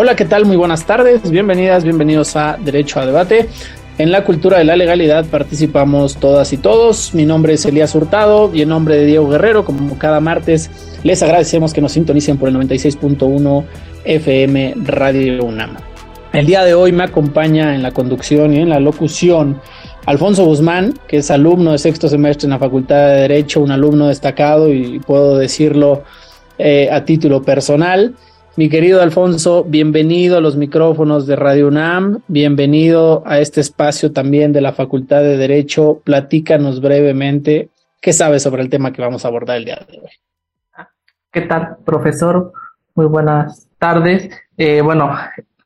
Hola, 0.00 0.14
¿qué 0.14 0.26
tal? 0.26 0.44
Muy 0.44 0.56
buenas 0.56 0.86
tardes. 0.86 1.28
Bienvenidas, 1.28 1.82
bienvenidos 1.82 2.36
a 2.36 2.56
Derecho 2.56 3.00
a 3.00 3.06
Debate. 3.06 3.48
En 3.98 4.12
la 4.12 4.22
cultura 4.22 4.58
de 4.58 4.62
la 4.62 4.76
legalidad 4.76 5.26
participamos 5.26 6.18
todas 6.18 6.52
y 6.52 6.56
todos. 6.56 7.14
Mi 7.14 7.26
nombre 7.26 7.54
es 7.54 7.66
Elías 7.66 7.96
Hurtado 7.96 8.54
y 8.54 8.62
en 8.62 8.68
nombre 8.68 8.94
de 8.94 9.06
Diego 9.06 9.28
Guerrero, 9.28 9.64
como 9.64 9.98
cada 9.98 10.20
martes, 10.20 10.70
les 11.02 11.20
agradecemos 11.24 11.74
que 11.74 11.80
nos 11.80 11.90
sintonicen 11.90 12.38
por 12.38 12.48
el 12.48 12.54
96.1 12.54 13.64
FM 14.04 14.74
Radio 14.84 15.44
UNAM. 15.44 15.78
El 16.32 16.46
día 16.46 16.62
de 16.62 16.74
hoy 16.74 16.92
me 16.92 17.02
acompaña 17.02 17.74
en 17.74 17.82
la 17.82 17.90
conducción 17.90 18.54
y 18.54 18.58
en 18.58 18.68
la 18.68 18.78
locución 18.78 19.60
Alfonso 20.06 20.44
Guzmán, 20.44 20.94
que 21.08 21.16
es 21.16 21.30
alumno 21.32 21.72
de 21.72 21.78
sexto 21.78 22.08
semestre 22.08 22.46
en 22.46 22.50
la 22.50 22.60
Facultad 22.60 23.08
de 23.08 23.22
Derecho, 23.22 23.60
un 23.60 23.72
alumno 23.72 24.06
destacado 24.06 24.72
y 24.72 25.00
puedo 25.00 25.36
decirlo 25.36 26.04
eh, 26.56 26.88
a 26.88 27.04
título 27.04 27.42
personal. 27.42 28.14
Mi 28.58 28.68
querido 28.68 29.00
Alfonso, 29.00 29.62
bienvenido 29.62 30.36
a 30.36 30.40
los 30.40 30.56
micrófonos 30.56 31.28
de 31.28 31.36
Radio 31.36 31.68
UNAM, 31.68 32.22
bienvenido 32.26 33.22
a 33.24 33.38
este 33.38 33.60
espacio 33.60 34.12
también 34.12 34.52
de 34.52 34.60
la 34.60 34.72
Facultad 34.72 35.20
de 35.20 35.36
Derecho. 35.36 36.00
Platícanos 36.02 36.80
brevemente 36.80 37.68
qué 38.00 38.12
sabes 38.12 38.42
sobre 38.42 38.62
el 38.62 38.68
tema 38.68 38.92
que 38.92 39.00
vamos 39.00 39.24
a 39.24 39.28
abordar 39.28 39.58
el 39.58 39.64
día 39.64 39.78
de 39.88 40.00
hoy. 40.00 40.10
¿Qué 41.30 41.42
tal, 41.42 41.76
profesor? 41.86 42.52
Muy 42.96 43.06
buenas 43.06 43.68
tardes. 43.78 44.28
Eh, 44.56 44.80
bueno, 44.80 45.16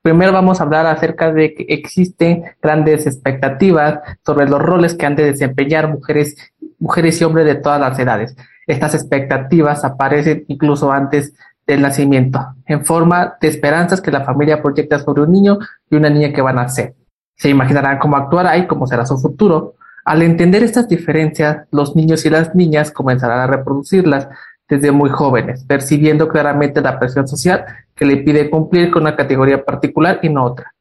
primero 0.02 0.30
vamos 0.30 0.60
a 0.60 0.64
hablar 0.64 0.84
acerca 0.84 1.32
de 1.32 1.54
que 1.54 1.64
existen 1.68 2.44
grandes 2.60 3.06
expectativas 3.06 4.00
sobre 4.22 4.46
los 4.46 4.60
roles 4.60 4.94
que 4.94 5.06
han 5.06 5.16
de 5.16 5.32
desempeñar 5.32 5.88
mujeres, 5.88 6.36
mujeres 6.78 7.18
y 7.22 7.24
hombres 7.24 7.46
de 7.46 7.54
todas 7.54 7.80
las 7.80 7.98
edades. 7.98 8.36
Estas 8.66 8.94
expectativas 8.94 9.82
aparecen 9.82 10.44
incluso 10.48 10.92
antes 10.92 11.32
del 11.66 11.82
nacimiento, 11.82 12.54
en 12.66 12.84
forma 12.84 13.34
de 13.40 13.48
esperanzas 13.48 14.00
que 14.00 14.10
la 14.10 14.24
familia 14.24 14.62
proyecta 14.62 14.98
sobre 14.98 15.22
un 15.22 15.32
niño 15.32 15.58
y 15.90 15.96
una 15.96 16.10
niña 16.10 16.32
que 16.32 16.42
van 16.42 16.58
a 16.58 16.68
ser. 16.68 16.94
Se 17.36 17.48
imaginarán 17.48 17.98
cómo 17.98 18.16
actuará 18.16 18.56
y 18.58 18.66
cómo 18.66 18.86
será 18.86 19.06
su 19.06 19.18
futuro. 19.18 19.74
Al 20.04 20.22
entender 20.22 20.62
estas 20.62 20.88
diferencias, 20.88 21.66
los 21.70 21.94
niños 21.94 22.26
y 22.26 22.30
las 22.30 22.54
niñas 22.54 22.90
comenzarán 22.90 23.40
a 23.40 23.46
reproducirlas 23.46 24.28
desde 24.68 24.90
muy 24.90 25.10
jóvenes, 25.10 25.64
percibiendo 25.64 26.28
claramente 26.28 26.80
la 26.80 26.98
presión 26.98 27.28
social 27.28 27.64
que 27.94 28.04
le 28.04 28.18
pide 28.18 28.50
cumplir 28.50 28.90
con 28.90 29.02
una 29.02 29.16
categoría 29.16 29.64
particular 29.64 30.20
y 30.22 30.28
no 30.28 30.44
otra. 30.44 30.72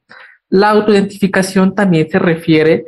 La 0.50 0.70
autoidentificación 0.70 1.76
también 1.76 2.10
se 2.10 2.20
refiere 2.20 2.86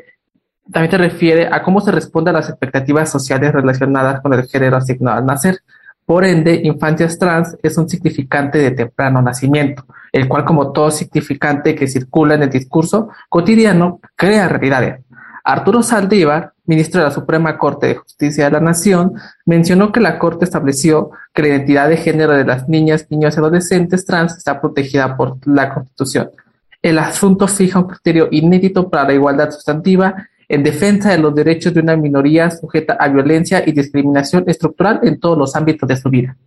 también 0.72 0.92
se 0.92 0.98
refiere 0.98 1.50
a 1.52 1.62
cómo 1.62 1.82
se 1.82 1.92
responde 1.92 2.30
a 2.30 2.34
las 2.34 2.50
expectativas 2.50 3.12
sociales 3.12 3.52
relacionadas 3.52 4.22
con 4.22 4.34
el 4.34 4.44
género 4.44 4.78
asignado 4.78 5.18
al 5.18 5.26
nacer. 5.26 5.60
Por 6.06 6.26
ende, 6.26 6.62
infancias 6.64 7.18
trans 7.18 7.56
es 7.64 7.78
un 7.78 7.88
significante 7.88 8.58
de 8.58 8.72
temprano 8.72 9.22
nacimiento, 9.22 9.86
el 10.12 10.28
cual, 10.28 10.44
como 10.44 10.72
todo 10.72 10.92
significante 10.92 11.76
que 11.76 11.88
circula 11.88 12.36
en 12.36 12.44
el 12.44 12.50
discurso 12.50 13.10
cotidiano, 13.30 14.00
crea 14.16 14.50
realidades. 14.50 15.02
Arturo 15.46 15.84
Saldívar, 15.84 16.54
ministro 16.66 17.02
de 17.02 17.08
la 17.08 17.14
Suprema 17.14 17.58
Corte 17.58 17.88
de 17.88 17.96
Justicia 17.96 18.46
de 18.46 18.52
la 18.52 18.60
Nación, 18.60 19.14
mencionó 19.46 19.92
que 19.92 20.00
la 20.00 20.18
Corte 20.18 20.46
estableció 20.46 21.12
que 21.34 21.42
la 21.42 21.50
identidad 21.50 21.90
de 21.90 21.98
género 21.98 22.34
de 22.34 22.46
las 22.46 22.70
niñas, 22.70 23.08
niños 23.10 23.36
y 23.36 23.40
adolescentes 23.40 24.06
trans 24.06 24.38
está 24.38 24.62
protegida 24.62 25.18
por 25.18 25.38
la 25.46 25.74
Constitución. 25.74 26.30
El 26.82 27.00
asunto 27.00 27.48
fija 27.48 27.80
un 27.80 27.88
criterio 27.88 28.28
inédito 28.32 28.90
para 28.90 29.06
la 29.06 29.14
igualdad 29.14 29.52
sustantiva 29.52 30.28
en 30.48 30.64
defensa 30.64 31.12
de 31.12 31.18
los 31.18 31.34
derechos 31.34 31.74
de 31.74 31.82
una 31.82 31.96
minoría 31.96 32.50
sujeta 32.52 32.94
a 33.00 33.08
violencia 33.08 33.64
y 33.66 33.72
discriminación 33.72 34.44
estructural 34.48 35.00
en 35.04 35.20
todos 35.20 35.38
los 35.38 35.56
ámbitos 35.56 35.88
de 35.88 35.98
su 35.98 36.10
vida. 36.10 36.38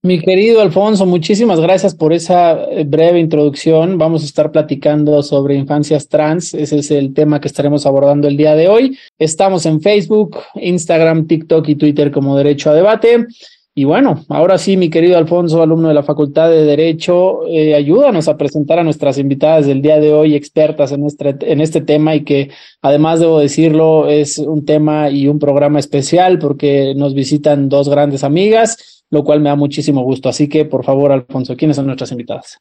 Mi 0.00 0.20
querido 0.20 0.62
Alfonso, 0.62 1.06
muchísimas 1.06 1.60
gracias 1.60 1.94
por 1.94 2.12
esa 2.12 2.64
eh, 2.64 2.84
breve 2.84 3.20
introducción. 3.20 3.98
Vamos 3.98 4.22
a 4.22 4.26
estar 4.26 4.50
platicando 4.50 5.22
sobre 5.22 5.54
infancias 5.54 6.08
trans. 6.08 6.54
Ese 6.54 6.78
es 6.78 6.90
el 6.90 7.12
tema 7.12 7.40
que 7.40 7.48
estaremos 7.48 7.84
abordando 7.84 8.26
el 8.26 8.36
día 8.36 8.54
de 8.54 8.68
hoy. 8.68 8.98
Estamos 9.18 9.66
en 9.66 9.80
Facebook, 9.80 10.38
Instagram, 10.54 11.26
TikTok 11.26 11.68
y 11.68 11.74
Twitter 11.74 12.10
como 12.10 12.36
Derecho 12.36 12.70
a 12.70 12.74
Debate. 12.74 13.26
Y 13.74 13.84
bueno, 13.84 14.22
ahora 14.28 14.58
sí, 14.58 14.76
mi 14.76 14.90
querido 14.90 15.16
Alfonso, 15.16 15.62
alumno 15.62 15.88
de 15.88 15.94
la 15.94 16.02
Facultad 16.02 16.50
de 16.50 16.64
Derecho, 16.64 17.46
eh, 17.46 17.74
ayúdanos 17.74 18.28
a 18.28 18.36
presentar 18.36 18.78
a 18.78 18.84
nuestras 18.84 19.16
invitadas 19.16 19.66
del 19.66 19.80
día 19.80 19.98
de 19.98 20.12
hoy, 20.12 20.34
expertas 20.34 20.92
en 20.92 21.06
este, 21.06 21.34
en 21.40 21.62
este 21.62 21.80
tema 21.80 22.14
y 22.14 22.22
que 22.22 22.50
además, 22.82 23.20
debo 23.20 23.38
decirlo, 23.38 24.08
es 24.08 24.36
un 24.36 24.66
tema 24.66 25.08
y 25.08 25.26
un 25.26 25.38
programa 25.38 25.78
especial 25.78 26.38
porque 26.38 26.92
nos 26.94 27.14
visitan 27.14 27.70
dos 27.70 27.88
grandes 27.88 28.24
amigas, 28.24 29.04
lo 29.08 29.24
cual 29.24 29.40
me 29.40 29.48
da 29.48 29.56
muchísimo 29.56 30.02
gusto. 30.02 30.28
Así 30.28 30.50
que, 30.50 30.66
por 30.66 30.84
favor, 30.84 31.10
Alfonso, 31.10 31.56
¿quiénes 31.56 31.76
son 31.76 31.86
nuestras 31.86 32.12
invitadas? 32.12 32.58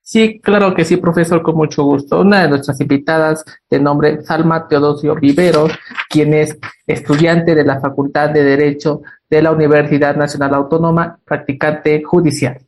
Sí, 0.00 0.40
claro 0.40 0.74
que 0.74 0.84
sí, 0.86 0.96
profesor, 0.96 1.42
con 1.42 1.56
mucho 1.56 1.84
gusto. 1.84 2.20
Una 2.20 2.42
de 2.42 2.48
nuestras 2.48 2.80
invitadas, 2.80 3.44
de 3.68 3.78
nombre 3.78 4.22
Salma 4.22 4.66
Teodosio 4.66 5.14
Viveros, 5.16 5.72
quien 6.08 6.32
es 6.32 6.58
estudiante 6.86 7.54
de 7.54 7.64
la 7.64 7.78
Facultad 7.80 8.30
de 8.30 8.42
Derecho 8.42 9.02
de 9.28 9.42
la 9.42 9.52
Universidad 9.52 10.16
Nacional 10.16 10.54
Autónoma, 10.54 11.18
practicante 11.24 12.02
judicial. 12.02 12.67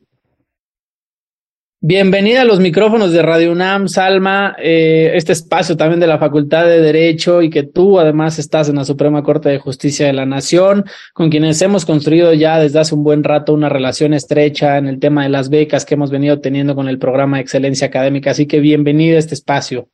Bienvenida 1.83 2.43
a 2.43 2.45
los 2.45 2.59
micrófonos 2.59 3.11
de 3.11 3.23
Radio 3.23 3.51
UNAM, 3.51 3.87
Salma, 3.87 4.55
eh, 4.59 5.13
este 5.15 5.31
espacio 5.31 5.75
también 5.75 5.99
de 5.99 6.05
la 6.05 6.19
Facultad 6.19 6.65
de 6.65 6.79
Derecho 6.79 7.41
y 7.41 7.49
que 7.49 7.63
tú 7.63 7.99
además 7.99 8.37
estás 8.37 8.69
en 8.69 8.75
la 8.75 8.85
Suprema 8.85 9.23
Corte 9.23 9.49
de 9.49 9.57
Justicia 9.57 10.05
de 10.05 10.13
la 10.13 10.27
Nación, 10.27 10.85
con 11.15 11.31
quienes 11.31 11.59
hemos 11.63 11.87
construido 11.87 12.35
ya 12.35 12.59
desde 12.59 12.77
hace 12.77 12.93
un 12.93 13.03
buen 13.03 13.23
rato 13.23 13.55
una 13.55 13.67
relación 13.67 14.13
estrecha 14.13 14.77
en 14.77 14.85
el 14.85 14.99
tema 14.99 15.23
de 15.23 15.29
las 15.29 15.49
becas 15.49 15.83
que 15.83 15.95
hemos 15.95 16.11
venido 16.11 16.39
teniendo 16.39 16.75
con 16.75 16.87
el 16.87 16.99
programa 16.99 17.37
de 17.37 17.41
excelencia 17.41 17.87
académica. 17.87 18.29
Así 18.29 18.45
que 18.45 18.59
bienvenida 18.59 19.15
a 19.15 19.19
este 19.19 19.33
espacio. 19.33 19.89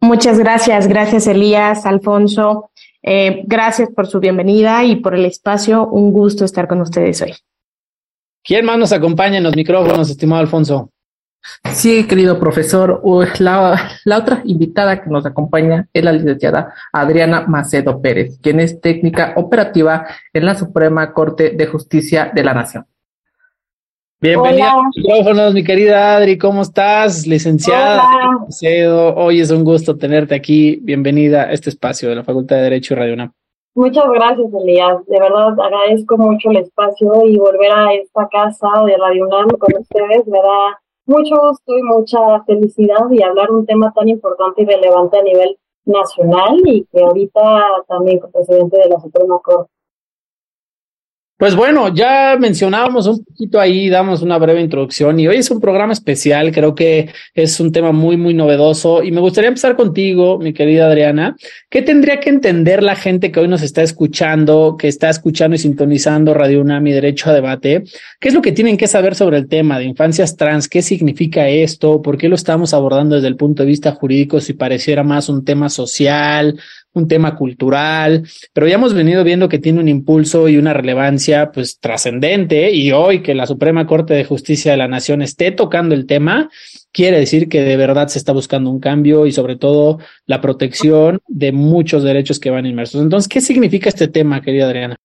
Muchas 0.00 0.40
gracias, 0.40 0.88
gracias 0.88 1.28
Elías, 1.28 1.86
Alfonso. 1.86 2.72
Eh, 3.00 3.44
gracias 3.46 3.90
por 3.94 4.08
su 4.08 4.18
bienvenida 4.18 4.82
y 4.82 4.96
por 4.96 5.14
el 5.14 5.24
espacio. 5.24 5.86
Un 5.86 6.10
gusto 6.10 6.44
estar 6.44 6.66
con 6.66 6.80
ustedes 6.80 7.22
hoy. 7.22 7.32
¿Quién 8.42 8.64
más 8.64 8.76
nos 8.76 8.90
acompaña 8.90 9.38
en 9.38 9.44
los 9.44 9.54
micrófonos, 9.54 10.10
estimado 10.10 10.40
Alfonso? 10.40 10.90
Sí, 11.72 12.06
querido 12.06 12.38
profesor. 12.38 13.02
La, 13.38 13.90
la, 14.04 14.18
otra 14.18 14.40
invitada 14.44 15.02
que 15.02 15.10
nos 15.10 15.26
acompaña 15.26 15.88
es 15.92 16.04
la 16.04 16.12
licenciada 16.12 16.74
Adriana 16.92 17.46
Macedo 17.46 18.00
Pérez, 18.00 18.38
quien 18.40 18.60
es 18.60 18.80
técnica 18.80 19.32
operativa 19.36 20.06
en 20.32 20.46
la 20.46 20.54
Suprema 20.54 21.12
Corte 21.12 21.50
de 21.50 21.66
Justicia 21.66 22.30
de 22.34 22.44
la 22.44 22.54
Nación. 22.54 22.86
Bienvenida 24.18 24.72
a 24.72 24.76
los 24.76 24.96
micrófonos, 24.96 25.52
mi 25.52 25.62
querida 25.62 26.16
Adri, 26.16 26.38
¿cómo 26.38 26.62
estás? 26.62 27.26
Licenciada 27.26 28.02
Macedo, 28.40 29.14
hoy 29.14 29.40
es 29.40 29.50
un 29.50 29.62
gusto 29.62 29.98
tenerte 29.98 30.34
aquí. 30.34 30.78
Bienvenida 30.82 31.42
a 31.42 31.52
este 31.52 31.68
espacio 31.68 32.08
de 32.08 32.14
la 32.14 32.24
Facultad 32.24 32.56
de 32.56 32.62
Derecho 32.62 32.94
y 32.94 32.96
Radio 32.96 33.12
UNAM. 33.12 33.32
Muchas 33.74 34.08
gracias, 34.08 34.46
Elías. 34.54 35.04
De 35.06 35.20
verdad 35.20 35.48
agradezco 35.60 36.16
mucho 36.16 36.50
el 36.50 36.56
espacio 36.56 37.12
y 37.26 37.36
volver 37.36 37.70
a 37.70 37.92
esta 37.92 38.26
casa 38.32 38.68
de 38.86 38.96
Radio 38.96 39.26
UNAM 39.26 39.48
con 39.58 39.74
ustedes 39.78 40.26
me 40.26 40.38
da 40.38 40.80
mucho 41.06 41.36
gusto 41.40 41.76
y 41.78 41.82
mucha 41.82 42.42
felicidad 42.44 43.10
y 43.10 43.22
hablar 43.22 43.50
un 43.50 43.64
tema 43.64 43.92
tan 43.92 44.08
importante 44.08 44.62
y 44.62 44.66
relevante 44.66 45.18
a 45.18 45.22
nivel 45.22 45.58
nacional 45.84 46.60
y 46.64 46.84
que 46.84 47.02
ahorita 47.02 47.84
también 47.88 48.18
como 48.18 48.32
presidente 48.32 48.78
de 48.78 48.88
la 48.88 49.00
Suprema 49.00 49.38
Corte. 49.42 49.70
Pues 51.38 51.54
bueno, 51.54 51.94
ya 51.94 52.34
mencionábamos 52.40 53.06
un 53.06 53.22
poquito 53.22 53.60
ahí, 53.60 53.90
damos 53.90 54.22
una 54.22 54.38
breve 54.38 54.62
introducción 54.62 55.20
y 55.20 55.28
hoy 55.28 55.36
es 55.36 55.50
un 55.50 55.60
programa 55.60 55.92
especial, 55.92 56.50
creo 56.50 56.74
que 56.74 57.10
es 57.34 57.60
un 57.60 57.72
tema 57.72 57.92
muy, 57.92 58.16
muy 58.16 58.32
novedoso 58.32 59.02
y 59.02 59.10
me 59.10 59.20
gustaría 59.20 59.48
empezar 59.48 59.76
contigo, 59.76 60.38
mi 60.38 60.54
querida 60.54 60.86
Adriana. 60.86 61.36
¿Qué 61.68 61.82
tendría 61.82 62.20
que 62.20 62.30
entender 62.30 62.82
la 62.82 62.96
gente 62.96 63.30
que 63.30 63.40
hoy 63.40 63.48
nos 63.48 63.60
está 63.60 63.82
escuchando, 63.82 64.76
que 64.78 64.88
está 64.88 65.10
escuchando 65.10 65.56
y 65.56 65.58
sintonizando 65.58 66.32
Radio 66.32 66.62
UNAM 66.62 66.86
y 66.86 66.92
Derecho 66.92 67.28
a 67.28 67.34
Debate? 67.34 67.84
¿Qué 68.18 68.28
es 68.28 68.34
lo 68.34 68.40
que 68.40 68.52
tienen 68.52 68.78
que 68.78 68.86
saber 68.86 69.14
sobre 69.14 69.36
el 69.36 69.46
tema 69.46 69.78
de 69.78 69.84
infancias 69.84 70.38
trans? 70.38 70.68
¿Qué 70.68 70.80
significa 70.80 71.50
esto? 71.50 72.00
¿Por 72.00 72.16
qué 72.16 72.30
lo 72.30 72.36
estamos 72.36 72.72
abordando 72.72 73.14
desde 73.14 73.28
el 73.28 73.36
punto 73.36 73.62
de 73.62 73.68
vista 73.68 73.92
jurídico 73.92 74.40
si 74.40 74.54
pareciera 74.54 75.02
más 75.02 75.28
un 75.28 75.44
tema 75.44 75.68
social, 75.68 76.58
un 76.96 77.08
tema 77.08 77.36
cultural, 77.36 78.22
pero 78.54 78.66
ya 78.66 78.76
hemos 78.76 78.94
venido 78.94 79.22
viendo 79.22 79.48
que 79.48 79.58
tiene 79.58 79.80
un 79.80 79.88
impulso 79.88 80.48
y 80.48 80.56
una 80.56 80.72
relevancia 80.72 81.52
pues 81.52 81.78
trascendente 81.78 82.72
y 82.72 82.90
hoy 82.92 83.22
que 83.22 83.34
la 83.34 83.46
Suprema 83.46 83.86
Corte 83.86 84.14
de 84.14 84.24
Justicia 84.24 84.70
de 84.72 84.78
la 84.78 84.88
Nación 84.88 85.20
esté 85.20 85.52
tocando 85.52 85.94
el 85.94 86.06
tema, 86.06 86.48
quiere 86.92 87.18
decir 87.18 87.50
que 87.50 87.62
de 87.62 87.76
verdad 87.76 88.08
se 88.08 88.18
está 88.18 88.32
buscando 88.32 88.70
un 88.70 88.80
cambio 88.80 89.26
y 89.26 89.32
sobre 89.32 89.56
todo 89.56 89.98
la 90.24 90.40
protección 90.40 91.20
de 91.28 91.52
muchos 91.52 92.02
derechos 92.02 92.40
que 92.40 92.50
van 92.50 92.64
inmersos. 92.64 93.02
Entonces, 93.02 93.28
¿qué 93.28 93.42
significa 93.42 93.90
este 93.90 94.08
tema, 94.08 94.40
querida 94.40 94.64
Adriana? 94.64 94.96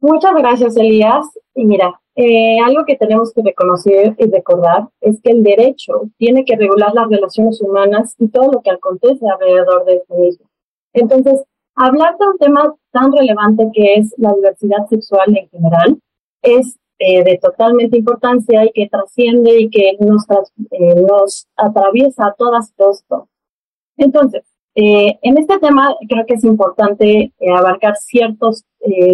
Muchas 0.00 0.32
gracias, 0.34 0.76
Elías. 0.76 1.26
Y 1.54 1.64
mira, 1.64 2.00
eh, 2.16 2.58
algo 2.66 2.84
que 2.84 2.96
tenemos 2.96 3.32
que 3.32 3.42
reconocer 3.42 4.16
y 4.18 4.30
recordar 4.30 4.88
es 5.00 5.20
que 5.22 5.30
el 5.30 5.44
derecho 5.44 6.10
tiene 6.18 6.44
que 6.44 6.56
regular 6.56 6.92
las 6.92 7.08
relaciones 7.08 7.60
humanas 7.60 8.16
y 8.18 8.28
todo 8.28 8.50
lo 8.50 8.62
que 8.62 8.70
acontece 8.70 9.24
alrededor 9.28 9.84
de 9.84 9.94
este 9.96 10.14
mismo. 10.14 10.49
Entonces, 10.92 11.42
hablar 11.74 12.16
de 12.18 12.26
un 12.26 12.38
tema 12.38 12.74
tan 12.92 13.12
relevante 13.12 13.68
que 13.72 13.94
es 13.94 14.14
la 14.18 14.34
diversidad 14.34 14.86
sexual 14.88 15.36
en 15.36 15.48
general 15.48 15.98
es 16.42 16.78
eh, 16.98 17.24
de 17.24 17.38
totalmente 17.38 17.96
importancia 17.96 18.64
y 18.64 18.72
que 18.72 18.88
trasciende 18.88 19.58
y 19.58 19.70
que 19.70 19.96
nos, 20.00 20.24
eh, 20.70 20.94
nos 21.00 21.48
atraviesa 21.56 22.26
a 22.26 22.34
todas 22.34 22.70
y 22.70 22.74
todos. 22.76 23.28
Entonces, 23.96 24.42
eh, 24.74 25.18
en 25.22 25.38
este 25.38 25.58
tema 25.58 25.94
creo 26.08 26.26
que 26.26 26.34
es 26.34 26.44
importante 26.44 27.32
abarcar 27.56 27.96
ciertos, 27.96 28.64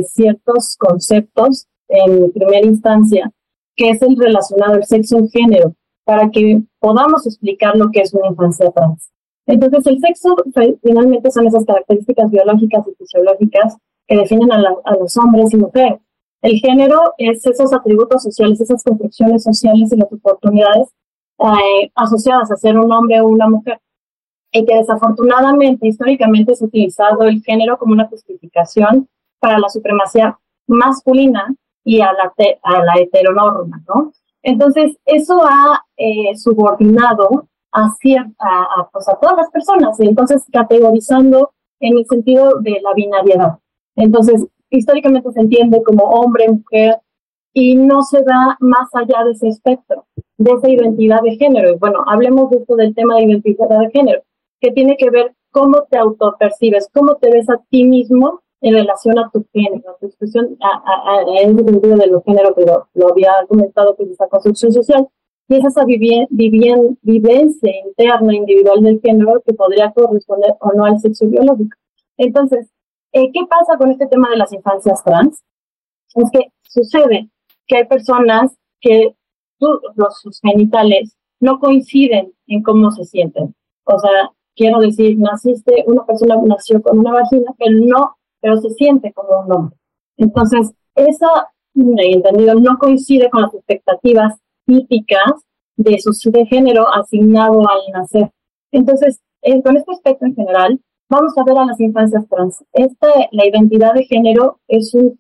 ciertos 0.09 0.77
conceptos 0.77 1.67
en 1.89 2.33
primera 2.33 2.67
instancia, 2.67 3.31
que 3.77 3.91
es 3.91 4.03
el 4.03 4.17
relacionado 4.17 4.75
al 4.75 4.85
sexo 4.85 5.19
y 5.21 5.29
género, 5.29 5.75
para 6.05 6.31
que 6.31 6.63
podamos 6.81 7.25
explicar 7.27 7.77
lo 7.77 7.91
que 7.91 8.01
es 8.01 8.13
una 8.15 8.29
infancia 8.29 8.71
trans. 8.73 9.13
Entonces, 9.47 9.87
el 9.87 10.01
sexo 10.01 10.35
finalmente 10.83 11.31
son 11.31 11.47
esas 11.47 11.65
características 11.65 12.31
biológicas 12.31 12.87
y 12.89 12.95
fisiológicas 12.95 13.77
que 14.07 14.17
definen 14.17 14.53
a, 14.53 14.59
los 14.99 15.17
hombres 15.17 15.53
y 15.53 15.57
mujeres. 15.57 16.01
El 16.43 16.59
género 16.59 17.15
es 17.19 17.47
esos 17.47 17.73
atributos 17.73 18.23
sociales, 18.23 18.61
esas 18.61 18.83
construcciones 18.83 19.43
sociales 19.43 19.93
y 19.93 19.97
las 19.97 20.13
oportunidades 20.13 20.89
eh, 21.39 21.91
asociadas 21.95 22.51
a 22.51 22.57
ser 22.57 22.79
un 22.79 22.91
hombre 22.93 23.21
o 23.21 23.29
una 23.29 23.49
mujer. 23.49 23.81
Y 24.53 24.65
que 24.65 24.77
desafortunadamente, 24.77 25.89
históricamente, 25.89 26.53
ha 26.53 26.65
utilizado 26.65 27.23
el 27.23 27.43
género 27.43 27.79
como 27.79 27.93
una 27.93 28.09
justificación 28.09 29.09
para 29.39 29.59
la 29.59 29.69
supremacía 29.69 30.39
masculina 30.67 31.55
y 31.85 32.01
a 32.01 32.13
la, 32.13 32.33
a 32.63 32.85
la 32.85 32.95
heteronorma, 33.01 33.83
¿no? 33.89 34.13
Entonces, 34.43 34.97
eso 35.05 35.43
ha 35.45 35.85
eh, 35.97 36.37
subordinado 36.37 37.49
a, 37.77 38.89
pues 38.93 39.09
a 39.09 39.17
todas 39.17 39.37
las 39.37 39.51
personas, 39.51 40.01
entonces 40.01 40.45
categorizando 40.53 41.53
en 41.81 41.99
el 41.99 42.07
sentido 42.07 42.61
de 42.61 42.81
la 42.83 42.95
binariedad. 42.95 43.59
Entonces, 43.97 44.47
históricamente 44.71 45.31
se 45.33 45.41
entiende 45.41 45.83
como 45.83 46.05
hombre, 46.05 46.49
mujer, 46.49 47.01
y 47.53 47.75
no 47.75 48.03
se 48.03 48.23
da 48.23 48.57
más 48.61 48.89
allá 48.95 49.25
de 49.25 49.31
ese 49.33 49.49
espectro, 49.49 50.05
de 50.37 50.53
esa 50.53 50.69
identidad 50.69 51.23
de 51.23 51.37
género. 51.37 51.71
Y 51.71 51.79
bueno, 51.79 52.05
hablemos 52.07 52.51
de 52.51 52.59
esto 52.59 52.77
del 52.77 52.95
tema 52.95 53.17
de 53.17 53.25
identidad 53.25 53.69
de 53.69 53.91
género, 53.91 54.23
que 54.61 54.73
tiene 54.73 54.97
que 54.99 55.09
ver 55.09 55.35
cómo 55.51 55.85
te 55.91 55.97
autopercibes, 55.97 56.91
cómo 56.93 57.15
te 57.17 57.31
ves 57.31 57.49
a 57.49 57.57
ti 57.71 57.85
mismo 57.85 58.43
en 58.61 58.75
relación 58.75 59.19
a 59.19 59.31
tu 59.31 59.47
género, 59.55 59.91
a 59.91 59.97
tu 59.99 60.07
expresión, 60.07 60.59
en 61.29 61.59
el 61.59 61.65
sentido 61.65 61.97
de 61.97 62.07
los 62.09 62.23
géneros, 62.25 62.53
pero 62.55 62.89
lo 62.93 63.09
había 63.09 63.33
comentado 63.49 63.97
que 63.97 64.03
es 64.03 64.11
esa 64.11 64.29
construcción 64.29 64.73
social, 64.73 65.09
y 65.49 65.57
es 65.57 65.65
esa 65.65 65.85
vivencia 65.85 67.73
interna 67.87 68.35
individual 68.35 68.83
del 68.83 69.01
género 69.01 69.43
que 69.45 69.55
podría 69.55 69.93
corresponder 69.93 70.55
o 70.61 70.73
no 70.73 70.85
al 70.85 70.99
sexo 70.99 71.27
biológico. 71.27 71.77
Entonces, 72.17 72.69
eh, 73.13 73.31
¿qué 73.33 73.41
pasa 73.49 73.77
con 73.77 73.91
este 73.91 74.07
tema 74.09 74.29
de 74.31 74.37
las 74.37 74.53
infancias 74.53 75.03
trans? 75.05 75.43
Es 76.15 76.31
que 76.33 76.53
sucede 76.63 77.31
que 77.67 77.77
hay 77.77 77.85
personas 77.87 78.57
que 78.81 79.15
los, 79.59 80.21
sus 80.21 80.41
genitales 80.41 81.17
no 81.41 81.61
coinciden 81.61 82.33
en 82.47 82.63
cómo 82.63 82.91
se 82.91 83.05
sienten. 83.05 83.55
O 83.85 83.99
sea, 83.99 84.31
quiero 84.55 84.81
decir, 84.81 85.19
naciste, 85.19 85.85
una 85.87 86.05
persona 86.05 86.37
nació 86.45 86.83
con 86.83 86.99
una 86.99 87.13
vagina, 87.13 87.55
pero 87.59 87.79
no, 87.79 88.17
pero 88.41 88.57
se 88.57 88.71
siente 88.71 89.13
como 89.13 89.41
un 89.41 89.53
hombre. 89.53 89.77
Entonces, 90.17 90.73
esa, 90.95 91.53
entendido, 91.75 92.55
no 92.55 92.79
coincide 92.79 93.31
con 93.31 93.43
las 93.43 93.55
expectativas 93.55 94.41
típicas 94.67 95.33
de 95.77 95.99
su 95.99 96.31
de 96.31 96.47
género 96.47 96.87
asignado 96.93 97.61
al 97.61 97.93
nacer. 97.93 98.31
Entonces, 98.73 99.21
con 99.63 99.77
este 99.77 99.93
aspecto 99.93 100.27
en 100.27 100.35
general, 100.35 100.81
vamos 101.09 101.37
a 101.37 101.45
ver 101.45 101.59
a 101.59 101.67
las 101.67 101.81
infancias 101.81 102.29
trans. 102.29 102.65
Esta, 102.73 103.09
la 103.31 103.47
identidad 103.47 103.95
de 103.95 104.05
género 104.05 104.61
es 104.69 104.93
un, 104.95 105.19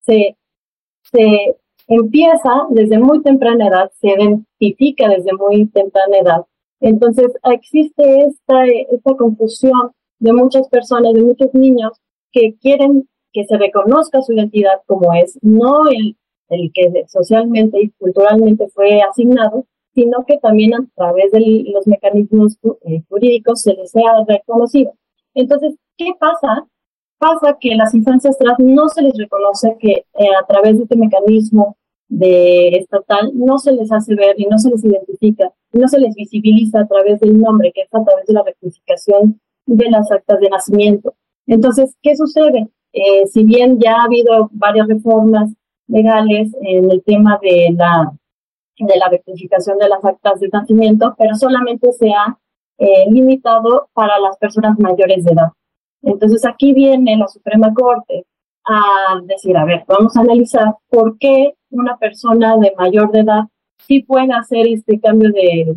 se, 0.00 0.36
se 1.12 1.56
empieza 1.88 2.66
desde 2.70 2.98
muy 2.98 3.22
temprana 3.22 3.68
edad, 3.68 3.90
se 4.00 4.08
identifica 4.08 5.08
desde 5.08 5.32
muy 5.34 5.66
temprana 5.66 6.18
edad. 6.18 6.46
Entonces, 6.80 7.32
existe 7.44 8.24
esta, 8.24 8.66
esta 8.66 9.14
confusión 9.16 9.92
de 10.18 10.32
muchas 10.32 10.68
personas, 10.68 11.12
de 11.14 11.22
muchos 11.22 11.52
niños 11.54 11.92
que 12.32 12.56
quieren 12.60 13.08
que 13.32 13.44
se 13.44 13.58
reconozca 13.58 14.22
su 14.22 14.32
identidad 14.32 14.80
como 14.86 15.12
es, 15.12 15.38
no 15.42 15.88
el 15.88 16.16
el 16.54 16.72
que 16.72 17.04
socialmente 17.08 17.80
y 17.80 17.90
culturalmente 17.90 18.68
fue 18.68 19.00
asignado, 19.02 19.66
sino 19.94 20.24
que 20.26 20.38
también 20.38 20.74
a 20.74 20.86
través 20.94 21.30
de 21.32 21.64
los 21.72 21.86
mecanismos 21.86 22.58
eh, 22.82 23.02
jurídicos 23.08 23.60
se 23.62 23.74
les 23.74 23.90
sea 23.90 24.24
reconocido. 24.26 24.92
Entonces, 25.34 25.74
¿qué 25.96 26.12
pasa? 26.18 26.66
Pasa 27.18 27.56
que 27.60 27.74
las 27.76 27.94
infancias 27.94 28.36
trans 28.38 28.58
no 28.58 28.88
se 28.88 29.02
les 29.02 29.16
reconoce 29.16 29.76
que 29.78 29.92
eh, 29.92 30.26
a 30.40 30.46
través 30.46 30.76
de 30.76 30.82
este 30.82 30.96
mecanismo 30.96 31.76
de 32.08 32.68
estatal 32.76 33.30
no 33.34 33.58
se 33.58 33.72
les 33.72 33.90
hace 33.90 34.14
ver 34.14 34.34
y 34.38 34.46
no 34.46 34.58
se 34.58 34.70
les 34.70 34.84
identifica, 34.84 35.52
no 35.72 35.88
se 35.88 35.98
les 35.98 36.14
visibiliza 36.14 36.80
a 36.80 36.86
través 36.86 37.20
del 37.20 37.38
nombre, 37.38 37.72
que 37.72 37.82
es 37.82 37.88
a 37.94 38.04
través 38.04 38.26
de 38.26 38.34
la 38.34 38.42
rectificación 38.42 39.40
de 39.66 39.90
las 39.90 40.10
actas 40.10 40.40
de 40.40 40.50
nacimiento. 40.50 41.14
Entonces, 41.46 41.96
¿qué 42.02 42.16
sucede? 42.16 42.68
Eh, 42.92 43.26
si 43.26 43.44
bien 43.44 43.78
ya 43.80 43.96
ha 43.96 44.04
habido 44.04 44.50
varias 44.52 44.86
reformas 44.86 45.50
legales 45.86 46.52
en 46.62 46.90
el 46.90 47.02
tema 47.04 47.38
de 47.42 47.74
la, 47.76 48.12
de 48.78 48.96
la 48.96 49.08
rectificación 49.08 49.78
de 49.78 49.88
las 49.88 50.04
actas 50.04 50.40
de 50.40 50.48
nacimiento, 50.48 51.14
pero 51.18 51.34
solamente 51.34 51.92
se 51.92 52.10
ha 52.10 52.38
eh, 52.78 53.10
limitado 53.10 53.88
para 53.92 54.18
las 54.18 54.36
personas 54.38 54.78
mayores 54.78 55.24
de 55.24 55.32
edad. 55.32 55.52
Entonces 56.02 56.44
aquí 56.44 56.72
viene 56.72 57.16
la 57.16 57.28
Suprema 57.28 57.72
Corte 57.72 58.26
a 58.66 59.20
decir, 59.24 59.56
a 59.56 59.64
ver, 59.64 59.84
vamos 59.86 60.16
a 60.16 60.20
analizar 60.20 60.74
por 60.88 61.18
qué 61.18 61.54
una 61.70 61.96
persona 61.98 62.56
de 62.56 62.72
mayor 62.76 63.10
de 63.10 63.20
edad 63.20 63.44
sí 63.86 64.02
puede 64.02 64.32
hacer 64.32 64.66
este 64.66 64.98
cambio 65.00 65.30
de, 65.30 65.76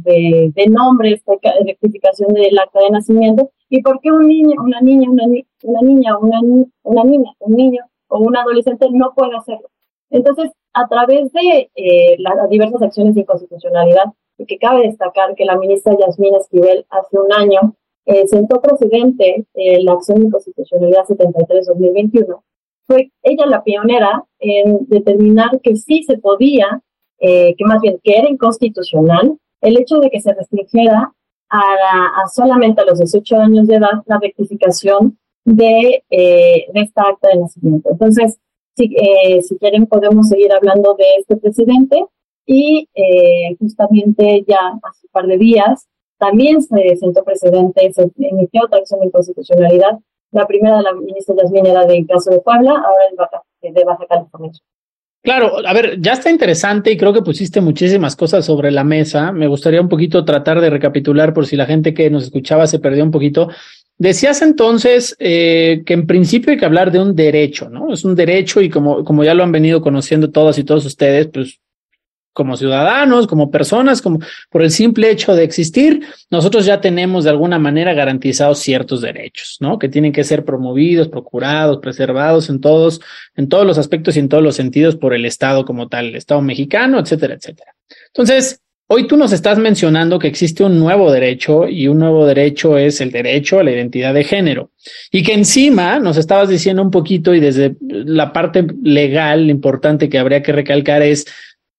de, 0.56 0.68
nombre, 0.68 1.12
esta 1.12 1.34
rectificación 1.66 2.34
del 2.34 2.58
acta 2.58 2.80
de 2.80 2.92
nacimiento, 2.92 3.52
y 3.70 3.82
por 3.82 4.00
qué 4.02 4.12
un 4.12 4.28
niño, 4.28 4.56
una 4.64 4.80
niña, 4.82 5.10
una, 5.10 5.24
una 5.64 5.82
niña, 5.82 6.18
una, 6.18 6.40
una 6.84 7.04
niña, 7.04 7.32
un 7.40 7.56
niño 7.56 7.84
o 8.08 8.20
un 8.20 8.38
adolescente 8.38 8.88
no 8.92 9.14
puede 9.14 9.36
hacerlo. 9.36 9.70
Entonces, 10.10 10.52
a 10.74 10.88
través 10.88 11.32
de 11.34 11.72
eh, 11.76 12.16
las 12.20 12.50
diversas 12.50 12.82
acciones 12.82 13.16
de 13.16 13.22
inconstitucionalidad, 13.22 14.06
y 14.38 14.46
que 14.46 14.60
cabe 14.60 14.84
destacar 14.84 15.34
que 15.34 15.46
la 15.46 15.58
ministra 15.58 15.98
Yasmín 15.98 16.36
Esquivel 16.36 16.86
hace 16.90 17.18
un 17.18 17.34
año 17.34 17.76
eh, 18.06 18.28
sentó 18.28 18.62
precedente 18.62 19.48
eh, 19.56 19.84
la 19.84 19.94
acción 19.94 20.20
de 20.20 20.26
inconstitucionalidad 20.26 21.06
73-2021, 21.06 22.42
fue 22.86 23.12
ella 23.24 23.48
la 23.48 23.64
pionera 23.64 24.24
en 24.40 24.86
determinar 24.88 25.60
que 25.62 25.76
sí 25.76 26.04
se 26.04 26.18
podía, 26.20 26.82
que 27.20 27.66
más 27.66 27.82
bien 27.82 28.00
que 28.02 28.14
era 28.16 28.30
inconstitucional, 28.30 29.38
el 29.60 29.78
hecho 29.78 29.98
de 29.98 30.10
que 30.10 30.22
se 30.22 30.34
restringiera 30.34 31.12
a, 31.50 31.60
a 31.60 32.28
solamente 32.28 32.82
a 32.82 32.86
los 32.86 33.00
18 33.00 33.36
años 33.38 33.68
de 33.68 33.76
edad 33.76 34.04
la 34.06 34.20
rectificación 34.20 35.18
de, 35.44 36.04
de 36.10 36.66
esta 36.76 37.02
acta 37.10 37.28
de 37.28 37.40
nacimiento. 37.40 37.90
Entonces, 37.92 38.40
si, 38.78 38.96
eh, 38.96 39.42
si 39.42 39.58
quieren 39.58 39.88
podemos 39.88 40.30
seguir 40.30 40.54
hablando 40.54 40.94
de 40.94 41.06
este 41.20 41.36
presidente 41.36 42.06
y 42.46 42.88
eh, 42.94 43.58
justamente 43.60 44.46
ya 44.48 44.80
hace 44.84 45.08
un 45.08 45.12
par 45.12 45.26
de 45.26 45.38
días 45.38 45.88
también 46.18 46.62
se 46.62 46.96
sentó 46.98 47.24
precedente, 47.24 47.92
se 47.92 48.10
emitió 48.18 48.62
otra 48.66 48.80
acción 48.80 49.00
de 49.02 49.08
inconstitucionalidad 49.08 50.00
La 50.32 50.46
primera, 50.46 50.82
la 50.82 50.94
ministra 50.94 51.36
Yasmin, 51.36 51.66
era 51.66 51.86
del 51.86 52.06
caso 52.06 52.32
de 52.32 52.40
Puebla, 52.40 52.72
ahora 52.72 53.38
es 53.62 53.74
de 53.74 53.84
Baja 53.84 54.06
California. 54.08 54.52
Claro, 55.28 55.58
a 55.68 55.74
ver, 55.74 56.00
ya 56.00 56.14
está 56.14 56.30
interesante 56.30 56.90
y 56.90 56.96
creo 56.96 57.12
que 57.12 57.22
pusiste 57.22 57.60
muchísimas 57.60 58.16
cosas 58.16 58.46
sobre 58.46 58.72
la 58.72 58.86
mesa. 58.86 59.34
Me 59.34 59.48
gustaría 59.48 59.82
un 59.82 59.90
poquito 59.90 60.24
tratar 60.24 60.62
de 60.62 60.70
recapitular 60.70 61.34
por 61.34 61.46
si 61.46 61.58
la 61.58 61.66
gente 61.66 61.94
que 61.94 62.10
nos 62.10 62.24
escuchaba 62.24 62.66
se 62.66 62.80
perdió 62.80 63.04
un 63.04 63.12
poquito. 63.12 63.50
Decías 63.98 64.42
entonces 64.42 65.18
eh, 65.20 65.84
que 65.86 65.96
en 65.96 66.08
principio 66.08 66.54
hay 66.54 66.58
que 66.58 66.64
hablar 66.64 66.94
de 66.94 67.02
un 67.02 67.14
derecho, 67.14 67.68
¿no? 67.68 67.92
Es 67.92 68.06
un 68.06 68.16
derecho 68.16 68.62
y 68.62 68.70
como, 68.70 69.04
como 69.04 69.26
ya 69.26 69.34
lo 69.34 69.44
han 69.44 69.52
venido 69.52 69.82
conociendo 69.82 70.32
todas 70.32 70.60
y 70.60 70.64
todos 70.64 70.86
ustedes, 70.86 71.28
pues 71.28 71.60
como 72.38 72.56
ciudadanos, 72.56 73.26
como 73.26 73.50
personas, 73.50 74.00
como 74.00 74.20
por 74.52 74.62
el 74.62 74.70
simple 74.70 75.10
hecho 75.10 75.34
de 75.34 75.44
existir, 75.44 76.06
nosotros 76.30 76.68
ya 76.68 76.80
tenemos 76.80 77.24
de 77.24 77.32
alguna 77.32 77.58
manera 77.58 77.96
garantizados 77.96 78.60
ciertos 78.60 79.02
derechos, 79.02 79.58
¿no? 79.60 79.80
Que 79.80 79.90
tienen 79.90 80.12
que 80.12 80.24
ser 80.24 80.46
promovidos, 80.46 81.08
procurados, 81.08 81.80
preservados 81.80 82.52
en 82.52 82.62
todos, 82.62 83.02
en 83.36 83.50
todos 83.50 83.66
los 83.66 83.80
aspectos 83.80 84.16
y 84.16 84.20
en 84.20 84.30
todos 84.30 84.44
los 84.44 84.56
sentidos 84.56 84.96
por 84.96 85.16
el 85.16 85.26
Estado 85.26 85.66
como 85.66 85.88
tal, 85.88 86.10
el 86.10 86.16
Estado 86.16 86.44
mexicano, 86.44 87.00
etcétera, 87.00 87.34
etcétera. 87.34 87.74
Entonces, 88.10 88.62
Hoy 88.90 89.06
tú 89.06 89.18
nos 89.18 89.34
estás 89.34 89.58
mencionando 89.58 90.18
que 90.18 90.30
existe 90.30 90.64
un 90.64 90.80
nuevo 90.80 91.12
derecho 91.12 91.68
y 91.68 91.90
un 91.90 92.00
nuevo 92.00 92.26
derecho 92.26 92.78
es 92.78 93.02
el 93.02 93.12
derecho 93.12 93.60
a 93.60 93.64
la 93.66 93.72
identidad 93.74 94.14
de 94.14 94.24
género 94.24 94.72
y 95.12 95.24
que 95.24 95.34
encima 95.34 96.00
nos 96.00 96.16
estabas 96.16 96.48
diciendo 96.48 96.84
un 96.84 96.90
poquito 96.90 97.34
y 97.34 97.42
desde 97.42 97.76
la 97.82 98.32
parte 98.32 98.66
legal 98.82 99.50
importante 99.50 100.08
que 100.08 100.18
habría 100.18 100.42
que 100.42 100.54
recalcar 100.54 101.02
es 101.02 101.26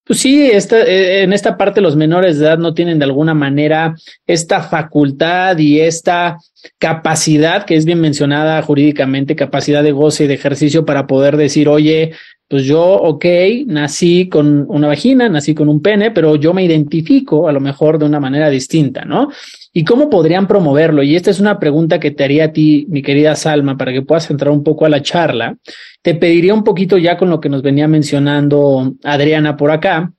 pues 0.09 0.21
sí, 0.21 0.51
esta, 0.51 0.81
eh, 0.81 1.23
en 1.23 1.35
esta 1.35 1.59
parte 1.59 1.83
los 1.83 1.95
menores 1.95 2.39
de 2.39 2.47
edad 2.47 2.57
no 2.57 2.73
tienen 2.73 2.99
de 2.99 3.05
alguna 3.05 3.35
manera 3.35 3.95
esta 4.27 4.63
facultad 4.63 5.59
y 5.59 5.81
esta 5.81 6.39
capacidad 6.79 7.67
que 7.67 7.77
es 7.77 7.85
bien 7.85 8.01
mencionada 8.01 8.61
jurídicamente, 8.63 9.37
capacidad 9.37 9.83
de 9.83 9.93
goce 9.93 10.25
y 10.25 10.27
de 10.27 10.35
ejercicio 10.35 10.87
para 10.87 11.07
poder 11.07 11.37
decir, 11.37 11.69
oye, 11.69 12.13
pues 12.49 12.65
yo, 12.65 12.83
ok, 12.83 13.25
nací 13.67 14.29
con 14.31 14.65
una 14.69 14.89
vagina, 14.89 15.29
nací 15.29 15.55
con 15.55 15.69
un 15.69 15.83
pene, 15.83 16.11
pero 16.11 16.35
yo 16.37 16.55
me 16.55 16.65
identifico 16.65 17.47
a 17.47 17.53
lo 17.53 17.61
mejor 17.61 17.99
de 17.99 18.07
una 18.07 18.21
manera 18.21 18.49
distinta, 18.49 19.05
¿no? 19.05 19.29
¿Y 19.75 19.85
cómo 19.85 20.09
podrían 20.09 20.47
promoverlo? 20.47 21.03
Y 21.03 21.15
esta 21.15 21.31
es 21.31 21.41
una 21.41 21.61
pregunta 21.61 22.01
que 22.01 22.11
te 22.11 22.25
haría 22.25 22.47
a 22.47 22.53
ti, 22.53 22.87
mi 22.89 23.03
querida 23.03 23.37
Salma, 23.37 23.77
para 23.77 23.93
que 23.93 24.01
puedas 24.01 24.31
entrar 24.31 24.51
un 24.51 24.65
poco 24.65 24.87
a 24.87 24.89
la 24.89 25.03
charla. 25.03 25.59
Te 26.01 26.15
pediría 26.15 26.55
un 26.55 26.65
poquito 26.65 26.97
ya 26.97 27.19
con 27.19 27.29
lo 27.29 27.39
que 27.39 27.51
nos 27.51 27.61
venía 27.61 27.87
mencionando 27.87 28.95
Adriana 29.05 29.59
por 29.59 29.71
acá, 29.71 30.15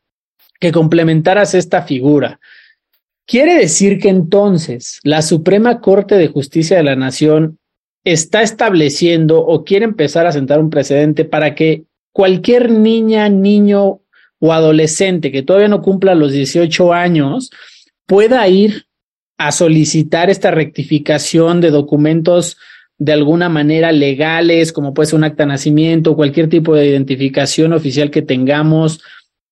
que 0.60 0.72
complementaras 0.72 1.56
esta 1.56 1.82
figura. 1.82 2.40
Quiere 3.26 3.56
decir 3.56 3.98
que 3.98 4.10
entonces 4.10 5.00
la 5.04 5.24
Suprema 5.24 5.82
Corte 5.82 6.16
de 6.16 6.28
Justicia 6.28 6.78
de 6.78 6.84
la 6.84 6.96
Nación 6.96 7.58
está 8.04 8.44
estableciendo 8.44 9.40
o 9.40 9.64
quiere 9.64 9.86
empezar 9.86 10.28
a 10.28 10.32
sentar 10.32 10.60
un 10.60 10.70
precedente 10.70 11.26
para 11.26 11.56
que 11.56 11.86
cualquier 12.12 12.72
niña, 12.72 13.30
niño 13.30 14.02
o 14.40 14.54
adolescente 14.54 15.32
que 15.32 15.44
todavía 15.44 15.68
no 15.68 15.82
cumpla 15.82 16.16
los 16.16 16.32
18 16.32 16.94
años 16.94 17.52
pueda 18.06 18.48
ir 18.48 18.86
a 19.38 19.52
solicitar 19.52 20.30
esta 20.30 20.52
rectificación 20.52 21.62
de 21.62 21.72
documentos 21.72 22.58
de 22.98 23.14
alguna 23.14 23.48
manera 23.48 23.94
legales, 23.94 24.74
como 24.74 24.94
puede 24.94 25.08
ser 25.08 25.18
un 25.18 25.24
acta 25.24 25.44
de 25.44 25.48
nacimiento, 25.48 26.16
cualquier 26.16 26.50
tipo 26.50 26.76
de 26.76 26.88
identificación 26.88 27.72
oficial 27.72 28.12
que 28.12 28.22
tengamos 28.22 29.02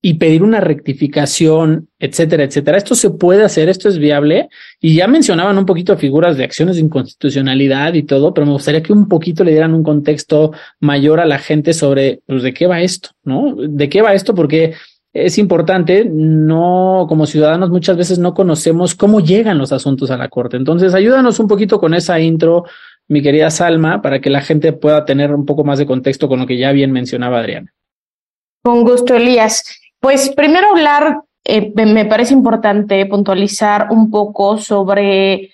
y 0.01 0.15
pedir 0.15 0.43
una 0.43 0.59
rectificación, 0.59 1.89
etcétera, 1.99 2.43
etcétera. 2.43 2.77
Esto 2.77 2.95
se 2.95 3.09
puede 3.09 3.43
hacer, 3.43 3.67
esto 3.67 3.89
es 3.89 3.97
viable. 3.97 4.49
Y 4.79 4.95
ya 4.95 5.07
mencionaban 5.07 5.57
un 5.57 5.65
poquito 5.65 5.97
figuras 5.97 6.37
de 6.37 6.43
acciones 6.43 6.75
de 6.75 6.83
inconstitucionalidad 6.83 7.93
y 7.95 8.03
todo, 8.03 8.33
pero 8.33 8.45
me 8.45 8.53
gustaría 8.53 8.83
que 8.83 8.93
un 8.93 9.07
poquito 9.07 9.43
le 9.43 9.51
dieran 9.51 9.73
un 9.73 9.83
contexto 9.83 10.51
mayor 10.79 11.19
a 11.19 11.25
la 11.25 11.39
gente 11.39 11.73
sobre, 11.73 12.21
pues, 12.27 12.43
de 12.43 12.53
qué 12.53 12.67
va 12.67 12.81
esto, 12.81 13.09
¿no? 13.23 13.55
¿De 13.55 13.89
qué 13.89 14.01
va 14.01 14.13
esto? 14.13 14.35
Porque 14.35 14.75
es 15.13 15.39
importante, 15.39 16.05
no, 16.05 17.05
como 17.09 17.25
ciudadanos 17.25 17.71
muchas 17.71 17.97
veces 17.97 18.19
no 18.19 18.35
conocemos 18.35 18.93
cómo 18.93 19.19
llegan 19.19 19.57
los 19.57 19.71
asuntos 19.71 20.11
a 20.11 20.17
la 20.17 20.29
Corte. 20.29 20.57
Entonces, 20.57 20.93
ayúdanos 20.93 21.39
un 21.39 21.47
poquito 21.47 21.79
con 21.79 21.95
esa 21.95 22.19
intro, 22.19 22.65
mi 23.07 23.23
querida 23.23 23.49
Salma, 23.49 24.01
para 24.03 24.21
que 24.21 24.29
la 24.29 24.41
gente 24.41 24.73
pueda 24.73 25.05
tener 25.05 25.33
un 25.33 25.45
poco 25.45 25.63
más 25.63 25.79
de 25.79 25.87
contexto 25.87 26.27
con 26.27 26.39
lo 26.39 26.45
que 26.45 26.57
ya 26.57 26.71
bien 26.71 26.91
mencionaba 26.91 27.39
Adriana. 27.39 27.73
Con 28.63 28.83
gusto, 28.83 29.15
Elías. 29.15 29.63
Pues 30.07 30.29
primero 30.29 30.69
hablar, 30.69 31.23
eh, 31.43 31.73
me 31.75 32.05
parece 32.05 32.33
importante 32.33 33.05
puntualizar 33.07 33.89
un 33.91 34.09
poco 34.09 34.57
sobre 34.57 35.51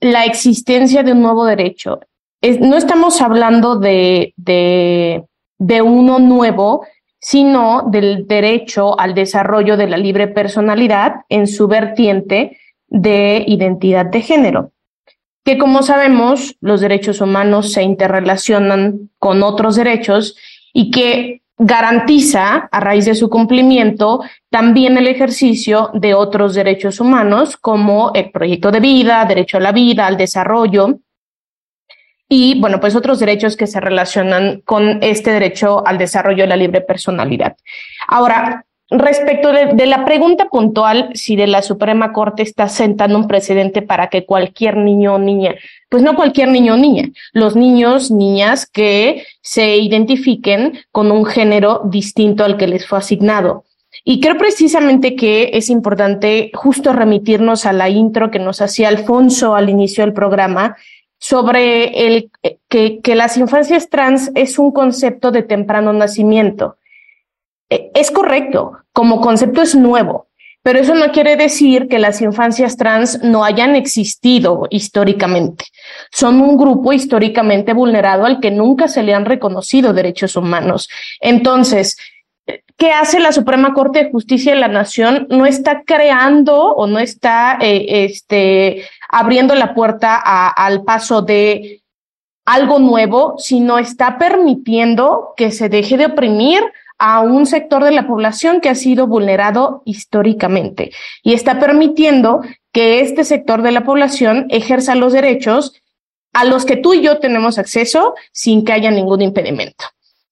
la 0.00 0.24
existencia 0.24 1.04
de 1.04 1.12
un 1.12 1.22
nuevo 1.22 1.44
derecho. 1.44 2.00
no 2.42 2.76
estamos 2.76 3.20
hablando 3.20 3.76
de, 3.76 4.34
de, 4.36 5.22
de 5.58 5.82
uno 5.82 6.18
nuevo, 6.18 6.88
sino 7.20 7.84
del 7.88 8.26
derecho 8.26 8.98
al 8.98 9.14
desarrollo 9.14 9.76
de 9.76 9.86
la 9.86 9.96
libre 9.96 10.26
personalidad 10.26 11.20
en 11.28 11.46
su 11.46 11.68
vertiente 11.68 12.58
de 12.88 13.44
identidad 13.46 14.06
de 14.06 14.22
género, 14.22 14.72
que 15.44 15.56
como 15.56 15.84
sabemos 15.84 16.56
los 16.60 16.80
derechos 16.80 17.20
humanos 17.20 17.72
se 17.72 17.84
interrelacionan 17.84 19.08
con 19.20 19.44
otros 19.44 19.76
derechos 19.76 20.36
y 20.72 20.90
que 20.90 21.42
garantiza, 21.58 22.68
a 22.70 22.80
raíz 22.80 23.04
de 23.04 23.14
su 23.14 23.28
cumplimiento, 23.28 24.22
también 24.48 24.96
el 24.96 25.08
ejercicio 25.08 25.90
de 25.92 26.14
otros 26.14 26.54
derechos 26.54 27.00
humanos, 27.00 27.56
como 27.56 28.12
el 28.14 28.30
proyecto 28.30 28.70
de 28.70 28.80
vida, 28.80 29.24
derecho 29.24 29.56
a 29.56 29.60
la 29.60 29.72
vida, 29.72 30.06
al 30.06 30.16
desarrollo, 30.16 31.00
y, 32.28 32.60
bueno, 32.60 32.78
pues 32.78 32.94
otros 32.94 33.18
derechos 33.20 33.56
que 33.56 33.66
se 33.66 33.80
relacionan 33.80 34.60
con 34.60 35.02
este 35.02 35.32
derecho 35.32 35.86
al 35.86 35.96
desarrollo 35.96 36.42
de 36.42 36.48
la 36.48 36.56
libre 36.56 36.82
personalidad. 36.82 37.56
Ahora, 38.06 38.66
Respecto 38.90 39.52
de, 39.52 39.86
la 39.86 40.06
pregunta 40.06 40.46
puntual, 40.46 41.10
si 41.12 41.36
de 41.36 41.46
la 41.46 41.60
Suprema 41.60 42.10
Corte 42.14 42.42
está 42.42 42.70
sentando 42.70 43.18
un 43.18 43.28
precedente 43.28 43.82
para 43.82 44.08
que 44.08 44.24
cualquier 44.24 44.78
niño 44.78 45.16
o 45.16 45.18
niña, 45.18 45.56
pues 45.90 46.02
no 46.02 46.16
cualquier 46.16 46.48
niño 46.48 46.72
o 46.72 46.76
niña, 46.78 47.10
los 47.34 47.54
niños, 47.54 48.10
niñas 48.10 48.64
que 48.64 49.26
se 49.42 49.76
identifiquen 49.76 50.78
con 50.90 51.12
un 51.12 51.26
género 51.26 51.82
distinto 51.84 52.44
al 52.44 52.56
que 52.56 52.66
les 52.66 52.86
fue 52.86 52.98
asignado. 52.98 53.64
Y 54.04 54.20
creo 54.20 54.38
precisamente 54.38 55.16
que 55.16 55.50
es 55.52 55.68
importante 55.68 56.50
justo 56.54 56.94
remitirnos 56.94 57.66
a 57.66 57.74
la 57.74 57.90
intro 57.90 58.30
que 58.30 58.38
nos 58.38 58.62
hacía 58.62 58.88
Alfonso 58.88 59.54
al 59.54 59.68
inicio 59.68 60.02
del 60.02 60.14
programa 60.14 60.78
sobre 61.18 62.06
el 62.06 62.30
que, 62.70 63.00
que 63.00 63.14
las 63.14 63.36
infancias 63.36 63.90
trans 63.90 64.30
es 64.34 64.58
un 64.58 64.72
concepto 64.72 65.30
de 65.30 65.42
temprano 65.42 65.92
nacimiento 65.92 66.77
es 67.68 68.10
correcto, 68.10 68.78
como 68.92 69.20
concepto 69.20 69.62
es 69.62 69.74
nuevo, 69.74 70.28
pero 70.62 70.80
eso 70.80 70.94
no 70.94 71.12
quiere 71.12 71.36
decir 71.36 71.88
que 71.88 71.98
las 71.98 72.20
infancias 72.20 72.76
trans 72.76 73.22
no 73.22 73.44
hayan 73.44 73.76
existido 73.76 74.66
históricamente. 74.70 75.64
Son 76.10 76.40
un 76.40 76.56
grupo 76.56 76.92
históricamente 76.92 77.72
vulnerado 77.72 78.26
al 78.26 78.40
que 78.40 78.50
nunca 78.50 78.88
se 78.88 79.02
le 79.02 79.14
han 79.14 79.24
reconocido 79.24 79.92
derechos 79.92 80.36
humanos. 80.36 80.88
Entonces, 81.20 81.96
¿qué 82.76 82.90
hace 82.90 83.20
la 83.20 83.32
Suprema 83.32 83.72
Corte 83.72 84.04
de 84.04 84.10
Justicia 84.10 84.52
de 84.52 84.60
la 84.60 84.68
Nación? 84.68 85.26
No 85.30 85.46
está 85.46 85.84
creando 85.84 86.60
o 86.60 86.86
no 86.86 86.98
está 86.98 87.58
eh, 87.60 88.04
este, 88.04 88.84
abriendo 89.08 89.54
la 89.54 89.74
puerta 89.74 90.16
al 90.16 90.82
paso 90.82 91.22
de 91.22 91.82
algo 92.44 92.78
nuevo, 92.78 93.36
sino 93.38 93.78
está 93.78 94.18
permitiendo 94.18 95.34
que 95.36 95.50
se 95.50 95.68
deje 95.68 95.96
de 95.96 96.06
oprimir 96.06 96.62
a 96.98 97.20
un 97.20 97.46
sector 97.46 97.84
de 97.84 97.92
la 97.92 98.06
población 98.06 98.60
que 98.60 98.68
ha 98.68 98.74
sido 98.74 99.06
vulnerado 99.06 99.82
históricamente 99.84 100.90
y 101.22 101.32
está 101.32 101.58
permitiendo 101.60 102.42
que 102.72 103.00
este 103.00 103.24
sector 103.24 103.62
de 103.62 103.72
la 103.72 103.84
población 103.84 104.46
ejerza 104.50 104.94
los 104.94 105.12
derechos 105.12 105.80
a 106.32 106.44
los 106.44 106.64
que 106.64 106.76
tú 106.76 106.94
y 106.94 107.00
yo 107.00 107.18
tenemos 107.18 107.58
acceso 107.58 108.14
sin 108.32 108.64
que 108.64 108.72
haya 108.72 108.90
ningún 108.90 109.22
impedimento. 109.22 109.84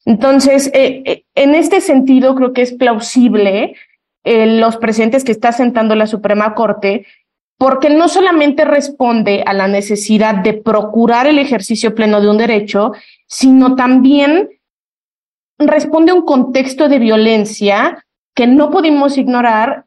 Entonces, 0.04 0.70
eh, 0.72 1.02
eh, 1.04 1.24
en 1.34 1.54
este 1.54 1.80
sentido, 1.80 2.34
creo 2.34 2.52
que 2.52 2.62
es 2.62 2.72
plausible 2.72 3.74
eh, 4.24 4.46
los 4.46 4.76
presentes 4.76 5.24
que 5.24 5.32
está 5.32 5.52
sentando 5.52 5.94
la 5.94 6.06
Suprema 6.06 6.54
Corte, 6.54 7.06
porque 7.58 7.90
no 7.90 8.08
solamente 8.08 8.64
responde 8.64 9.42
a 9.46 9.52
la 9.52 9.66
necesidad 9.66 10.36
de 10.36 10.52
procurar 10.52 11.26
el 11.26 11.38
ejercicio 11.38 11.94
pleno 11.94 12.20
de 12.20 12.28
un 12.28 12.38
derecho, 12.38 12.92
sino 13.26 13.74
también 13.74 14.50
responde 15.58 16.12
a 16.12 16.14
un 16.14 16.22
contexto 16.22 16.88
de 16.88 16.98
violencia 16.98 18.04
que 18.34 18.46
no 18.46 18.70
pudimos 18.70 19.16
ignorar, 19.16 19.86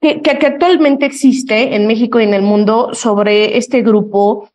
que, 0.00 0.20
que, 0.20 0.30
actualmente 0.30 1.06
existe 1.06 1.74
en 1.74 1.86
México 1.86 2.20
y 2.20 2.24
en 2.24 2.34
el 2.34 2.42
mundo 2.42 2.92
sobre 2.92 3.56
este 3.56 3.82
grupo 3.82 4.50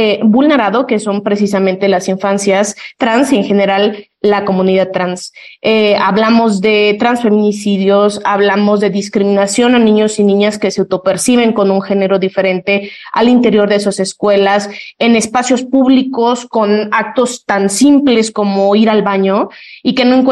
eh, 0.00 0.20
vulnerado, 0.22 0.86
que 0.86 1.00
son 1.00 1.24
precisamente 1.24 1.88
las 1.88 2.08
infancias 2.08 2.76
trans 2.98 3.32
y 3.32 3.36
en 3.38 3.42
general 3.42 4.06
la 4.20 4.44
comunidad 4.44 4.92
trans. 4.92 5.32
Eh, 5.60 5.96
hablamos 5.96 6.60
de 6.60 6.94
transfeminicidios, 7.00 8.20
hablamos 8.24 8.78
de 8.78 8.90
discriminación 8.90 9.74
a 9.74 9.80
niños 9.80 10.20
y 10.20 10.22
niñas 10.22 10.56
que 10.56 10.70
se 10.70 10.82
autoperciben 10.82 11.52
con 11.52 11.72
un 11.72 11.82
género 11.82 12.20
diferente 12.20 12.92
al 13.12 13.28
interior 13.28 13.68
de 13.68 13.74
esas 13.74 13.98
escuelas, 13.98 14.70
en 15.00 15.16
espacios 15.16 15.64
públicos 15.64 16.46
con 16.46 16.90
actos 16.92 17.44
tan 17.44 17.68
simples 17.68 18.30
como 18.30 18.76
ir 18.76 18.90
al 18.90 19.02
baño 19.02 19.48
y 19.82 19.96
que 19.96 20.04
no 20.04 20.22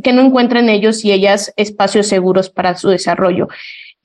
que 0.00 0.12
no 0.12 0.22
encuentren 0.22 0.68
ellos 0.68 1.04
y 1.04 1.10
ellas 1.10 1.52
espacios 1.56 2.06
seguros 2.06 2.50
para 2.50 2.76
su 2.76 2.88
desarrollo. 2.88 3.48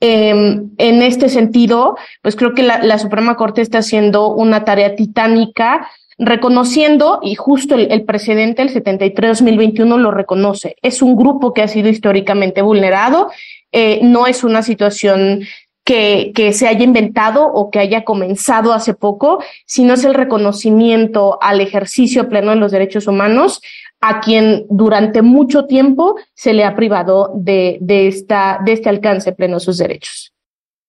Em, 0.06 0.68
en 0.76 1.00
este 1.00 1.30
sentido, 1.30 1.96
pues 2.20 2.36
creo 2.36 2.52
que 2.52 2.62
la, 2.62 2.98
Suprema 2.98 3.36
Corte 3.36 3.62
está 3.62 3.78
haciendo 3.78 4.28
una 4.28 4.62
tarea 4.62 4.94
titánica 4.96 5.88
reconociendo, 6.18 7.20
y 7.22 7.36
justo 7.36 7.74
el, 7.74 8.04
precedente, 8.04 8.60
el 8.60 8.68
73-2021, 8.68 9.96
lo 9.96 10.10
reconoce. 10.10 10.76
Es 10.82 11.00
un 11.00 11.16
grupo 11.16 11.54
que 11.54 11.62
ha 11.62 11.68
sido 11.68 11.88
históricamente 11.88 12.60
vulnerado, 12.60 13.30
eh, 13.72 14.00
no 14.02 14.26
es 14.26 14.44
una 14.44 14.62
situación 14.62 15.40
que, 15.84 16.32
que, 16.34 16.52
se 16.52 16.68
haya 16.68 16.84
inventado 16.84 17.46
o 17.46 17.70
que 17.70 17.78
haya 17.78 18.04
comenzado 18.04 18.74
hace 18.74 18.92
poco, 18.92 19.42
sino 19.64 19.94
es 19.94 20.04
el 20.04 20.12
reconocimiento 20.12 21.38
al 21.40 21.62
ejercicio 21.62 22.28
pleno 22.28 22.50
de 22.50 22.56
los 22.56 22.72
derechos 22.72 23.06
humanos 23.06 23.62
a 24.06 24.20
quien 24.20 24.66
durante 24.68 25.22
mucho 25.22 25.64
tiempo 25.64 26.16
se 26.34 26.52
le 26.52 26.64
ha 26.64 26.76
privado 26.76 27.32
de, 27.34 27.78
de, 27.80 28.06
esta, 28.06 28.60
de 28.62 28.72
este 28.74 28.90
alcance 28.90 29.32
pleno 29.32 29.54
de 29.54 29.64
sus 29.64 29.78
derechos. 29.78 30.34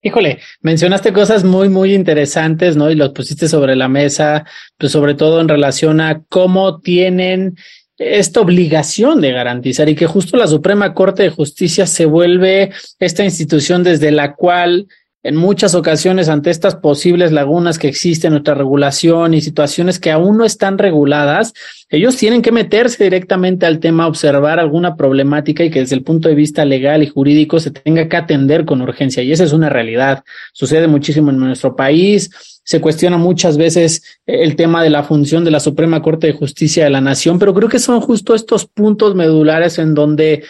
Híjole, 0.01 0.39
mencionaste 0.59 1.13
cosas 1.13 1.45
muy, 1.45 1.69
muy 1.69 1.93
interesantes, 1.93 2.75
¿no? 2.75 2.91
Y 2.91 2.95
los 2.95 3.11
pusiste 3.11 3.47
sobre 3.47 3.77
la 3.77 3.87
mesa, 3.87 4.43
pues 4.77 4.91
sobre 4.91 5.13
todo 5.13 5.39
en 5.39 5.47
relación 5.47 6.01
a 6.01 6.23
cómo 6.27 6.81
tienen 6.81 7.55
esta 7.97 8.41
obligación 8.41 9.21
de 9.21 9.31
garantizar 9.31 9.87
y 9.87 9.95
que 9.95 10.07
justo 10.07 10.35
la 10.35 10.47
Suprema 10.47 10.93
Corte 10.93 11.23
de 11.23 11.29
Justicia 11.29 11.87
se 11.87 12.05
vuelve 12.05 12.71
esta 12.99 13.23
institución 13.23 13.81
desde 13.81 14.11
la 14.11 14.35
cual 14.35 14.87
en 15.25 15.35
muchas 15.35 15.73
ocasiones 15.73 16.29
ante 16.29 16.51
estas 16.51 16.75
posibles 16.75 17.31
lagunas 17.31 17.79
que 17.79 17.87
existen 17.87 18.27
en 18.27 18.33
nuestra 18.33 18.53
regulación 18.53 19.33
y 19.33 19.41
situaciones 19.41 19.99
que 19.99 20.11
aún 20.11 20.37
no 20.37 20.45
están 20.45 20.77
reguladas, 20.77 21.55
ellos 21.89 22.15
tienen 22.15 22.43
que 22.43 22.51
meterse 22.51 23.05
directamente 23.05 23.65
al 23.65 23.79
tema, 23.79 24.05
observar 24.05 24.59
alguna 24.59 24.95
problemática 24.95 25.63
y 25.63 25.71
que 25.71 25.79
desde 25.79 25.95
el 25.95 26.03
punto 26.03 26.29
de 26.29 26.35
vista 26.35 26.63
legal 26.63 27.01
y 27.01 27.07
jurídico 27.07 27.59
se 27.59 27.71
tenga 27.71 28.07
que 28.07 28.17
atender 28.17 28.65
con 28.65 28.83
urgencia. 28.83 29.23
Y 29.23 29.31
esa 29.31 29.45
es 29.45 29.51
una 29.51 29.67
realidad. 29.67 30.23
Sucede 30.53 30.85
muchísimo 30.87 31.31
en 31.31 31.39
nuestro 31.39 31.75
país. 31.75 32.29
Se 32.63 32.79
cuestiona 32.79 33.17
muchas 33.17 33.57
veces 33.57 34.19
el 34.27 34.55
tema 34.55 34.83
de 34.83 34.91
la 34.91 35.01
función 35.01 35.43
de 35.43 35.49
la 35.49 35.59
Suprema 35.59 36.03
Corte 36.03 36.27
de 36.27 36.33
Justicia 36.33 36.83
de 36.83 36.91
la 36.91 37.01
Nación, 37.01 37.39
pero 37.39 37.55
creo 37.55 37.67
que 37.67 37.79
son 37.79 37.99
justo 37.99 38.35
estos 38.35 38.67
puntos 38.67 39.15
medulares 39.15 39.79
en 39.79 39.95
donde 39.95 40.43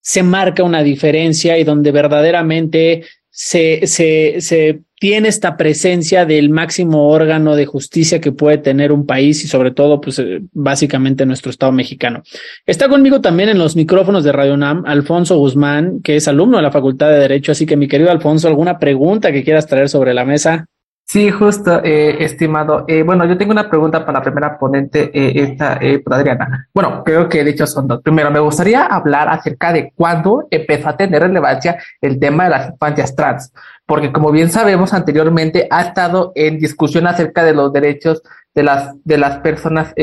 se 0.00 0.24
marca 0.24 0.64
una 0.64 0.82
diferencia 0.82 1.56
y 1.56 1.62
donde 1.62 1.92
verdaderamente 1.92 3.04
se, 3.40 3.86
se, 3.86 4.40
se 4.40 4.80
tiene 4.98 5.28
esta 5.28 5.56
presencia 5.56 6.26
del 6.26 6.50
máximo 6.50 7.08
órgano 7.08 7.54
de 7.54 7.66
justicia 7.66 8.20
que 8.20 8.32
puede 8.32 8.58
tener 8.58 8.90
un 8.90 9.06
país 9.06 9.44
y 9.44 9.46
sobre 9.46 9.70
todo, 9.70 10.00
pues 10.00 10.18
eh, 10.18 10.40
básicamente 10.52 11.24
nuestro 11.24 11.52
Estado 11.52 11.70
mexicano. 11.70 12.24
Está 12.66 12.88
conmigo 12.88 13.20
también 13.20 13.48
en 13.48 13.58
los 13.58 13.76
micrófonos 13.76 14.24
de 14.24 14.32
Radio 14.32 14.56
NAM 14.56 14.82
Alfonso 14.86 15.38
Guzmán, 15.38 16.00
que 16.02 16.16
es 16.16 16.26
alumno 16.26 16.56
de 16.56 16.64
la 16.64 16.72
Facultad 16.72 17.10
de 17.10 17.20
Derecho. 17.20 17.52
Así 17.52 17.64
que 17.64 17.76
mi 17.76 17.86
querido 17.86 18.10
Alfonso, 18.10 18.48
¿alguna 18.48 18.80
pregunta 18.80 19.30
que 19.30 19.44
quieras 19.44 19.68
traer 19.68 19.88
sobre 19.88 20.14
la 20.14 20.24
mesa? 20.24 20.66
Sí, 21.10 21.30
justo, 21.30 21.82
eh, 21.82 22.22
estimado. 22.22 22.84
Eh, 22.86 23.02
bueno, 23.02 23.24
yo 23.24 23.38
tengo 23.38 23.52
una 23.52 23.70
pregunta 23.70 24.04
para 24.04 24.18
la 24.18 24.22
primera 24.22 24.58
ponente, 24.58 25.10
eh, 25.14 25.42
esta, 25.42 25.78
eh, 25.80 26.02
Adriana. 26.04 26.68
Bueno, 26.74 27.02
creo 27.02 27.26
que 27.30 27.42
de 27.42 27.50
hecho 27.52 27.66
son 27.66 27.88
dos. 27.88 28.02
Primero, 28.02 28.30
me 28.30 28.40
gustaría 28.40 28.84
hablar 28.84 29.26
acerca 29.30 29.72
de 29.72 29.90
cuándo 29.94 30.46
empezó 30.50 30.90
a 30.90 30.98
tener 30.98 31.22
relevancia 31.22 31.78
el 32.02 32.20
tema 32.20 32.44
de 32.44 32.50
las 32.50 32.70
infancias 32.72 33.16
trans, 33.16 33.50
porque 33.86 34.12
como 34.12 34.30
bien 34.30 34.50
sabemos 34.50 34.92
anteriormente 34.92 35.66
ha 35.70 35.80
estado 35.80 36.32
en 36.34 36.58
discusión 36.58 37.06
acerca 37.06 37.42
de 37.42 37.54
los 37.54 37.72
derechos 37.72 38.22
de 38.54 38.64
las, 38.64 38.92
de 39.02 39.16
las 39.16 39.38
personas 39.38 39.94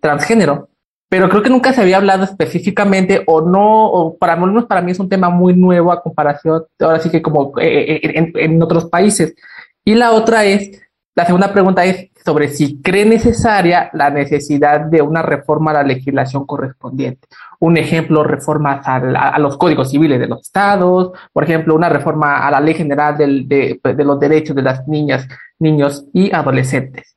transgénero, 0.00 0.70
pero 1.08 1.28
creo 1.28 1.42
que 1.44 1.50
nunca 1.50 1.72
se 1.72 1.82
había 1.82 1.98
hablado 1.98 2.24
específicamente 2.24 3.22
o 3.26 3.42
no, 3.42 3.86
o 3.92 4.16
para 4.18 4.36
para 4.66 4.82
mí 4.82 4.90
es 4.90 4.98
un 4.98 5.08
tema 5.08 5.30
muy 5.30 5.54
nuevo 5.54 5.92
a 5.92 6.02
comparación, 6.02 6.64
ahora 6.80 6.98
sí 6.98 7.10
que 7.10 7.22
como 7.22 7.52
en, 7.58 8.32
en 8.34 8.60
otros 8.60 8.86
países. 8.86 9.36
Y 9.88 9.94
la 9.94 10.10
otra 10.10 10.44
es, 10.44 10.82
la 11.14 11.26
segunda 11.26 11.52
pregunta 11.52 11.84
es 11.84 12.10
sobre 12.24 12.48
si 12.48 12.82
cree 12.82 13.06
necesaria 13.06 13.88
la 13.92 14.10
necesidad 14.10 14.80
de 14.80 15.00
una 15.00 15.22
reforma 15.22 15.70
a 15.70 15.74
la 15.74 15.82
legislación 15.84 16.44
correspondiente. 16.44 17.28
Un 17.60 17.76
ejemplo, 17.76 18.24
reformas 18.24 18.84
a, 18.84 19.38
los 19.38 19.56
códigos 19.56 19.90
civiles 19.90 20.18
de 20.18 20.26
los 20.26 20.40
estados, 20.40 21.12
por 21.32 21.44
ejemplo, 21.44 21.76
una 21.76 21.88
reforma 21.88 22.44
a 22.44 22.50
la 22.50 22.60
ley 22.60 22.74
general 22.74 23.16
de, 23.16 23.78
de 23.80 24.04
los 24.04 24.18
derechos 24.18 24.56
de 24.56 24.62
las 24.62 24.88
niñas, 24.88 25.28
niños 25.60 26.04
y 26.12 26.34
adolescentes. 26.34 27.16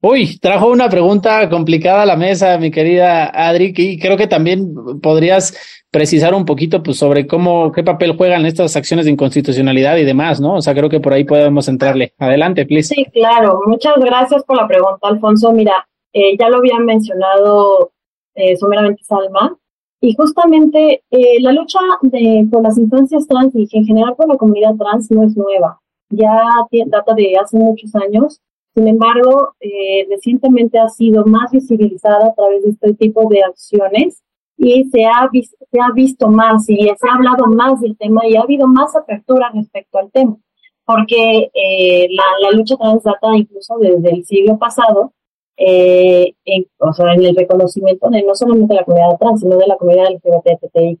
Uy, 0.00 0.38
trajo 0.38 0.68
una 0.68 0.88
pregunta 0.88 1.50
complicada 1.50 2.02
a 2.02 2.06
la 2.06 2.16
mesa, 2.16 2.56
mi 2.56 2.70
querida 2.70 3.26
Adri, 3.26 3.74
y 3.76 3.98
creo 4.00 4.16
que 4.16 4.26
también 4.26 4.74
podrías 5.02 5.54
precisar 5.92 6.34
un 6.34 6.44
poquito 6.44 6.82
pues, 6.82 6.96
sobre 6.98 7.26
cómo, 7.26 7.70
qué 7.70 7.84
papel 7.84 8.16
juegan 8.16 8.44
estas 8.46 8.74
acciones 8.74 9.04
de 9.04 9.12
inconstitucionalidad 9.12 9.96
y 9.98 10.04
demás, 10.04 10.40
¿no? 10.40 10.54
O 10.54 10.60
sea, 10.60 10.74
creo 10.74 10.88
que 10.88 10.98
por 10.98 11.12
ahí 11.12 11.22
podemos 11.22 11.68
entrarle. 11.68 12.14
Adelante, 12.18 12.66
please. 12.66 12.94
Sí, 12.94 13.04
claro. 13.12 13.60
Muchas 13.66 13.94
gracias 13.96 14.42
por 14.44 14.56
la 14.56 14.66
pregunta, 14.66 15.06
Alfonso. 15.06 15.52
Mira, 15.52 15.86
eh, 16.12 16.36
ya 16.36 16.48
lo 16.48 16.56
había 16.56 16.78
mencionado 16.78 17.92
eh, 18.34 18.56
someramente 18.56 19.04
Salma, 19.04 19.56
y 20.00 20.14
justamente 20.14 21.04
eh, 21.10 21.40
la 21.40 21.52
lucha 21.52 21.78
de, 22.00 22.48
por 22.50 22.62
las 22.62 22.76
infancias 22.76 23.28
trans 23.28 23.54
y 23.54 23.68
en 23.70 23.84
general 23.84 24.16
por 24.16 24.26
la 24.26 24.36
comunidad 24.36 24.74
trans 24.76 25.10
no 25.12 25.22
es 25.22 25.36
nueva. 25.36 25.78
Ya 26.08 26.42
data 26.86 27.14
de 27.14 27.36
hace 27.36 27.56
muchos 27.56 27.94
años 27.94 28.40
sin 28.74 28.88
embargo, 28.88 29.54
eh, 29.60 30.06
recientemente 30.08 30.78
ha 30.78 30.88
sido 30.88 31.26
más 31.26 31.52
visibilizada 31.52 32.26
a 32.26 32.34
través 32.34 32.64
de 32.64 32.70
este 32.70 32.94
tipo 32.94 33.28
de 33.28 33.42
acciones 33.42 34.22
y 34.56 34.84
se 34.84 35.04
ha, 35.04 35.28
se 35.32 35.80
ha 35.80 35.92
visto 35.92 36.28
más 36.28 36.68
y 36.68 36.76
se 36.76 37.08
ha 37.08 37.14
hablado 37.14 37.46
más 37.46 37.80
del 37.80 37.96
tema 37.96 38.26
y 38.26 38.36
ha 38.36 38.42
habido 38.42 38.66
más 38.66 38.94
apertura 38.94 39.50
respecto 39.54 39.98
al 39.98 40.10
tema, 40.10 40.36
porque 40.84 41.50
eh, 41.54 42.08
la, 42.10 42.50
lucha 42.52 42.76
trans 42.76 43.02
data 43.02 43.36
incluso 43.36 43.76
desde 43.78 44.10
el 44.10 44.24
siglo 44.24 44.58
pasado, 44.58 45.12
eh, 45.56 46.34
en, 46.44 46.66
o 46.78 46.92
sea, 46.92 47.12
en 47.14 47.24
el 47.24 47.36
reconocimiento 47.36 48.08
de 48.10 48.22
no 48.22 48.34
solamente 48.34 48.74
la 48.74 48.84
comunidad 48.84 49.18
trans, 49.18 49.40
sino 49.40 49.56
de 49.56 49.66
la 49.66 49.76
comunidad 49.76 50.10
LGBTIQ+. 50.10 51.00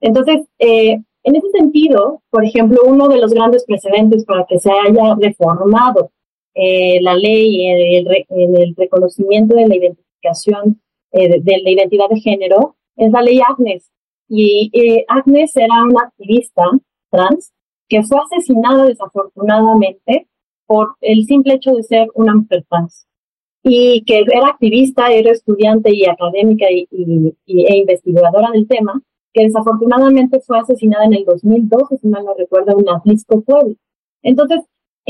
Entonces, 0.00 0.46
eh, 0.58 0.98
en 1.22 1.36
ese 1.36 1.50
sentido, 1.50 2.22
por 2.30 2.44
ejemplo, 2.44 2.80
uno 2.86 3.08
de 3.08 3.18
los 3.18 3.32
grandes 3.32 3.64
precedentes 3.64 4.24
para 4.24 4.46
que 4.46 4.58
se 4.58 4.70
haya 4.72 5.14
reformado 5.20 6.10
eh, 6.54 7.00
la 7.02 7.14
ley 7.14 7.66
en 7.66 8.06
el, 8.56 8.74
reconocimiento 8.76 9.54
de 9.54 9.68
la 9.68 9.76
identificación 9.76 10.80
eh, 11.12 11.40
de, 11.40 11.58
la 11.62 11.70
identidad 11.70 12.08
de 12.08 12.20
género 12.20 12.76
es 12.96 13.10
la 13.10 13.22
ley 13.22 13.40
Agnes. 13.46 13.90
Y 14.28 14.70
Agnes 15.08 15.56
era 15.56 15.82
una 15.82 16.04
activista 16.04 16.62
trans 17.10 17.52
que 17.88 18.02
fue 18.04 18.18
asesinada 18.18 18.86
desafortunadamente 18.86 20.28
por 20.66 20.94
el 21.00 21.24
simple 21.24 21.54
hecho 21.54 21.72
de 21.72 21.82
ser 21.82 22.08
una 22.14 22.34
mujer 22.34 22.64
trans. 22.70 23.06
Y 23.62 24.04
que 24.04 24.20
era 24.20 24.48
activista, 24.48 25.08
era 25.08 25.32
estudiante 25.32 25.94
y 25.94 26.06
académica 26.06 26.66
y, 26.70 26.86
e 27.46 27.76
investigadora 27.76 28.50
del 28.52 28.68
tema, 28.68 29.02
que 29.34 29.42
desafortunadamente 29.42 30.40
fue 30.40 30.58
asesinada 30.60 31.04
en 31.04 31.14
el 31.14 31.24
2012, 31.24 31.98
si 31.98 32.08
mal 32.08 32.24
no 32.24 32.34
recuerdo, 32.34 32.78
en 32.78 32.88
Atlisco, 32.88 33.42
Puebla. 33.42 33.74
Entonces, 34.22 34.60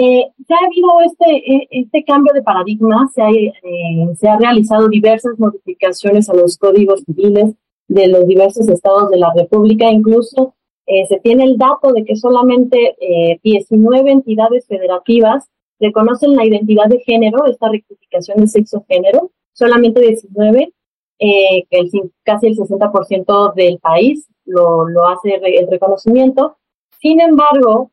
eh, 0.03 0.33
se 0.47 0.55
ha 0.55 0.67
habido 0.67 0.89
este, 1.05 1.55
e, 1.55 1.69
este 1.71 2.05
cambio 2.05 2.33
de 2.33 2.43
paradigma, 2.43 3.07
se 3.15 3.23
ha, 3.23 3.31
eh, 3.31 4.15
se 4.17 4.29
ha 4.29 4.39
realizado 4.39 4.89
diversas 4.89 5.39
modificaciones 5.39 6.31
a 6.31 6.35
los 6.35 6.57
códigos 6.57 7.03
civiles 7.05 7.55
de 7.87 8.09
los 8.09 8.27
diversos 8.27 8.69
estados 8.69 9.11
de 9.11 9.19
la 9.19 9.31
República, 9.35 9.91
incluso 9.91 10.55
eh, 10.87 11.05
se 11.07 11.21
tiene 11.21 11.45
el 11.45 11.59
dato 11.59 11.93
de 11.93 12.05
que 12.05 12.17
solamente 12.17 12.97
19 13.43 14.11
entidades 14.11 14.67
federativas 14.67 15.51
reconocen 15.79 16.35
la 16.35 16.47
identidad 16.47 16.87
de 16.87 17.01
género, 17.01 17.45
esta 17.47 17.69
rectificación 17.69 18.39
de 18.39 18.49
sexo-género, 18.49 19.33
solamente 19.53 20.01
19, 20.01 20.73
que 21.19 21.67
el, 21.71 21.91
casi 22.25 22.47
el 22.47 22.57
60% 22.57 23.55
del 23.55 23.79
país 23.79 24.29
lo, 24.47 24.89
lo 24.89 25.07
hace 25.09 25.35
el 25.35 25.69
reconocimiento. 25.69 26.57
Sin 27.01 27.21
embargo, 27.21 27.91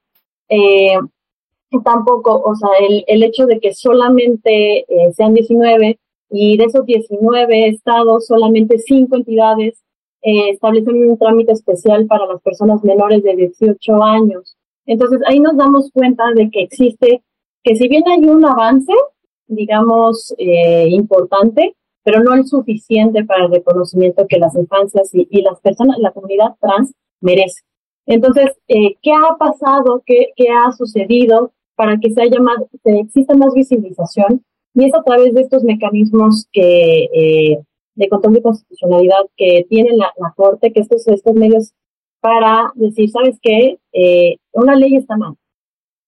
eh, 0.50 0.98
tampoco, 1.84 2.42
o 2.42 2.56
sea, 2.56 2.70
el, 2.80 3.04
el 3.08 3.24
hecho 3.24 3.46
de 3.46 3.60
que 3.60 3.74
solamente 3.74 4.80
eh, 4.80 5.12
sean 5.14 5.34
19 5.34 6.00
y 6.30 6.58
de 6.58 6.64
esos 6.66 6.86
19 6.86 7.68
estados, 7.68 8.28
solamente 8.28 8.78
5 8.80 9.16
entidades 9.16 9.84
eh, 10.22 10.50
establecen 10.50 11.10
un 11.10 11.18
trámite 11.18 11.52
especial 11.54 12.06
para 12.08 12.26
las 12.26 12.42
personas 12.42 12.84
menores 12.84 13.24
de 13.24 13.36
18 13.36 14.04
años. 14.04 14.58
Entonces 14.86 15.22
ahí 15.28 15.40
nos 15.40 15.56
damos 15.56 15.92
cuenta 15.92 16.24
de 16.36 16.50
que 16.50 16.62
existe 16.62 17.24
que 17.64 17.76
si 17.76 17.88
bien 17.88 18.04
hay 18.08 18.28
un 18.28 18.46
avance, 18.46 18.94
digamos, 19.48 20.34
eh, 20.38 20.88
importante, 20.90 21.76
pero 22.04 22.24
no 22.24 22.36
es 22.36 22.50
suficiente 22.50 23.26
para 23.26 23.46
el 23.46 23.52
reconocimiento 23.52 24.28
que 24.28 24.40
las 24.40 24.56
infancias 24.56 25.10
y, 25.14 25.42
las 25.42 25.60
personas, 25.60 25.98
la 26.00 26.12
comunidad 26.12 26.56
trans 26.62 26.94
merece. 27.20 27.62
Entonces, 28.06 28.52
eh, 28.70 28.96
¿qué 29.02 29.12
ha 29.12 29.36
pasado? 29.38 30.04
¿Qué, 30.06 30.32
¿Qué, 30.38 30.50
ha 30.50 30.72
sucedido 30.72 31.52
para 31.78 31.98
que 31.98 32.12
se 32.12 32.22
haya 32.22 32.42
más, 32.42 32.58
que 32.84 33.00
exista 33.00 33.34
más 33.36 33.54
visibilización? 33.54 34.44
Y 34.74 34.86
es 34.86 34.94
a 34.94 35.04
través 35.04 35.34
de 35.34 35.42
estos 35.42 35.64
mecanismos 35.64 36.48
que, 36.52 37.06
eh, 37.06 37.60
de 37.96 38.10
control 38.10 38.34
de 38.34 38.42
constitucionalidad 38.42 39.22
que 39.38 39.66
tiene 39.70 39.96
la, 39.96 40.12
la, 40.18 40.34
Corte, 40.36 40.74
que 40.74 40.82
estos, 40.82 41.08
estos 41.08 41.34
medios 41.34 41.74
para 42.20 42.72
decir, 42.76 43.10
¿sabes 43.10 43.40
qué? 43.42 43.80
Eh, 43.94 44.38
una 44.52 44.76
ley 44.76 44.96
está 44.96 45.16
mal. 45.16 45.36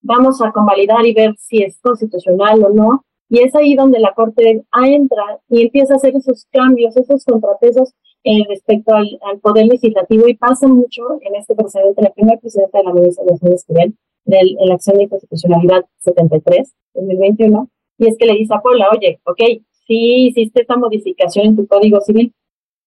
Vamos 0.02 0.42
a 0.42 0.52
convalidar 0.52 1.06
y 1.06 1.14
ver 1.14 1.36
si 1.38 1.64
es 1.64 1.80
constitucional 1.82 2.64
o 2.64 2.70
no. 2.70 3.06
Y 3.30 3.40
es 3.40 3.56
ahí 3.56 3.76
donde 3.76 4.00
la 4.00 4.14
Corte 4.14 4.64
entra 4.74 5.40
y 5.50 5.62
empieza 5.64 5.94
a 5.94 5.98
hacer 5.98 6.16
esos 6.16 6.46
cambios, 6.52 6.98
esos 6.98 7.24
contrapesos 7.24 7.94
eh, 8.24 8.44
respecto 8.50 8.94
al, 8.94 9.08
poder 9.42 9.68
legislativo 9.68 10.28
y 10.28 10.36
pasa 10.36 10.68
mucho 10.68 11.04
en 11.22 11.36
este 11.36 11.56
precedente, 11.56 12.02
la 12.02 12.12
primera 12.12 12.40
presidenta 12.40 12.80
de 12.80 12.84
la 12.84 12.94
ministra 12.94 13.24
de 13.26 13.94
de 14.26 14.56
la 14.66 14.76
acción 14.76 14.98
de 14.98 15.10
constitucionalidad 15.10 15.86
73, 16.00 16.74
2021, 16.94 17.70
y 17.98 18.08
es 18.08 18.18
que 18.18 18.26
le 18.26 18.34
dice 18.34 18.54
a 18.54 18.62
Puebla, 18.62 18.90
oye, 18.92 19.20
ok, 19.26 19.40
sí 19.88 20.28
hiciste 20.28 20.62
esta 20.62 20.78
modificación 20.78 21.48
en 21.48 21.56
tu 21.56 21.68
código 21.68 22.00
civil 22.02 22.34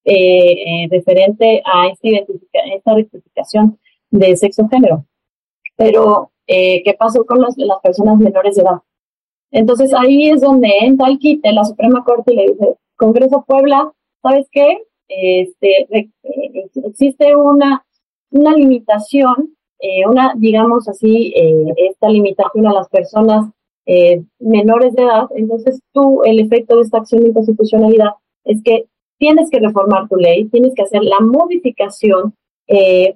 eh, 0.04 0.84
eh 0.84 0.88
referente 0.90 1.62
a 1.64 1.88
esta, 1.88 2.08
esta 2.74 2.94
rectificación 2.94 3.78
de 4.10 4.36
sexo 4.36 4.68
género, 4.68 5.06
pero 5.76 6.30
eh, 6.46 6.82
¿qué 6.84 6.94
pasó 6.94 7.24
con 7.24 7.40
las, 7.40 7.56
las 7.56 7.80
personas 7.80 8.18
menores 8.18 8.56
de 8.56 8.62
edad? 8.62 8.80
Entonces 9.50 9.92
ahí 9.94 10.30
es 10.30 10.40
donde 10.40 10.68
entra 10.80 11.08
el 11.08 11.18
quite 11.18 11.52
la 11.52 11.64
Suprema 11.64 12.02
Corte 12.04 12.32
y 12.32 12.36
le 12.36 12.42
dice, 12.48 12.76
Congreso 12.96 13.44
Puebla, 13.46 13.92
¿sabes 14.22 14.46
qué? 14.50 14.82
Este, 15.08 15.82
eh, 15.98 16.10
existe 16.84 17.36
una, 17.36 17.84
una 18.30 18.52
limitación, 18.52 19.56
eh, 19.82 20.06
una, 20.08 20.34
digamos 20.36 20.88
así, 20.88 21.32
eh, 21.36 21.74
esta 21.76 22.08
limitación 22.08 22.66
a 22.66 22.72
las 22.72 22.88
personas 22.88 23.50
menores 24.38 24.94
de 24.94 25.02
edad. 25.02 25.26
Entonces 25.34 25.80
tú, 25.92 26.22
el 26.24 26.38
efecto 26.38 26.76
de 26.76 26.82
esta 26.82 26.98
acción 26.98 27.22
de 27.22 27.30
inconstitucionalidad 27.30 28.10
es 28.44 28.62
que 28.62 28.86
tienes 29.18 29.50
que 29.50 29.58
reformar 29.58 30.08
tu 30.08 30.14
ley, 30.16 30.48
tienes 30.50 30.72
que 30.74 30.82
hacer 30.82 31.02
la 31.02 31.18
modificación 31.18 32.34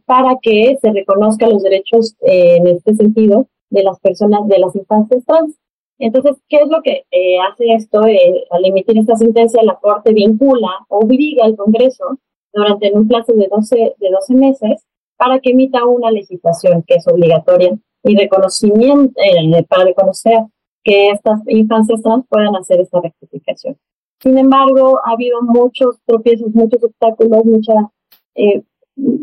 para 0.07 0.39
que 0.43 0.77
se 0.83 0.91
reconozcan 0.91 1.51
los 1.51 1.63
derechos 1.63 2.17
en 2.21 2.67
este 2.67 2.95
sentido 2.95 3.47
de 3.71 3.85
las 3.85 4.01
personas, 4.01 4.49
de 4.49 4.59
las 4.59 4.75
infancias 4.75 5.25
trans. 5.25 5.57
Entonces, 5.99 6.37
¿qué 6.49 6.59
es 6.59 6.69
lo 6.69 6.83
que 6.83 7.05
eh, 7.11 7.39
hace 7.41 7.73
esto? 7.73 8.07
Eh, 8.07 8.45
al 8.51 8.65
emitir 8.65 8.99
esta 8.99 9.17
sentencia, 9.17 9.63
la 9.63 9.77
Corte 9.77 10.13
vincula, 10.13 10.71
obliga 10.89 11.45
al 11.45 11.57
Congreso 11.57 12.19
durante 12.53 12.93
un 12.93 13.09
plazo 13.09 13.33
de 13.33 13.49
12, 13.51 13.95
de 13.99 14.11
12 14.11 14.35
meses 14.35 14.85
para 15.17 15.41
que 15.41 15.51
emita 15.51 15.85
una 15.85 16.11
legislación 16.11 16.85
que 16.87 16.95
es 16.97 17.09
obligatoria 17.09 17.77
y 18.05 18.17
reconocimiento, 18.17 19.21
eh, 19.21 19.65
para 19.69 19.85
reconocer 19.85 20.39
que 20.85 21.11
estas 21.11 21.41
infancias 21.49 22.01
trans 22.03 22.25
puedan 22.29 22.55
hacer 22.57 22.81
esta 22.81 23.01
rectificación. 23.01 23.77
Sin 24.21 24.39
embargo, 24.39 25.01
ha 25.05 25.13
habido 25.13 25.43
muchos 25.43 25.99
tropiezos, 26.07 26.55
muchos 26.55 26.83
obstáculos, 26.83 27.45
muchas 27.45 27.77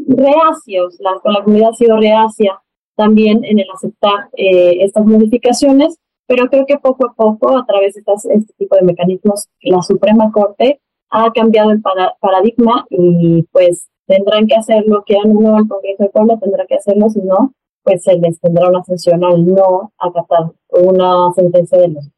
reacios, 0.08 0.98
la, 1.00 1.12
la 1.24 1.44
comunidad 1.44 1.70
ha 1.70 1.74
sido 1.76 1.98
reacia 1.98 2.62
también 2.96 3.44
en 3.44 3.60
el 3.60 3.66
aceptar 3.72 4.30
estas 4.34 5.06
modificaciones 5.06 6.00
pero 6.28 6.48
creo 6.50 6.66
que 6.66 6.78
poco 6.78 7.08
a 7.08 7.14
poco, 7.14 7.58
a 7.58 7.66
través 7.66 7.96
de 7.96 8.02
este 8.34 8.54
tipo 8.58 8.76
de 8.76 8.84
mecanismos, 8.84 9.48
la 9.62 9.82
Suprema 9.82 10.32
Corte 10.32 10.80
ha 11.10 11.32
cambiado 11.32 11.72
el 11.72 11.82
paradigma 12.20 12.86
y 12.90 13.44
pues 13.52 13.88
tendrán 14.06 14.48
que 14.48 14.56
hacerlo, 14.56 15.04
quieran 15.06 15.36
uno 15.36 15.58
al 15.58 15.68
Congreso 15.68 16.04
de 16.04 16.10
Puebla, 16.10 16.38
tendrá 16.39 16.66
que 16.66 16.76
hacerlo, 16.76 17.10
si 17.10 17.22
no, 17.22 17.54
pues 17.84 18.04
se 18.04 18.18
les 18.18 18.39
tendrá 18.39 18.70
una 18.70 18.84
sanción 18.84 19.24
al 19.24 19.46
no 19.46 19.92
acatar 19.98 20.52
una 20.70 21.32
sentencia 21.36 21.78
de 21.78 21.89
los 21.89 22.10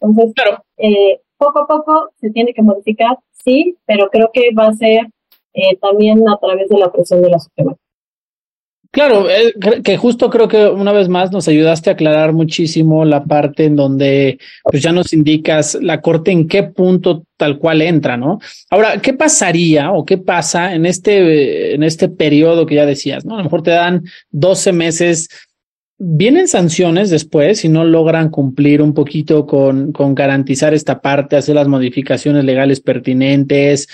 Entonces, 0.00 0.32
eh, 0.76 1.20
poco 1.36 1.60
a 1.60 1.66
poco 1.66 2.10
se 2.20 2.30
tiene 2.30 2.52
que 2.54 2.62
modificar, 2.62 3.18
sí, 3.44 3.76
pero 3.86 4.08
creo 4.10 4.30
que 4.32 4.54
va 4.54 4.68
a 4.68 4.74
ser 4.74 5.06
eh, 5.54 5.76
también 5.80 6.28
a 6.28 6.38
través 6.38 6.68
de 6.68 6.78
la 6.78 6.90
presión 6.90 7.22
de 7.22 7.30
la 7.30 7.38
Suprema 7.38 7.76
Claro, 8.92 9.30
eh, 9.30 9.54
que 9.82 9.96
justo 9.96 10.28
creo 10.28 10.48
que 10.48 10.66
una 10.66 10.92
vez 10.92 11.08
más 11.08 11.32
nos 11.32 11.48
ayudaste 11.48 11.88
a 11.88 11.94
aclarar 11.94 12.34
muchísimo 12.34 13.06
la 13.06 13.24
parte 13.24 13.64
en 13.64 13.74
donde 13.74 14.38
pues 14.64 14.82
ya 14.82 14.92
nos 14.92 15.14
indicas 15.14 15.78
la 15.80 16.02
corte 16.02 16.30
en 16.30 16.46
qué 16.46 16.64
punto 16.64 17.24
tal 17.38 17.56
cual 17.58 17.80
entra, 17.80 18.18
¿no? 18.18 18.38
Ahora, 18.68 19.00
¿qué 19.00 19.14
pasaría 19.14 19.92
o 19.92 20.04
qué 20.04 20.18
pasa 20.18 20.74
en 20.74 20.84
este 20.84 21.74
en 21.74 21.82
este 21.84 22.10
periodo 22.10 22.66
que 22.66 22.74
ya 22.74 22.84
decías, 22.84 23.24
¿no? 23.24 23.36
A 23.36 23.38
lo 23.38 23.44
mejor 23.44 23.62
te 23.62 23.70
dan 23.70 24.04
12 24.30 24.72
meses 24.72 25.28
Vienen 26.04 26.48
sanciones 26.48 27.10
después 27.10 27.60
si 27.60 27.68
no 27.68 27.84
logran 27.84 28.28
cumplir 28.28 28.82
un 28.82 28.92
poquito 28.92 29.46
con, 29.46 29.92
con 29.92 30.16
garantizar 30.16 30.74
esta 30.74 31.00
parte, 31.00 31.36
hacer 31.36 31.54
las 31.54 31.68
modificaciones 31.68 32.44
legales 32.44 32.80
pertinentes. 32.80 33.86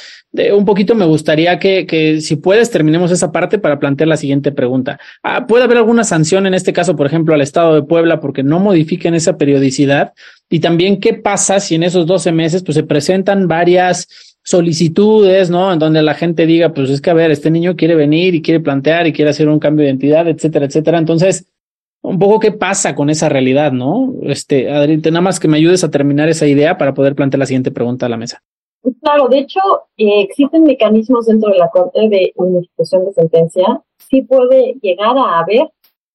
Un 0.56 0.64
poquito 0.64 0.94
me 0.94 1.04
gustaría 1.04 1.58
que, 1.58 1.84
que, 1.84 2.22
si 2.22 2.36
puedes, 2.36 2.70
terminemos 2.70 3.10
esa 3.10 3.30
parte 3.30 3.58
para 3.58 3.78
plantear 3.78 4.08
la 4.08 4.16
siguiente 4.16 4.52
pregunta. 4.52 4.98
Ah, 5.22 5.46
¿Puede 5.46 5.64
haber 5.64 5.76
alguna 5.76 6.02
sanción 6.02 6.46
en 6.46 6.54
este 6.54 6.72
caso, 6.72 6.96
por 6.96 7.06
ejemplo, 7.06 7.34
al 7.34 7.42
Estado 7.42 7.74
de 7.74 7.82
Puebla 7.82 8.20
porque 8.20 8.42
no 8.42 8.58
modifiquen 8.58 9.14
esa 9.14 9.36
periodicidad? 9.36 10.14
Y 10.48 10.60
también, 10.60 11.00
¿qué 11.00 11.12
pasa 11.12 11.60
si 11.60 11.74
en 11.74 11.82
esos 11.82 12.06
12 12.06 12.32
meses 12.32 12.62
pues, 12.62 12.76
se 12.76 12.84
presentan 12.84 13.48
varias 13.48 14.08
solicitudes, 14.42 15.50
¿no? 15.50 15.70
En 15.70 15.78
donde 15.78 16.00
la 16.00 16.14
gente 16.14 16.46
diga, 16.46 16.72
pues 16.72 16.88
es 16.88 17.02
que, 17.02 17.10
a 17.10 17.14
ver, 17.14 17.30
este 17.30 17.50
niño 17.50 17.76
quiere 17.76 17.94
venir 17.94 18.34
y 18.34 18.40
quiere 18.40 18.60
plantear 18.60 19.06
y 19.06 19.12
quiere 19.12 19.30
hacer 19.30 19.46
un 19.46 19.58
cambio 19.58 19.82
de 19.82 19.90
identidad, 19.90 20.26
etcétera, 20.26 20.64
etcétera. 20.64 20.96
Entonces, 20.96 21.44
un 22.02 22.18
poco 22.18 22.38
qué 22.38 22.52
pasa 22.52 22.94
con 22.94 23.10
esa 23.10 23.28
realidad, 23.28 23.72
¿no? 23.72 24.14
Este, 24.22 24.70
Adri, 24.70 24.98
nada 24.98 25.20
más 25.20 25.40
que 25.40 25.48
me 25.48 25.56
ayudes 25.56 25.84
a 25.84 25.90
terminar 25.90 26.28
esa 26.28 26.46
idea 26.46 26.78
para 26.78 26.94
poder 26.94 27.14
plantear 27.14 27.40
la 27.40 27.46
siguiente 27.46 27.70
pregunta 27.70 28.06
a 28.06 28.08
la 28.08 28.16
mesa. 28.16 28.42
Claro, 29.02 29.28
de 29.28 29.38
hecho, 29.38 29.60
eh, 29.96 30.22
existen 30.22 30.62
mecanismos 30.62 31.26
dentro 31.26 31.50
de 31.52 31.58
la 31.58 31.68
Corte 31.68 32.08
de 32.08 32.32
unificación 32.36 33.04
de 33.04 33.12
sentencia. 33.12 33.82
Sí 33.98 34.22
puede 34.22 34.76
llegar 34.80 35.18
a 35.18 35.40
haber 35.40 35.70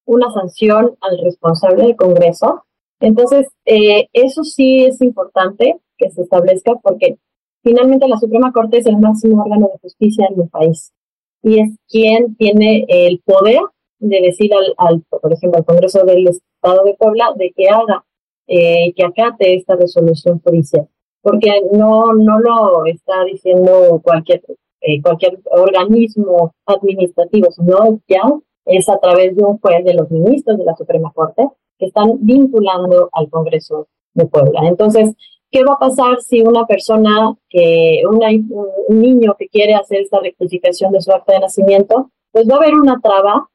una 0.06 0.32
sanción 0.32 0.96
al 1.02 1.18
responsable 1.24 1.84
del 1.84 1.96
Congreso. 1.96 2.64
Entonces, 3.00 3.48
eh, 3.66 4.08
eso 4.14 4.44
sí 4.44 4.86
es 4.86 5.02
importante 5.02 5.78
que 5.98 6.10
se 6.10 6.22
establezca 6.22 6.76
porque 6.82 7.18
finalmente 7.64 8.08
la 8.08 8.18
Suprema 8.18 8.52
Corte 8.52 8.78
es 8.78 8.86
el 8.86 8.98
máximo 8.98 9.44
órgano 9.44 9.70
de 9.74 9.80
justicia 9.80 10.28
en 10.30 10.42
el 10.42 10.50
país 10.50 10.94
y 11.42 11.60
es 11.60 11.70
quien 11.90 12.36
tiene 12.36 12.86
el 12.88 13.22
poder 13.26 13.60
de 14.04 14.22
decir 14.22 14.52
al, 14.78 15.04
por 15.10 15.32
ejemplo, 15.32 15.60
al 15.60 15.66
Congreso 15.66 16.04
del 16.04 16.28
Estado 16.28 16.84
de 16.84 16.94
Puebla 16.96 17.34
de 17.36 17.52
que 17.56 17.70
haga, 17.70 18.04
eh, 18.48 18.94
que 18.96 19.04
acate 19.04 19.56
esta 19.56 19.76
resolución 19.76 20.42
judicial, 20.44 20.88
porque 21.22 21.52
no, 21.72 22.14
no 22.14 22.40
lo 22.40 22.86
está 22.86 23.24
diciendo 23.26 24.02
cualquier, 24.04 24.42
eh, 24.82 25.02
cualquier 25.02 25.40
organismo 25.52 26.54
administrativo, 26.66 27.50
sino 27.52 28.00
ya 28.08 28.24
es 28.66 28.90
a 28.90 29.00
través 29.00 29.36
de 29.36 29.44
un 29.44 29.58
juez 29.60 29.84
de 29.86 29.94
los 29.94 30.12
ministros 30.12 30.58
de 30.58 30.66
la 30.66 30.76
Suprema 30.76 31.12
Corte 31.14 31.48
que 31.80 31.86
están 31.86 32.18
vinculando 32.20 33.10
al 33.14 33.30
Congreso 33.30 33.88
de 34.14 34.26
Puebla. 34.26 34.62
Entonces, 34.68 35.16
¿qué 35.50 35.64
va 35.64 35.76
a 35.76 35.80
pasar 35.80 36.22
si 36.22 36.42
una 36.42 36.66
persona, 36.66 37.36
que 37.50 38.02
un 38.06 39.00
niño 39.00 39.36
que 39.40 39.48
quiere 39.48 39.76
hacer 39.76 40.02
esta 40.02 40.20
rectificación 40.20 40.92
de 40.92 41.02
su 41.02 41.12
acta 41.12 41.34
de 41.34 41.40
nacimiento, 41.40 42.12
pues 42.34 42.50
va 42.50 42.56
a 42.56 42.58
haber 42.58 42.74
una 42.74 43.00
traba 43.02 43.48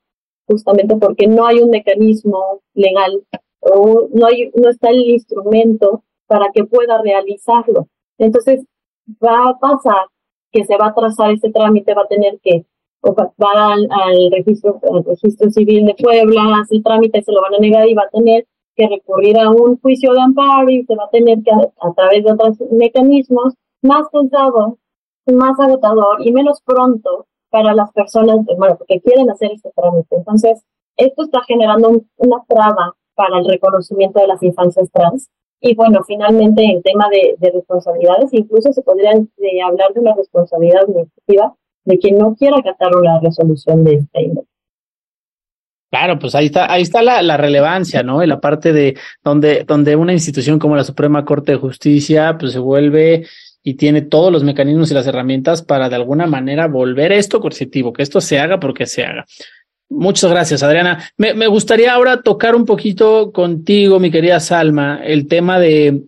justamente 0.48 0.96
porque 0.96 1.26
no 1.26 1.46
hay 1.46 1.60
un 1.60 1.70
mecanismo 1.70 2.60
legal 2.74 3.22
o 3.60 4.08
no, 4.12 4.26
hay, 4.26 4.50
no 4.54 4.68
está 4.70 4.90
el 4.90 5.10
instrumento 5.10 6.02
para 6.26 6.50
que 6.52 6.64
pueda 6.64 7.00
realizarlo. 7.02 7.88
Entonces, 8.18 8.64
va 9.24 9.50
a 9.50 9.58
pasar 9.58 10.06
que 10.50 10.64
se 10.64 10.76
va 10.76 10.88
a 10.88 10.94
trazar 10.94 11.30
este 11.30 11.50
trámite, 11.50 11.94
va 11.94 12.02
a 12.02 12.08
tener 12.08 12.38
que 12.42 12.64
va 13.04 13.72
al, 13.72 13.88
al, 13.90 14.30
registro, 14.32 14.80
al 14.92 15.04
registro 15.04 15.50
civil 15.50 15.86
de 15.86 15.94
Puebla, 15.94 16.60
hace 16.60 16.76
el 16.76 16.82
trámite, 16.82 17.22
se 17.22 17.32
lo 17.32 17.42
van 17.42 17.54
a 17.54 17.58
negar 17.58 17.88
y 17.88 17.94
va 17.94 18.02
a 18.02 18.10
tener 18.10 18.46
que 18.74 18.88
recurrir 18.88 19.38
a 19.38 19.50
un 19.50 19.78
juicio 19.80 20.12
de 20.12 20.20
amparo 20.20 20.68
y 20.70 20.84
se 20.84 20.94
va 20.94 21.04
a 21.04 21.10
tener 21.10 21.42
que, 21.42 21.50
a, 21.50 21.92
través 21.94 22.24
de 22.24 22.32
otros 22.32 22.58
mecanismos, 22.70 23.54
más 23.82 24.08
pensado, 24.10 24.78
más 25.26 25.58
agotador 25.60 26.26
y 26.26 26.32
menos 26.32 26.60
pronto 26.64 27.26
para 27.50 27.74
las 27.74 27.92
personas, 27.92 28.38
bueno, 28.56 28.78
que 28.86 29.00
quieren 29.00 29.30
hacer 29.30 29.52
este 29.52 29.70
trámite. 29.74 30.16
Entonces, 30.16 30.62
esto 30.96 31.24
está 31.24 31.40
generando 31.46 32.02
una 32.16 32.44
traba 32.48 32.94
para 33.14 33.38
el 33.38 33.46
reconocimiento 33.46 34.20
de 34.20 34.28
las 34.28 34.42
infancias 34.42 34.90
trans. 34.92 35.28
Y 35.60 35.74
bueno, 35.74 36.02
finalmente 36.06 36.62
en 36.62 36.82
tema 36.82 37.06
de, 37.10 37.50
responsabilidades, 37.50 38.32
incluso 38.32 38.72
se 38.72 38.82
podría 38.82 39.12
eh, 39.12 39.62
hablar 39.64 39.92
de 39.92 40.00
una 40.00 40.14
responsabilidad 40.14 40.82
administrativa 40.82 41.54
de 41.84 41.98
quien 41.98 42.18
no 42.18 42.34
quiera 42.36 42.58
acatar 42.58 42.94
una 42.94 43.18
resolución 43.20 43.82
de 43.82 43.94
esta 43.94 44.20
índole. 44.20 44.46
Claro, 45.90 46.18
pues 46.18 46.34
ahí 46.34 46.46
está, 46.46 46.70
ahí 46.70 46.82
está 46.82 47.02
la, 47.02 47.22
la, 47.22 47.38
relevancia, 47.38 48.02
¿no? 48.02 48.22
Y 48.22 48.26
la 48.26 48.40
parte 48.40 48.74
de 48.74 48.96
donde, 49.24 49.64
donde 49.64 49.96
una 49.96 50.12
institución 50.12 50.58
como 50.58 50.76
la 50.76 50.84
Suprema 50.84 51.24
Corte 51.24 51.52
de 51.52 51.58
Justicia, 51.58 52.36
pues 52.38 52.52
se 52.52 52.58
vuelve 52.58 53.26
y 53.62 53.74
tiene 53.74 54.02
todos 54.02 54.32
los 54.32 54.44
mecanismos 54.44 54.90
y 54.90 54.94
las 54.94 55.06
herramientas 55.06 55.62
para 55.62 55.88
de 55.88 55.96
alguna 55.96 56.26
manera 56.26 56.66
volver 56.66 57.12
esto 57.12 57.40
coercitivo, 57.40 57.92
que 57.92 58.02
esto 58.02 58.20
se 58.20 58.38
haga 58.38 58.60
porque 58.60 58.86
se 58.86 59.04
haga. 59.04 59.26
Muchas 59.90 60.30
gracias, 60.30 60.62
Adriana. 60.62 61.10
Me, 61.16 61.34
me 61.34 61.46
gustaría 61.46 61.94
ahora 61.94 62.22
tocar 62.22 62.54
un 62.54 62.66
poquito 62.66 63.32
contigo, 63.32 63.98
mi 63.98 64.10
querida 64.10 64.38
Salma, 64.38 65.00
el 65.02 65.26
tema 65.26 65.58
de, 65.58 66.02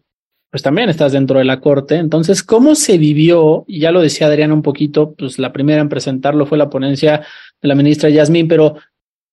pues 0.50 0.62
también 0.62 0.90
estás 0.90 1.12
dentro 1.12 1.38
de 1.38 1.44
la 1.44 1.60
corte. 1.60 1.96
Entonces, 1.96 2.42
¿cómo 2.42 2.74
se 2.74 2.98
vivió? 2.98 3.64
Y 3.68 3.80
ya 3.80 3.92
lo 3.92 4.02
decía 4.02 4.26
Adriana 4.26 4.52
un 4.52 4.62
poquito, 4.62 5.14
pues 5.14 5.38
la 5.38 5.52
primera 5.52 5.80
en 5.80 5.88
presentarlo 5.88 6.44
fue 6.44 6.58
la 6.58 6.68
ponencia 6.68 7.22
de 7.62 7.68
la 7.68 7.74
ministra 7.74 8.10
Yasmín, 8.10 8.48
pero 8.48 8.76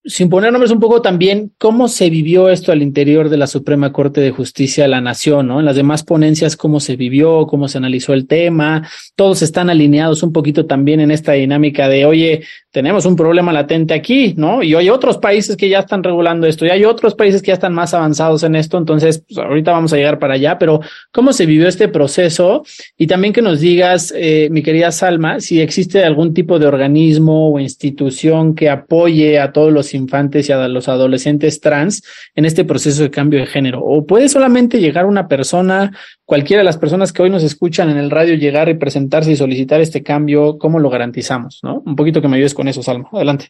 sin 0.08 0.30
poner 0.30 0.52
nombres 0.54 0.72
un 0.72 0.80
poco 0.80 1.02
también, 1.02 1.52
¿cómo 1.58 1.90
se 1.90 2.10
vivió 2.10 2.48
esto 2.50 2.72
al 2.72 2.82
interior 2.82 3.30
de 3.30 3.36
la 3.36 3.46
Suprema 3.46 3.92
Corte 3.92 4.22
de 4.22 4.32
Justicia 4.32 4.86
de 4.86 4.88
la 4.88 5.02
Nación? 5.02 5.48
¿no? 5.48 5.60
En 5.60 5.66
las 5.66 5.76
demás 5.76 6.04
ponencias, 6.04 6.56
¿cómo 6.56 6.80
se 6.80 6.96
vivió? 6.96 7.46
¿Cómo 7.46 7.68
se 7.68 7.78
analizó 7.78 8.14
el 8.14 8.26
tema? 8.26 8.88
Todos 9.16 9.42
están 9.42 9.70
alineados 9.70 10.24
un 10.24 10.32
poquito 10.32 10.66
también 10.66 11.02
en 11.02 11.12
esta 11.12 11.34
dinámica 11.34 11.90
de, 11.90 12.06
oye, 12.06 12.44
tenemos 12.72 13.06
un 13.06 13.16
problema 13.16 13.52
latente 13.52 13.94
aquí, 13.94 14.34
¿no? 14.38 14.64
Y 14.64 14.76
hay 14.76 14.90
otros 14.90 15.18
países 15.18 15.58
que 15.58 15.68
ya 15.68 15.80
están 15.80 16.04
regulando 16.04 16.48
esto 16.48 16.66
y 16.66 16.70
hay 16.70 16.86
otros 16.86 17.16
países 17.16 17.42
que 17.42 17.48
ya 17.48 17.56
están 17.56 17.74
más 17.74 17.94
avanzados 17.94 18.44
en 18.44 18.56
esto. 18.56 18.78
Entonces, 18.78 19.24
pues, 19.28 19.38
ahorita 19.40 19.72
vamos 19.72 19.92
a 19.94 19.98
llegar 19.98 20.20
para 20.20 20.36
allá, 20.36 20.58
pero 20.58 20.80
¿cómo 21.12 21.34
se 21.34 21.46
vivió 21.46 21.68
este 21.68 21.88
proceso? 21.88 22.64
Y 22.98 23.08
también 23.08 23.34
que 23.34 23.42
nos 23.42 23.60
digas, 23.60 24.14
eh, 24.16 24.48
mi 24.52 24.62
querida 24.62 24.92
Salma, 24.92 25.40
si 25.40 25.60
existe 25.60 26.06
algún 26.06 26.34
tipo 26.34 26.60
de 26.60 26.68
organismo 26.68 27.52
o 27.52 27.60
institución 27.60 28.56
que 28.56 28.70
apoye 28.70 29.40
a 29.40 29.52
todos 29.52 29.74
los 29.74 29.94
infantes 29.98 30.48
y 30.48 30.52
a 30.52 30.68
los 30.68 30.88
adolescentes 30.88 31.60
trans 31.60 32.04
en 32.36 32.46
este 32.46 32.64
proceso 32.64 33.04
de 33.04 33.12
cambio 33.12 33.40
de 33.40 33.48
género. 33.48 33.84
O 33.84 34.06
puede 34.06 34.30
solamente 34.30 34.80
llegar 34.80 35.06
una 35.06 35.28
persona, 35.28 35.92
cualquiera 36.26 36.62
de 36.62 36.66
las 36.66 36.78
personas 36.78 37.12
que 37.12 37.24
hoy 37.24 37.30
nos 37.30 37.44
escuchan 37.44 37.90
en 37.90 37.98
el 37.98 38.10
radio, 38.10 38.36
llegar 38.36 38.70
y 38.70 38.76
presentarse 38.76 39.32
y 39.32 39.36
solicitar 39.36 39.82
este 39.82 40.04
cambio, 40.04 40.58
¿cómo 40.58 40.80
lo 40.80 40.90
garantizamos? 40.90 41.60
¿No? 41.64 41.82
Un 41.86 41.96
poquito 41.96 42.22
que 42.22 42.28
me 42.28 42.38
ayudes 42.38 42.54
con 42.54 42.68
eso, 42.68 42.82
Salma. 42.82 43.10
Adelante. 43.12 43.50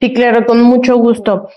Sí, 0.00 0.12
claro, 0.12 0.46
con 0.46 0.62
mucho 0.62 0.96
gusto. 0.96 1.48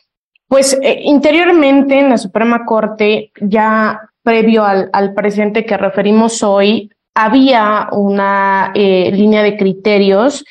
Pues 0.48 0.78
eh, 0.82 1.00
interiormente 1.04 2.00
en 2.00 2.10
la 2.10 2.18
Suprema 2.18 2.66
Corte, 2.66 3.32
ya 3.40 4.02
previo 4.22 4.64
al, 4.64 5.14
presente 5.14 5.66
que 5.66 5.78
referimos 5.78 6.44
hoy, 6.44 6.90
había 7.16 7.90
una 7.92 8.72
eh, 8.76 9.12
línea 9.12 9.44
de 9.44 9.58
criterios 9.58 10.44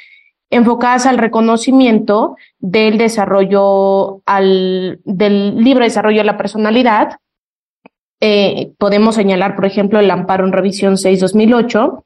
enfocadas 0.52 1.06
al 1.06 1.16
reconocimiento 1.16 2.36
del 2.58 2.98
desarrollo, 2.98 4.20
al, 4.26 5.00
del 5.04 5.56
libre 5.56 5.86
desarrollo 5.86 6.18
de 6.18 6.24
la 6.24 6.36
personalidad. 6.36 7.16
Eh, 8.20 8.72
podemos 8.78 9.14
señalar, 9.14 9.56
por 9.56 9.64
ejemplo, 9.64 9.98
el 9.98 10.10
amparo 10.10 10.44
en 10.44 10.52
revisión 10.52 10.94
6-2008, 10.94 12.04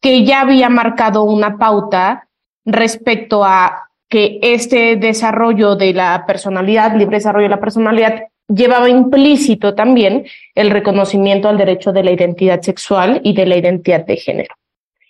que 0.00 0.24
ya 0.24 0.40
había 0.40 0.70
marcado 0.70 1.24
una 1.24 1.58
pauta 1.58 2.28
respecto 2.64 3.44
a 3.44 3.90
que 4.08 4.38
este 4.42 4.96
desarrollo 4.96 5.76
de 5.76 5.92
la 5.92 6.24
personalidad, 6.26 6.96
libre 6.96 7.18
desarrollo 7.18 7.44
de 7.44 7.54
la 7.54 7.60
personalidad, 7.60 8.22
llevaba 8.48 8.88
implícito 8.88 9.74
también 9.74 10.24
el 10.54 10.70
reconocimiento 10.70 11.50
al 11.50 11.58
derecho 11.58 11.92
de 11.92 12.02
la 12.02 12.12
identidad 12.12 12.62
sexual 12.62 13.20
y 13.22 13.34
de 13.34 13.44
la 13.44 13.56
identidad 13.58 14.06
de 14.06 14.16
género. 14.16 14.54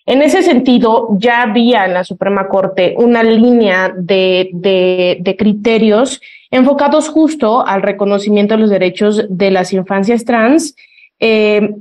En 0.08 0.22
ese 0.22 0.42
sentido, 0.42 1.08
ya 1.18 1.42
había 1.42 1.84
en 1.84 1.92
la 1.92 2.02
Suprema 2.02 2.48
Corte 2.48 2.94
una 2.96 3.22
línea 3.22 3.92
de, 3.94 4.48
de, 4.54 5.36
criterios 5.36 6.22
enfocados 6.50 7.10
justo 7.10 7.66
al 7.66 7.82
reconocimiento 7.82 8.54
de 8.54 8.60
los 8.60 8.70
derechos 8.70 9.26
de 9.28 9.50
las 9.50 9.74
infancias 9.74 10.24
trans, 10.24 10.74
eh, 11.20 11.74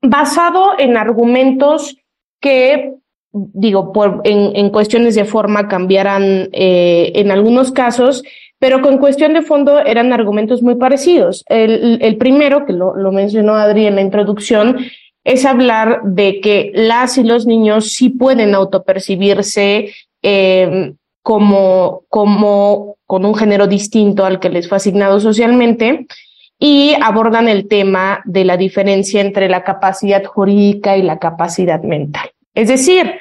basado 0.00 0.70
en 0.78 0.96
argumentos 0.96 1.98
que, 2.40 2.94
digo, 3.30 3.92
por, 3.92 4.22
en, 4.24 4.56
en 4.56 4.70
cuestiones 4.70 5.14
de 5.14 5.26
forma 5.26 5.68
cambiaran 5.68 6.48
eh, 6.52 7.12
en 7.14 7.30
algunos 7.30 7.72
casos, 7.72 8.22
pero 8.58 8.80
con 8.80 8.96
cuestión 8.96 9.34
de 9.34 9.42
fondo 9.42 9.80
eran 9.80 10.14
argumentos 10.14 10.62
muy 10.62 10.76
parecidos. 10.76 11.44
El, 11.46 11.98
el 12.00 12.16
primero, 12.16 12.64
que 12.64 12.72
lo, 12.72 12.96
lo 12.96 13.12
mencionó 13.12 13.54
Adri 13.56 13.86
en 13.86 13.96
la 13.96 14.00
introducción, 14.00 14.78
es 15.26 15.44
hablar 15.44 16.02
de 16.04 16.40
que 16.40 16.70
las 16.72 17.18
y 17.18 17.24
los 17.24 17.46
niños 17.46 17.92
sí 17.92 18.10
pueden 18.10 18.54
autopercibirse 18.54 19.92
eh, 20.22 20.92
como, 21.20 22.04
como 22.08 22.96
con 23.06 23.24
un 23.24 23.34
género 23.34 23.66
distinto 23.66 24.24
al 24.24 24.38
que 24.38 24.50
les 24.50 24.68
fue 24.68 24.76
asignado 24.76 25.18
socialmente 25.18 26.06
y 26.60 26.94
abordan 27.02 27.48
el 27.48 27.66
tema 27.66 28.22
de 28.24 28.44
la 28.44 28.56
diferencia 28.56 29.20
entre 29.20 29.48
la 29.48 29.64
capacidad 29.64 30.24
jurídica 30.24 30.96
y 30.96 31.02
la 31.02 31.18
capacidad 31.18 31.82
mental. 31.82 32.30
Es 32.54 32.68
decir, 32.68 33.12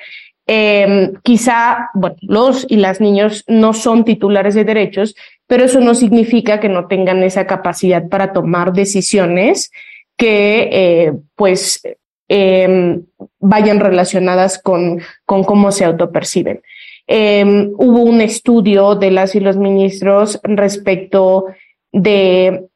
eh, 0.45 1.11
quizá 1.23 1.89
bueno, 1.95 2.17
los 2.21 2.67
y 2.69 2.75
las 2.75 3.01
niños 3.01 3.43
no 3.47 3.73
son 3.73 4.05
titulares 4.05 4.53
de 4.53 4.63
derechos, 4.63 5.15
pero 5.47 5.63
eso 5.63 5.79
no 5.79 5.95
significa 5.95 6.59
que 6.59 6.69
no 6.69 6.85
tengan 6.85 7.23
esa 7.23 7.47
capacidad 7.47 8.07
para 8.09 8.31
tomar 8.31 8.73
decisiones 8.73 9.71
que 10.17 10.69
eh, 10.71 11.13
pues 11.35 11.81
eh, 12.27 12.99
vayan 13.39 13.79
relacionadas 13.79 14.59
con, 14.61 15.01
con 15.25 15.43
cómo 15.43 15.71
se 15.71 15.85
autoperciben. 15.85 16.61
Eh, 17.07 17.69
hubo 17.77 18.01
un 18.01 18.21
estudio 18.21 18.95
de 18.95 19.11
las 19.11 19.35
y 19.35 19.39
los 19.39 19.57
ministros 19.57 20.39
respecto 20.43 21.45
de 21.91 22.67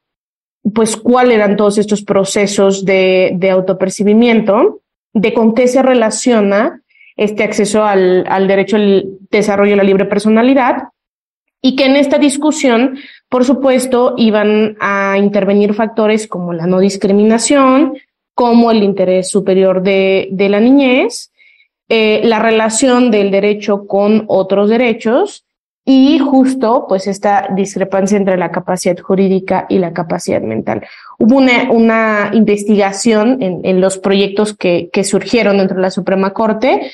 pues 0.74 0.96
cuáles 0.96 1.36
eran 1.36 1.56
todos 1.56 1.78
estos 1.78 2.02
procesos 2.02 2.84
de, 2.84 3.32
de 3.34 3.50
autopercibimiento, 3.50 4.82
de 5.12 5.32
con 5.32 5.54
qué 5.54 5.66
se 5.66 5.82
relaciona 5.82 6.82
este 7.16 7.42
acceso 7.42 7.82
al, 7.82 8.24
al 8.28 8.46
derecho 8.46 8.76
al 8.76 9.18
desarrollo 9.30 9.72
de 9.72 9.76
la 9.76 9.82
libre 9.82 10.04
personalidad 10.04 10.84
y 11.62 11.76
que 11.76 11.86
en 11.86 11.96
esta 11.96 12.18
discusión 12.18 12.98
por 13.30 13.44
supuesto, 13.44 14.14
iban 14.16 14.76
a 14.80 15.16
intervenir 15.16 15.72
factores 15.72 16.26
como 16.26 16.52
la 16.52 16.66
no 16.66 16.80
discriminación, 16.80 17.94
como 18.34 18.72
el 18.72 18.82
interés 18.82 19.30
superior 19.30 19.82
de, 19.82 20.28
de 20.32 20.48
la 20.48 20.58
niñez, 20.58 21.30
eh, 21.88 22.22
la 22.24 22.40
relación 22.40 23.12
del 23.12 23.30
derecho 23.30 23.86
con 23.86 24.24
otros 24.26 24.68
derechos 24.68 25.44
y 25.84 26.18
justo 26.18 26.86
pues 26.88 27.06
esta 27.06 27.50
discrepancia 27.54 28.18
entre 28.18 28.36
la 28.36 28.50
capacidad 28.50 28.98
jurídica 28.98 29.66
y 29.68 29.78
la 29.78 29.92
capacidad 29.92 30.42
mental. 30.42 30.84
Hubo 31.16 31.36
una, 31.36 31.70
una 31.70 32.30
investigación 32.32 33.40
en, 33.40 33.60
en, 33.64 33.80
los 33.80 33.98
proyectos 33.98 34.56
que, 34.56 34.90
que 34.92 35.04
surgieron 35.04 35.58
dentro 35.58 35.76
de 35.76 35.82
la 35.82 35.90
Suprema 35.92 36.32
Corte, 36.32 36.90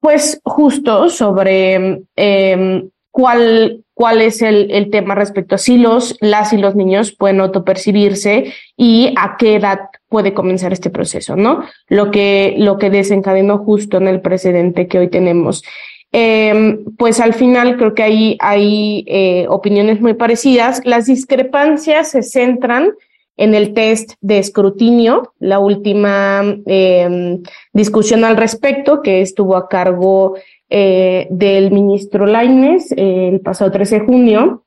pues 0.00 0.38
justo 0.44 1.08
sobre 1.08 2.02
eh, 2.14 2.84
cuál, 3.16 3.82
cuál 3.94 4.20
es 4.20 4.42
el, 4.42 4.70
el, 4.70 4.90
tema 4.90 5.14
respecto 5.14 5.54
a 5.54 5.58
si 5.58 5.78
los, 5.78 6.18
las 6.20 6.52
y 6.52 6.58
los 6.58 6.76
niños 6.76 7.12
pueden 7.12 7.40
autopercibirse 7.40 8.52
y 8.76 9.14
a 9.16 9.38
qué 9.38 9.56
edad 9.56 9.88
puede 10.10 10.34
comenzar 10.34 10.74
este 10.74 10.90
proceso, 10.90 11.34
¿no? 11.34 11.64
Lo 11.88 12.10
que, 12.10 12.56
lo 12.58 12.76
que 12.76 12.90
desencadenó 12.90 13.56
justo 13.56 13.96
en 13.96 14.08
el 14.08 14.20
precedente 14.20 14.86
que 14.86 14.98
hoy 14.98 15.08
tenemos. 15.08 15.64
Eh, 16.12 16.78
pues 16.98 17.18
al 17.18 17.32
final 17.32 17.78
creo 17.78 17.94
que 17.94 18.02
hay, 18.02 18.36
hay 18.38 19.04
eh, 19.06 19.46
opiniones 19.48 19.98
muy 20.02 20.12
parecidas. 20.12 20.82
Las 20.84 21.06
discrepancias 21.06 22.10
se 22.10 22.22
centran 22.22 22.90
en 23.38 23.54
el 23.54 23.72
test 23.72 24.12
de 24.20 24.38
escrutinio, 24.38 25.32
la 25.38 25.58
última 25.58 26.42
eh, 26.66 27.38
discusión 27.72 28.24
al 28.24 28.36
respecto 28.36 29.00
que 29.00 29.22
estuvo 29.22 29.56
a 29.56 29.68
cargo 29.68 30.36
eh, 30.78 31.26
del 31.30 31.70
ministro 31.70 32.26
Laines 32.26 32.92
eh, 32.92 33.30
el 33.32 33.40
pasado 33.40 33.70
13 33.70 34.00
de 34.00 34.04
junio, 34.04 34.66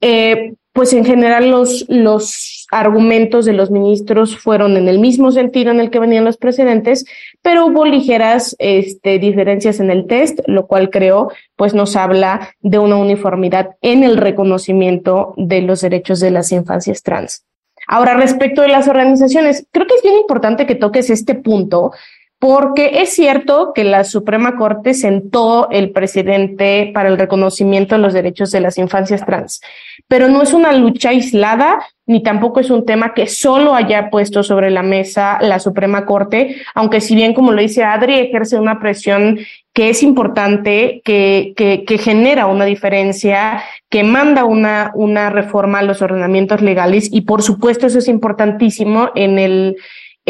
eh, 0.00 0.54
pues 0.72 0.92
en 0.92 1.04
general 1.04 1.52
los, 1.52 1.84
los 1.88 2.66
argumentos 2.72 3.44
de 3.44 3.52
los 3.52 3.70
ministros 3.70 4.36
fueron 4.36 4.76
en 4.76 4.88
el 4.88 4.98
mismo 4.98 5.30
sentido 5.30 5.70
en 5.70 5.78
el 5.78 5.90
que 5.90 6.00
venían 6.00 6.24
los 6.24 6.36
precedentes, 6.36 7.04
pero 7.42 7.66
hubo 7.66 7.86
ligeras 7.86 8.56
este, 8.58 9.20
diferencias 9.20 9.78
en 9.78 9.92
el 9.92 10.08
test, 10.08 10.40
lo 10.48 10.66
cual 10.66 10.90
creo 10.90 11.30
pues 11.54 11.74
nos 11.74 11.94
habla 11.94 12.56
de 12.58 12.80
una 12.80 12.96
uniformidad 12.96 13.76
en 13.82 14.02
el 14.02 14.16
reconocimiento 14.16 15.34
de 15.36 15.62
los 15.62 15.80
derechos 15.80 16.18
de 16.18 16.32
las 16.32 16.50
infancias 16.50 17.04
trans. 17.04 17.44
Ahora, 17.86 18.14
respecto 18.14 18.62
de 18.62 18.68
las 18.68 18.88
organizaciones, 18.88 19.64
creo 19.70 19.86
que 19.86 19.94
es 19.94 20.02
bien 20.02 20.16
importante 20.16 20.66
que 20.66 20.74
toques 20.74 21.08
este 21.08 21.36
punto, 21.36 21.92
porque 22.40 23.02
es 23.02 23.12
cierto 23.12 23.72
que 23.74 23.84
la 23.84 24.02
Suprema 24.02 24.56
Corte 24.56 24.94
sentó 24.94 25.68
el 25.70 25.90
presidente 25.90 26.90
para 26.94 27.10
el 27.10 27.18
reconocimiento 27.18 27.94
de 27.94 28.00
los 28.00 28.14
derechos 28.14 28.50
de 28.50 28.60
las 28.60 28.78
infancias 28.78 29.24
trans, 29.26 29.60
pero 30.08 30.26
no 30.26 30.42
es 30.42 30.54
una 30.54 30.72
lucha 30.72 31.10
aislada 31.10 31.80
ni 32.06 32.22
tampoco 32.22 32.58
es 32.58 32.70
un 32.70 32.86
tema 32.86 33.12
que 33.12 33.26
solo 33.26 33.74
haya 33.74 34.08
puesto 34.10 34.42
sobre 34.42 34.70
la 34.70 34.82
mesa 34.82 35.38
la 35.42 35.60
Suprema 35.60 36.06
Corte, 36.06 36.56
aunque 36.74 37.02
si 37.02 37.14
bien, 37.14 37.34
como 37.34 37.52
lo 37.52 37.60
dice 37.60 37.84
Adri, 37.84 38.14
ejerce 38.14 38.58
una 38.58 38.80
presión 38.80 39.38
que 39.74 39.90
es 39.90 40.02
importante, 40.02 41.02
que, 41.04 41.52
que, 41.56 41.84
que 41.84 41.98
genera 41.98 42.46
una 42.46 42.64
diferencia, 42.64 43.62
que 43.90 44.02
manda 44.02 44.44
una, 44.44 44.92
una 44.94 45.28
reforma 45.28 45.80
a 45.80 45.82
los 45.82 46.00
ordenamientos 46.00 46.62
legales 46.62 47.08
y 47.12 47.20
por 47.20 47.42
supuesto 47.42 47.86
eso 47.86 47.98
es 47.98 48.08
importantísimo 48.08 49.10
en 49.14 49.38
el 49.38 49.76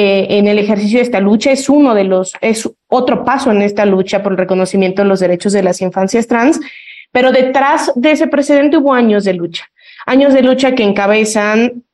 eh, 0.03 0.39
en 0.39 0.49
el 0.49 0.59
ejercicio 0.59 0.97
de 0.97 1.05
esta 1.05 1.21
lucha 1.21 1.53
es 1.53 1.69
uno 1.69 1.95
de 1.95 2.05
los, 2.05 2.33
es 2.41 2.67
otro 2.89 3.23
paso 3.23 3.51
en 3.51 3.61
esta 3.61 3.85
lucha 3.85 4.23
por 4.23 4.33
el 4.33 4.39
reconocimiento 4.39 5.03
de 5.03 5.09
los 5.09 5.21
derechos 5.21 5.53
de 5.53 5.63
las 5.63 5.83
infancias 5.83 6.27
trans, 6.27 6.59
pero 7.13 7.33
detrás 7.33 7.93
de 7.97 8.13
ese 8.13 8.27
precedente 8.27 8.79
hubo 8.79 8.95
años 8.95 9.25
de 9.25 9.35
lucha, 9.35 9.67
años 10.07 10.33
de 10.33 10.41
lucha 10.43 10.75
que 10.75 10.85
encabezan 10.85 11.85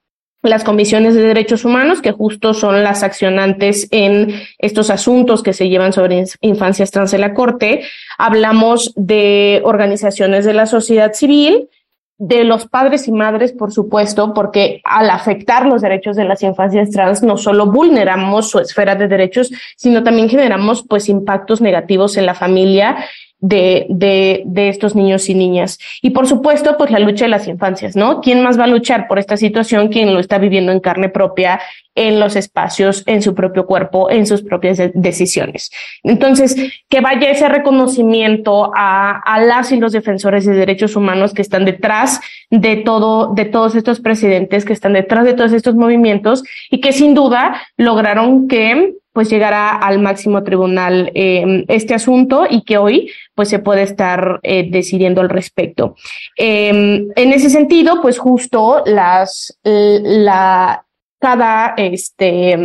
las 0.40 0.62
comisiones 0.62 1.16
de 1.16 1.22
derechos 1.22 1.64
humanos, 1.64 2.00
que 2.00 2.12
justo 2.12 2.54
son 2.54 2.84
las 2.84 3.02
accionantes 3.02 3.88
en 3.90 4.40
estos 4.58 4.90
asuntos 4.90 5.42
que 5.42 5.52
se 5.52 5.68
llevan 5.68 5.92
sobre 5.92 6.22
infancias 6.42 6.92
trans 6.92 7.12
en 7.12 7.22
la 7.22 7.34
Corte. 7.34 7.82
Hablamos 8.18 8.92
de 8.94 9.62
organizaciones 9.64 10.44
de 10.44 10.54
la 10.54 10.66
sociedad 10.66 11.12
civil, 11.12 11.70
de 12.18 12.44
los 12.44 12.66
padres 12.66 13.08
y 13.08 13.12
madres, 13.12 13.52
por 13.52 13.72
supuesto, 13.72 14.32
porque 14.32 14.80
al 14.84 15.10
afectar 15.10 15.66
los 15.66 15.82
derechos 15.82 16.16
de 16.16 16.24
las 16.24 16.42
infancias 16.42 16.90
trans, 16.90 17.22
no 17.22 17.36
solo 17.36 17.66
vulneramos 17.66 18.48
su 18.48 18.58
esfera 18.58 18.94
de 18.94 19.08
derechos, 19.08 19.50
sino 19.76 20.02
también 20.02 20.28
generamos 20.28 20.84
pues 20.88 21.08
impactos 21.08 21.60
negativos 21.60 22.16
en 22.16 22.26
la 22.26 22.34
familia 22.34 22.96
de, 23.38 23.86
de, 23.90 24.42
de 24.46 24.68
estos 24.68 24.94
niños 24.94 25.28
y 25.28 25.34
niñas. 25.34 25.78
Y 26.02 26.10
por 26.10 26.26
supuesto, 26.26 26.76
pues 26.76 26.90
la 26.90 26.98
lucha 26.98 27.26
de 27.26 27.30
las 27.30 27.48
infancias, 27.48 27.96
¿no? 27.96 28.20
¿Quién 28.20 28.42
más 28.42 28.58
va 28.58 28.64
a 28.64 28.68
luchar 28.68 29.08
por 29.08 29.18
esta 29.18 29.36
situación? 29.36 29.88
Quien 29.88 30.14
lo 30.14 30.20
está 30.20 30.38
viviendo 30.38 30.72
en 30.72 30.80
carne 30.80 31.08
propia, 31.08 31.60
en 31.94 32.20
los 32.20 32.36
espacios, 32.36 33.02
en 33.06 33.22
su 33.22 33.34
propio 33.34 33.66
cuerpo, 33.66 34.10
en 34.10 34.26
sus 34.26 34.42
propias 34.42 34.78
decisiones. 34.94 35.70
Entonces, 36.02 36.56
que 36.88 37.00
vaya 37.00 37.30
ese 37.30 37.48
reconocimiento 37.48 38.70
a, 38.74 39.18
a 39.18 39.40
las 39.40 39.72
y 39.72 39.78
los 39.78 39.92
defensores 39.92 40.44
de 40.44 40.54
derechos 40.54 40.96
humanos 40.96 41.32
que 41.32 41.42
están 41.42 41.64
detrás 41.64 42.20
de 42.50 42.76
todo, 42.76 43.34
de 43.34 43.46
todos 43.46 43.74
estos 43.74 44.00
presidentes, 44.00 44.64
que 44.64 44.72
están 44.72 44.92
detrás 44.92 45.24
de 45.24 45.34
todos 45.34 45.52
estos 45.52 45.74
movimientos 45.74 46.44
y 46.70 46.80
que 46.80 46.92
sin 46.92 47.14
duda 47.14 47.62
lograron 47.76 48.46
que 48.46 48.94
pues 49.16 49.30
llegará 49.30 49.70
al 49.70 49.98
máximo 49.98 50.44
tribunal 50.44 51.10
eh, 51.14 51.64
este 51.68 51.94
asunto 51.94 52.46
y 52.50 52.64
que 52.64 52.76
hoy 52.76 53.10
pues 53.34 53.48
se 53.48 53.60
puede 53.60 53.80
estar 53.80 54.40
eh, 54.42 54.68
decidiendo 54.70 55.22
al 55.22 55.30
respecto. 55.30 55.96
Eh, 56.36 56.68
en 57.16 57.32
ese 57.32 57.48
sentido, 57.48 58.02
pues 58.02 58.18
justo 58.18 58.82
las 58.84 59.58
la 59.64 60.84
cada 61.18 61.72
este 61.78 62.58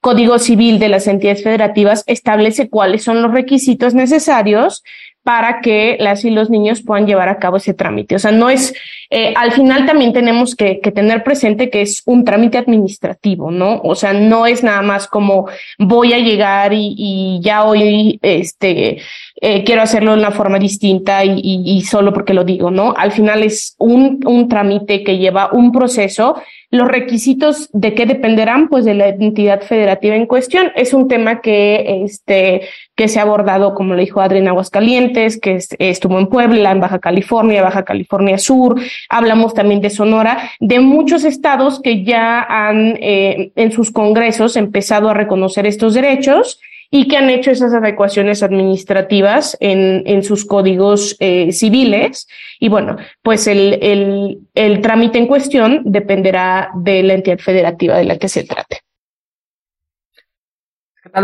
Código 0.00 0.38
Civil 0.38 0.78
de 0.78 0.88
las 0.88 1.06
entidades 1.08 1.44
federativas 1.44 2.04
establece 2.06 2.70
cuáles 2.70 3.04
son 3.04 3.20
los 3.20 3.30
requisitos 3.30 3.92
necesarios 3.92 4.82
para 5.26 5.60
que 5.60 5.96
las 5.98 6.24
y 6.24 6.30
los 6.30 6.50
niños 6.50 6.82
puedan 6.82 7.04
llevar 7.04 7.28
a 7.28 7.38
cabo 7.40 7.56
ese 7.56 7.74
trámite. 7.74 8.14
O 8.14 8.18
sea, 8.20 8.30
no 8.30 8.48
es, 8.48 8.72
eh, 9.10 9.34
al 9.34 9.50
final 9.50 9.84
también 9.84 10.12
tenemos 10.12 10.54
que, 10.54 10.78
que, 10.78 10.92
tener 10.92 11.24
presente 11.24 11.68
que 11.68 11.82
es 11.82 12.04
un 12.06 12.24
trámite 12.24 12.58
administrativo, 12.58 13.50
¿no? 13.50 13.80
O 13.82 13.96
sea, 13.96 14.12
no 14.12 14.46
es 14.46 14.62
nada 14.62 14.82
más 14.82 15.08
como 15.08 15.48
voy 15.80 16.12
a 16.12 16.20
llegar 16.20 16.72
y, 16.72 16.94
y 16.96 17.40
ya 17.42 17.64
hoy, 17.64 18.20
este, 18.22 18.98
eh, 19.40 19.64
quiero 19.64 19.82
hacerlo 19.82 20.12
de 20.12 20.18
una 20.18 20.30
forma 20.30 20.60
distinta 20.60 21.24
y, 21.24 21.40
y, 21.42 21.76
y, 21.76 21.82
solo 21.82 22.12
porque 22.12 22.32
lo 22.32 22.44
digo, 22.44 22.70
¿no? 22.70 22.94
Al 22.96 23.10
final 23.10 23.42
es 23.42 23.74
un, 23.78 24.20
un 24.24 24.48
trámite 24.48 25.02
que 25.02 25.18
lleva 25.18 25.50
un 25.52 25.72
proceso 25.72 26.36
los 26.70 26.88
requisitos 26.88 27.68
de 27.72 27.94
qué 27.94 28.06
dependerán, 28.06 28.68
pues 28.68 28.84
de 28.84 28.94
la 28.94 29.08
entidad 29.08 29.62
federativa 29.62 30.14
en 30.14 30.26
cuestión. 30.26 30.72
Es 30.74 30.92
un 30.92 31.08
tema 31.08 31.40
que, 31.40 32.02
este, 32.04 32.62
que 32.96 33.08
se 33.08 33.20
ha 33.20 33.22
abordado, 33.22 33.74
como 33.74 33.94
lo 33.94 34.00
dijo 34.00 34.20
Adrián 34.20 34.48
Aguascalientes, 34.48 35.38
que 35.38 35.58
estuvo 35.78 36.18
en 36.18 36.28
Puebla, 36.28 36.72
en 36.72 36.80
Baja 36.80 36.98
California, 36.98 37.62
Baja 37.62 37.84
California 37.84 38.38
Sur. 38.38 38.80
Hablamos 39.10 39.52
también 39.52 39.82
de 39.82 39.90
Sonora, 39.90 40.50
de 40.60 40.80
muchos 40.80 41.24
estados 41.24 41.80
que 41.80 42.04
ya 42.04 42.40
han 42.40 42.96
eh, 43.00 43.52
en 43.54 43.70
sus 43.70 43.92
congresos 43.92 44.56
empezado 44.56 45.10
a 45.10 45.14
reconocer 45.14 45.66
estos 45.66 45.92
derechos 45.92 46.58
y 46.90 47.08
que 47.08 47.16
han 47.16 47.28
hecho 47.28 47.50
esas 47.50 47.74
adecuaciones 47.74 48.42
administrativas 48.42 49.56
en, 49.60 50.02
en 50.06 50.22
sus 50.22 50.46
códigos 50.46 51.16
eh, 51.20 51.52
civiles. 51.52 52.28
Y 52.60 52.68
bueno, 52.68 52.96
pues 53.22 53.46
el, 53.46 53.78
el, 53.82 54.38
el 54.54 54.80
trámite 54.80 55.18
en 55.18 55.26
cuestión 55.26 55.82
dependerá 55.84 56.70
de 56.76 57.02
la 57.02 57.14
entidad 57.14 57.38
federativa 57.38 57.98
de 57.98 58.04
la 58.04 58.16
que 58.16 58.28
se 58.28 58.44
trate. 58.44 58.85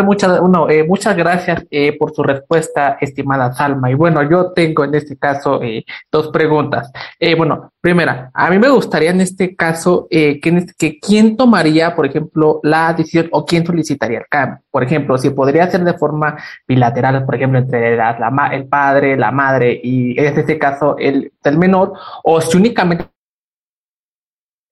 Muchas, 0.00 0.40
bueno, 0.40 0.70
eh, 0.70 0.84
muchas 0.84 1.14
gracias 1.14 1.66
eh, 1.70 1.98
por 1.98 2.14
su 2.14 2.22
respuesta, 2.22 2.96
estimada 2.98 3.52
Salma. 3.52 3.90
Y 3.90 3.94
bueno, 3.94 4.22
yo 4.22 4.52
tengo 4.52 4.84
en 4.84 4.94
este 4.94 5.18
caso 5.18 5.62
eh, 5.62 5.84
dos 6.10 6.28
preguntas. 6.28 6.90
Eh, 7.20 7.34
bueno, 7.34 7.72
primera, 7.78 8.30
a 8.32 8.48
mí 8.48 8.58
me 8.58 8.70
gustaría 8.70 9.10
en 9.10 9.20
este 9.20 9.54
caso 9.54 10.06
eh, 10.08 10.40
que, 10.40 10.64
que 10.78 10.98
quién 10.98 11.36
tomaría, 11.36 11.94
por 11.94 12.06
ejemplo, 12.06 12.60
la 12.62 12.94
decisión 12.94 13.28
o 13.32 13.44
quién 13.44 13.66
solicitaría 13.66 14.20
el 14.20 14.26
cambio. 14.30 14.60
Por 14.70 14.82
ejemplo, 14.82 15.18
si 15.18 15.28
podría 15.28 15.70
ser 15.70 15.84
de 15.84 15.92
forma 15.92 16.38
bilateral, 16.66 17.26
por 17.26 17.34
ejemplo, 17.34 17.58
entre 17.58 17.94
la, 17.94 18.18
la, 18.18 18.46
el 18.48 18.66
padre, 18.66 19.18
la 19.18 19.30
madre 19.30 19.78
y 19.82 20.18
en 20.18 20.38
este 20.38 20.58
caso 20.58 20.96
el, 20.98 21.32
el 21.44 21.58
menor, 21.58 21.92
o 22.24 22.40
si 22.40 22.56
únicamente 22.56 23.12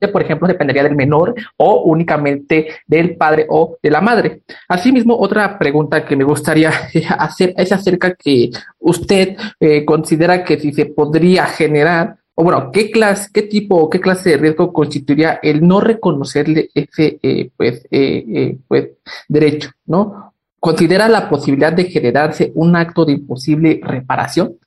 por 0.08 0.22
ejemplo, 0.22 0.48
dependería 0.48 0.82
del 0.82 0.96
menor 0.96 1.34
o 1.56 1.82
únicamente 1.82 2.68
del 2.86 3.16
padre 3.16 3.46
o 3.48 3.76
de 3.82 3.90
la 3.90 4.00
madre. 4.00 4.42
Asimismo, 4.68 5.16
otra 5.18 5.58
pregunta 5.58 6.04
que 6.04 6.16
me 6.16 6.24
gustaría 6.24 6.70
hacer 7.18 7.54
es 7.56 7.72
acerca 7.72 8.14
que 8.14 8.50
usted 8.78 9.36
eh, 9.58 9.84
considera 9.84 10.44
que 10.44 10.58
si 10.58 10.72
se 10.72 10.86
podría 10.86 11.46
generar, 11.46 12.16
o 12.34 12.44
bueno, 12.44 12.70
qué 12.72 12.90
clase, 12.90 13.30
qué 13.32 13.42
tipo 13.42 13.76
o 13.76 13.90
qué 13.90 14.00
clase 14.00 14.30
de 14.30 14.36
riesgo 14.38 14.72
constituiría 14.72 15.40
el 15.42 15.66
no 15.66 15.80
reconocerle 15.80 16.70
ese 16.74 17.18
eh, 17.22 17.50
pues, 17.56 17.86
eh, 17.90 18.56
pues, 18.66 18.90
derecho, 19.28 19.70
¿no? 19.86 20.32
¿Considera 20.58 21.08
la 21.08 21.28
posibilidad 21.28 21.72
de 21.72 21.84
generarse 21.84 22.52
un 22.54 22.76
acto 22.76 23.04
de 23.04 23.12
imposible 23.12 23.80
reparación? 23.82 24.58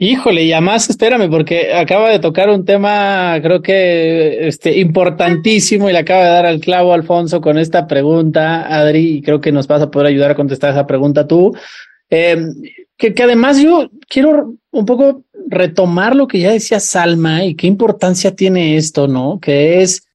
Híjole, 0.00 0.44
y 0.44 0.52
además 0.52 0.88
espérame, 0.88 1.28
porque 1.28 1.72
acaba 1.74 2.10
de 2.10 2.20
tocar 2.20 2.48
un 2.50 2.64
tema, 2.64 3.36
creo 3.42 3.60
que 3.60 4.46
este, 4.46 4.78
importantísimo, 4.78 5.90
y 5.90 5.92
le 5.92 5.98
acaba 5.98 6.22
de 6.22 6.30
dar 6.30 6.46
al 6.46 6.60
clavo 6.60 6.92
Alfonso 6.92 7.40
con 7.40 7.58
esta 7.58 7.88
pregunta, 7.88 8.62
Adri, 8.78 9.16
y 9.16 9.22
creo 9.22 9.40
que 9.40 9.50
nos 9.50 9.66
vas 9.66 9.82
a 9.82 9.90
poder 9.90 10.06
ayudar 10.06 10.30
a 10.30 10.34
contestar 10.36 10.70
esa 10.70 10.86
pregunta 10.86 11.26
tú. 11.26 11.52
Eh, 12.10 12.36
que, 12.96 13.12
que 13.12 13.22
además 13.24 13.60
yo 13.60 13.90
quiero 14.08 14.54
un 14.70 14.86
poco 14.86 15.24
retomar 15.48 16.14
lo 16.14 16.28
que 16.28 16.40
ya 16.40 16.52
decía 16.52 16.78
Salma 16.78 17.44
y 17.44 17.56
qué 17.56 17.66
importancia 17.66 18.36
tiene 18.36 18.76
esto, 18.76 19.08
¿no? 19.08 19.40
Que 19.40 19.82
es 19.82 20.07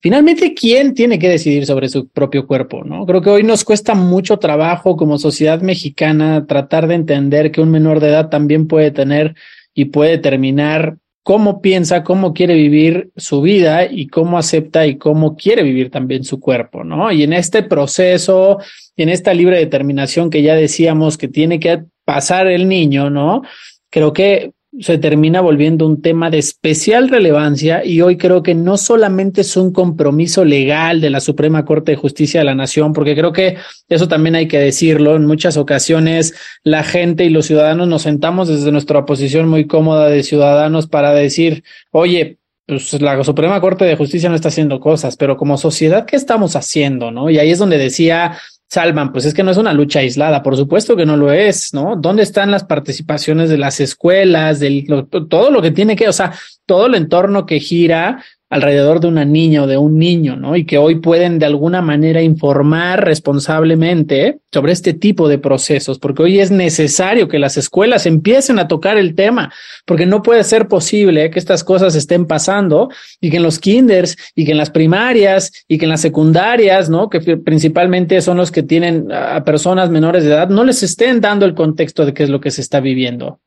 Finalmente, 0.00 0.54
¿quién 0.54 0.94
tiene 0.94 1.18
que 1.18 1.28
decidir 1.28 1.66
sobre 1.66 1.88
su 1.88 2.08
propio 2.08 2.46
cuerpo? 2.46 2.84
¿no? 2.84 3.06
Creo 3.06 3.22
que 3.22 3.30
hoy 3.30 3.42
nos 3.42 3.64
cuesta 3.64 3.94
mucho 3.94 4.38
trabajo 4.38 4.96
como 4.96 5.18
sociedad 5.18 5.60
mexicana 5.62 6.46
tratar 6.46 6.86
de 6.86 6.94
entender 6.94 7.50
que 7.50 7.60
un 7.60 7.70
menor 7.70 8.00
de 8.00 8.08
edad 8.08 8.28
también 8.28 8.68
puede 8.68 8.90
tener 8.90 9.34
y 9.74 9.86
puede 9.86 10.12
determinar 10.12 10.98
cómo 11.26 11.60
piensa, 11.60 12.04
cómo 12.04 12.32
quiere 12.34 12.54
vivir 12.54 13.10
su 13.16 13.42
vida 13.42 13.84
y 13.84 14.06
cómo 14.06 14.38
acepta 14.38 14.86
y 14.86 14.96
cómo 14.96 15.34
quiere 15.34 15.64
vivir 15.64 15.90
también 15.90 16.22
su 16.22 16.38
cuerpo, 16.38 16.84
¿no? 16.84 17.10
Y 17.10 17.24
en 17.24 17.32
este 17.32 17.64
proceso, 17.64 18.58
en 18.96 19.08
esta 19.08 19.34
libre 19.34 19.58
determinación 19.58 20.30
que 20.30 20.42
ya 20.42 20.54
decíamos 20.54 21.18
que 21.18 21.26
tiene 21.26 21.58
que 21.58 21.82
pasar 22.04 22.46
el 22.46 22.68
niño, 22.68 23.10
¿no? 23.10 23.42
Creo 23.90 24.12
que 24.12 24.52
se 24.80 24.98
termina 24.98 25.40
volviendo 25.40 25.86
un 25.86 26.02
tema 26.02 26.30
de 26.30 26.38
especial 26.38 27.08
relevancia 27.08 27.84
y 27.84 28.00
hoy 28.02 28.16
creo 28.16 28.42
que 28.42 28.54
no 28.54 28.76
solamente 28.76 29.40
es 29.40 29.56
un 29.56 29.72
compromiso 29.72 30.44
legal 30.44 31.00
de 31.00 31.10
la 31.10 31.20
Suprema 31.20 31.64
Corte 31.64 31.92
de 31.92 31.96
Justicia 31.96 32.40
de 32.40 32.46
la 32.46 32.54
Nación, 32.54 32.92
porque 32.92 33.14
creo 33.14 33.32
que 33.32 33.56
eso 33.88 34.08
también 34.08 34.34
hay 34.34 34.48
que 34.48 34.58
decirlo, 34.58 35.16
en 35.16 35.26
muchas 35.26 35.56
ocasiones 35.56 36.34
la 36.62 36.82
gente 36.82 37.24
y 37.24 37.30
los 37.30 37.46
ciudadanos 37.46 37.88
nos 37.88 38.02
sentamos 38.02 38.48
desde 38.48 38.72
nuestra 38.72 39.04
posición 39.04 39.48
muy 39.48 39.66
cómoda 39.66 40.08
de 40.08 40.22
ciudadanos 40.22 40.86
para 40.86 41.12
decir, 41.12 41.64
oye, 41.90 42.38
pues 42.66 43.00
la 43.00 43.22
Suprema 43.22 43.60
Corte 43.60 43.84
de 43.84 43.96
Justicia 43.96 44.28
no 44.28 44.34
está 44.34 44.48
haciendo 44.48 44.80
cosas, 44.80 45.16
pero 45.16 45.36
como 45.36 45.56
sociedad, 45.56 46.04
¿qué 46.04 46.16
estamos 46.16 46.56
haciendo? 46.56 47.12
¿No? 47.12 47.30
Y 47.30 47.38
ahí 47.38 47.50
es 47.50 47.58
donde 47.58 47.78
decía 47.78 48.36
Salman, 48.76 49.10
pues 49.10 49.24
es 49.24 49.32
que 49.32 49.42
no 49.42 49.50
es 49.50 49.56
una 49.56 49.72
lucha 49.72 50.00
aislada, 50.00 50.42
por 50.42 50.54
supuesto 50.54 50.96
que 50.96 51.06
no 51.06 51.16
lo 51.16 51.32
es, 51.32 51.72
¿no? 51.72 51.96
¿Dónde 51.96 52.22
están 52.22 52.50
las 52.50 52.64
participaciones 52.64 53.48
de 53.48 53.56
las 53.56 53.80
escuelas, 53.80 54.60
del 54.60 54.84
todo 55.30 55.50
lo 55.50 55.62
que 55.62 55.70
tiene 55.70 55.96
que, 55.96 56.06
o 56.06 56.12
sea, 56.12 56.34
todo 56.66 56.84
el 56.84 56.94
entorno 56.94 57.46
que 57.46 57.58
gira 57.58 58.22
alrededor 58.48 59.00
de 59.00 59.08
una 59.08 59.24
niña 59.24 59.64
o 59.64 59.66
de 59.66 59.76
un 59.76 59.98
niño, 59.98 60.36
¿no? 60.36 60.54
Y 60.54 60.64
que 60.64 60.78
hoy 60.78 61.00
pueden 61.00 61.40
de 61.40 61.46
alguna 61.46 61.82
manera 61.82 62.22
informar 62.22 63.04
responsablemente 63.04 64.38
sobre 64.52 64.72
este 64.72 64.94
tipo 64.94 65.28
de 65.28 65.38
procesos, 65.38 65.98
porque 65.98 66.22
hoy 66.22 66.38
es 66.38 66.52
necesario 66.52 67.26
que 67.26 67.40
las 67.40 67.56
escuelas 67.56 68.06
empiecen 68.06 68.60
a 68.60 68.68
tocar 68.68 68.98
el 68.98 69.16
tema, 69.16 69.52
porque 69.84 70.06
no 70.06 70.22
puede 70.22 70.44
ser 70.44 70.68
posible 70.68 71.30
que 71.30 71.40
estas 71.40 71.64
cosas 71.64 71.96
estén 71.96 72.26
pasando 72.26 72.88
y 73.20 73.30
que 73.30 73.38
en 73.38 73.42
los 73.42 73.58
kinders 73.58 74.16
y 74.36 74.44
que 74.44 74.52
en 74.52 74.58
las 74.58 74.70
primarias 74.70 75.50
y 75.66 75.78
que 75.78 75.86
en 75.86 75.90
las 75.90 76.00
secundarias, 76.00 76.88
¿no? 76.88 77.10
Que 77.10 77.20
principalmente 77.38 78.20
son 78.20 78.36
los 78.36 78.52
que 78.52 78.62
tienen 78.62 79.10
a 79.10 79.42
personas 79.42 79.90
menores 79.90 80.22
de 80.22 80.30
edad, 80.30 80.48
no 80.48 80.62
les 80.62 80.84
estén 80.84 81.20
dando 81.20 81.46
el 81.46 81.54
contexto 81.54 82.06
de 82.06 82.14
qué 82.14 82.22
es 82.22 82.30
lo 82.30 82.40
que 82.40 82.52
se 82.52 82.60
está 82.60 82.78
viviendo. 82.78 83.40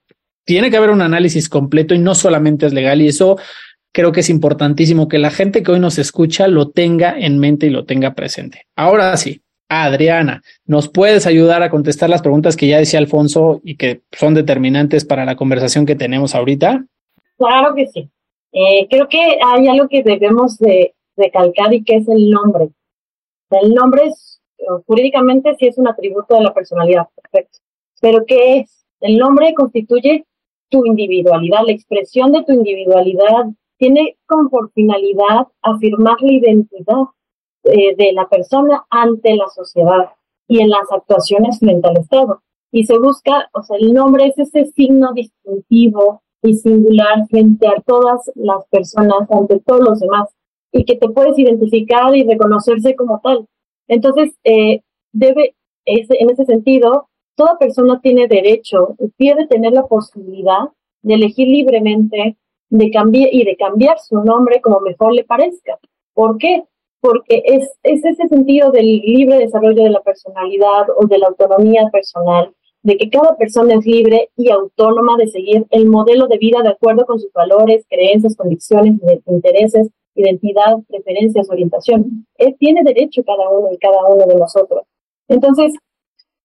Tiene 0.45 0.71
que 0.71 0.77
haber 0.77 0.89
un 0.89 1.01
análisis 1.01 1.47
completo 1.47 1.93
y 1.93 1.99
no 1.99 2.15
solamente 2.15 2.65
es 2.65 2.73
legal 2.73 3.01
y 3.01 3.07
eso 3.07 3.37
creo 3.91 4.11
que 4.11 4.21
es 4.21 4.29
importantísimo 4.29 5.07
que 5.07 5.19
la 5.19 5.31
gente 5.31 5.63
que 5.63 5.71
hoy 5.71 5.79
nos 5.79 5.97
escucha 5.97 6.47
lo 6.47 6.69
tenga 6.69 7.17
en 7.17 7.39
mente 7.39 7.67
y 7.67 7.69
lo 7.69 7.85
tenga 7.85 8.13
presente. 8.13 8.65
Ahora 8.75 9.15
sí, 9.17 9.41
Adriana, 9.69 10.41
¿nos 10.65 10.89
puedes 10.89 11.27
ayudar 11.27 11.61
a 11.61 11.69
contestar 11.69 12.09
las 12.09 12.21
preguntas 12.21 12.57
que 12.57 12.67
ya 12.67 12.79
decía 12.79 12.99
Alfonso 12.99 13.61
y 13.63 13.77
que 13.77 14.01
son 14.11 14.33
determinantes 14.33 15.05
para 15.05 15.25
la 15.25 15.35
conversación 15.35 15.85
que 15.85 15.95
tenemos 15.95 16.33
ahorita? 16.33 16.85
Claro 17.37 17.75
que 17.75 17.87
sí. 17.87 18.09
Eh, 18.51 18.87
creo 18.89 19.07
que 19.07 19.19
hay 19.19 19.67
algo 19.67 19.87
que 19.87 20.01
debemos 20.01 20.57
de 20.57 20.95
recalcar 21.15 21.73
y 21.73 21.83
que 21.83 21.97
es 21.97 22.07
el 22.07 22.31
nombre. 22.31 22.69
El 23.51 23.73
nombre 23.73 24.05
es, 24.05 24.41
jurídicamente 24.87 25.55
sí 25.59 25.67
es 25.67 25.77
un 25.77 25.87
atributo 25.87 26.35
de 26.35 26.41
la 26.41 26.53
personalidad, 26.53 27.07
perfecto. 27.15 27.59
Pero 28.01 28.25
¿qué 28.25 28.59
es? 28.59 28.85
El 29.01 29.17
nombre 29.17 29.53
constituye 29.53 30.25
tu 30.69 30.85
individualidad, 30.85 31.61
la 31.65 31.73
expresión 31.73 32.31
de 32.31 32.43
tu 32.43 32.53
individualidad 32.53 33.45
tiene 33.79 34.17
como 34.27 34.49
finalidad 34.75 35.47
afirmar 35.61 36.21
la 36.21 36.33
identidad 36.33 37.03
eh, 37.63 37.95
de 37.95 38.11
la 38.13 38.27
persona 38.27 38.85
ante 38.89 39.35
la 39.35 39.47
sociedad 39.47 40.11
y 40.47 40.61
en 40.61 40.69
las 40.69 40.91
actuaciones 40.91 41.59
frente 41.59 41.87
al 41.87 41.97
Estado. 41.97 42.43
Y 42.71 42.85
se 42.85 42.99
busca, 42.99 43.49
o 43.53 43.63
sea, 43.63 43.77
el 43.77 43.93
nombre 43.93 44.27
es 44.27 44.37
ese 44.37 44.65
signo 44.65 45.13
distintivo 45.13 46.21
y 46.43 46.55
singular 46.55 47.25
frente 47.29 47.67
a 47.67 47.81
todas 47.81 48.29
las 48.35 48.65
personas, 48.67 49.29
ante 49.31 49.59
todos 49.61 49.81
los 49.81 49.99
demás, 49.99 50.29
y 50.71 50.83
que 50.83 50.97
te 50.97 51.09
puedes 51.09 51.39
identificar 51.39 52.15
y 52.15 52.23
reconocerse 52.23 52.95
como 52.95 53.19
tal. 53.23 53.47
Entonces, 53.87 54.37
eh, 54.43 54.81
debe, 55.13 55.55
en 55.85 56.29
ese 56.29 56.45
sentido, 56.45 57.07
toda 57.35 57.57
persona 57.57 57.99
tiene 58.01 58.27
derecho, 58.27 58.95
debe 59.17 59.47
tener 59.47 59.71
la 59.71 59.87
posibilidad 59.87 60.69
de 61.01 61.13
elegir 61.13 61.47
libremente 61.47 62.37
de 62.69 62.91
cambiar 62.91 63.29
y 63.31 63.43
de 63.43 63.55
cambiar 63.55 63.97
su 63.99 64.23
nombre 64.23 64.61
como 64.61 64.79
mejor 64.79 65.13
le 65.13 65.23
parezca. 65.23 65.79
¿Por 66.13 66.37
qué? 66.37 66.63
Porque 67.01 67.41
es, 67.45 67.69
es 67.83 68.03
ese 68.03 68.27
sentido 68.27 68.71
del 68.71 68.85
libre 68.85 69.37
desarrollo 69.37 69.83
de 69.83 69.89
la 69.89 70.01
personalidad 70.01 70.87
o 70.97 71.07
de 71.07 71.17
la 71.17 71.27
autonomía 71.27 71.89
personal, 71.91 72.53
de 72.83 72.97
que 72.97 73.09
cada 73.09 73.35
persona 73.37 73.75
es 73.75 73.85
libre 73.85 74.29
y 74.35 74.49
autónoma 74.51 75.17
de 75.17 75.27
seguir 75.27 75.65
el 75.69 75.87
modelo 75.87 76.27
de 76.27 76.37
vida 76.37 76.61
de 76.61 76.69
acuerdo 76.69 77.05
con 77.05 77.19
sus 77.19 77.31
valores, 77.33 77.85
creencias, 77.89 78.35
convicciones, 78.35 78.99
intereses, 79.25 79.89
identidad, 80.15 80.77
preferencias, 80.87 81.49
orientación. 81.49 82.25
Él 82.35 82.55
tiene 82.59 82.83
derecho 82.83 83.23
cada 83.25 83.49
uno 83.49 83.71
y 83.71 83.77
cada 83.77 84.05
uno 84.07 84.25
de 84.25 84.35
nosotros. 84.35 84.83
Entonces, 85.27 85.73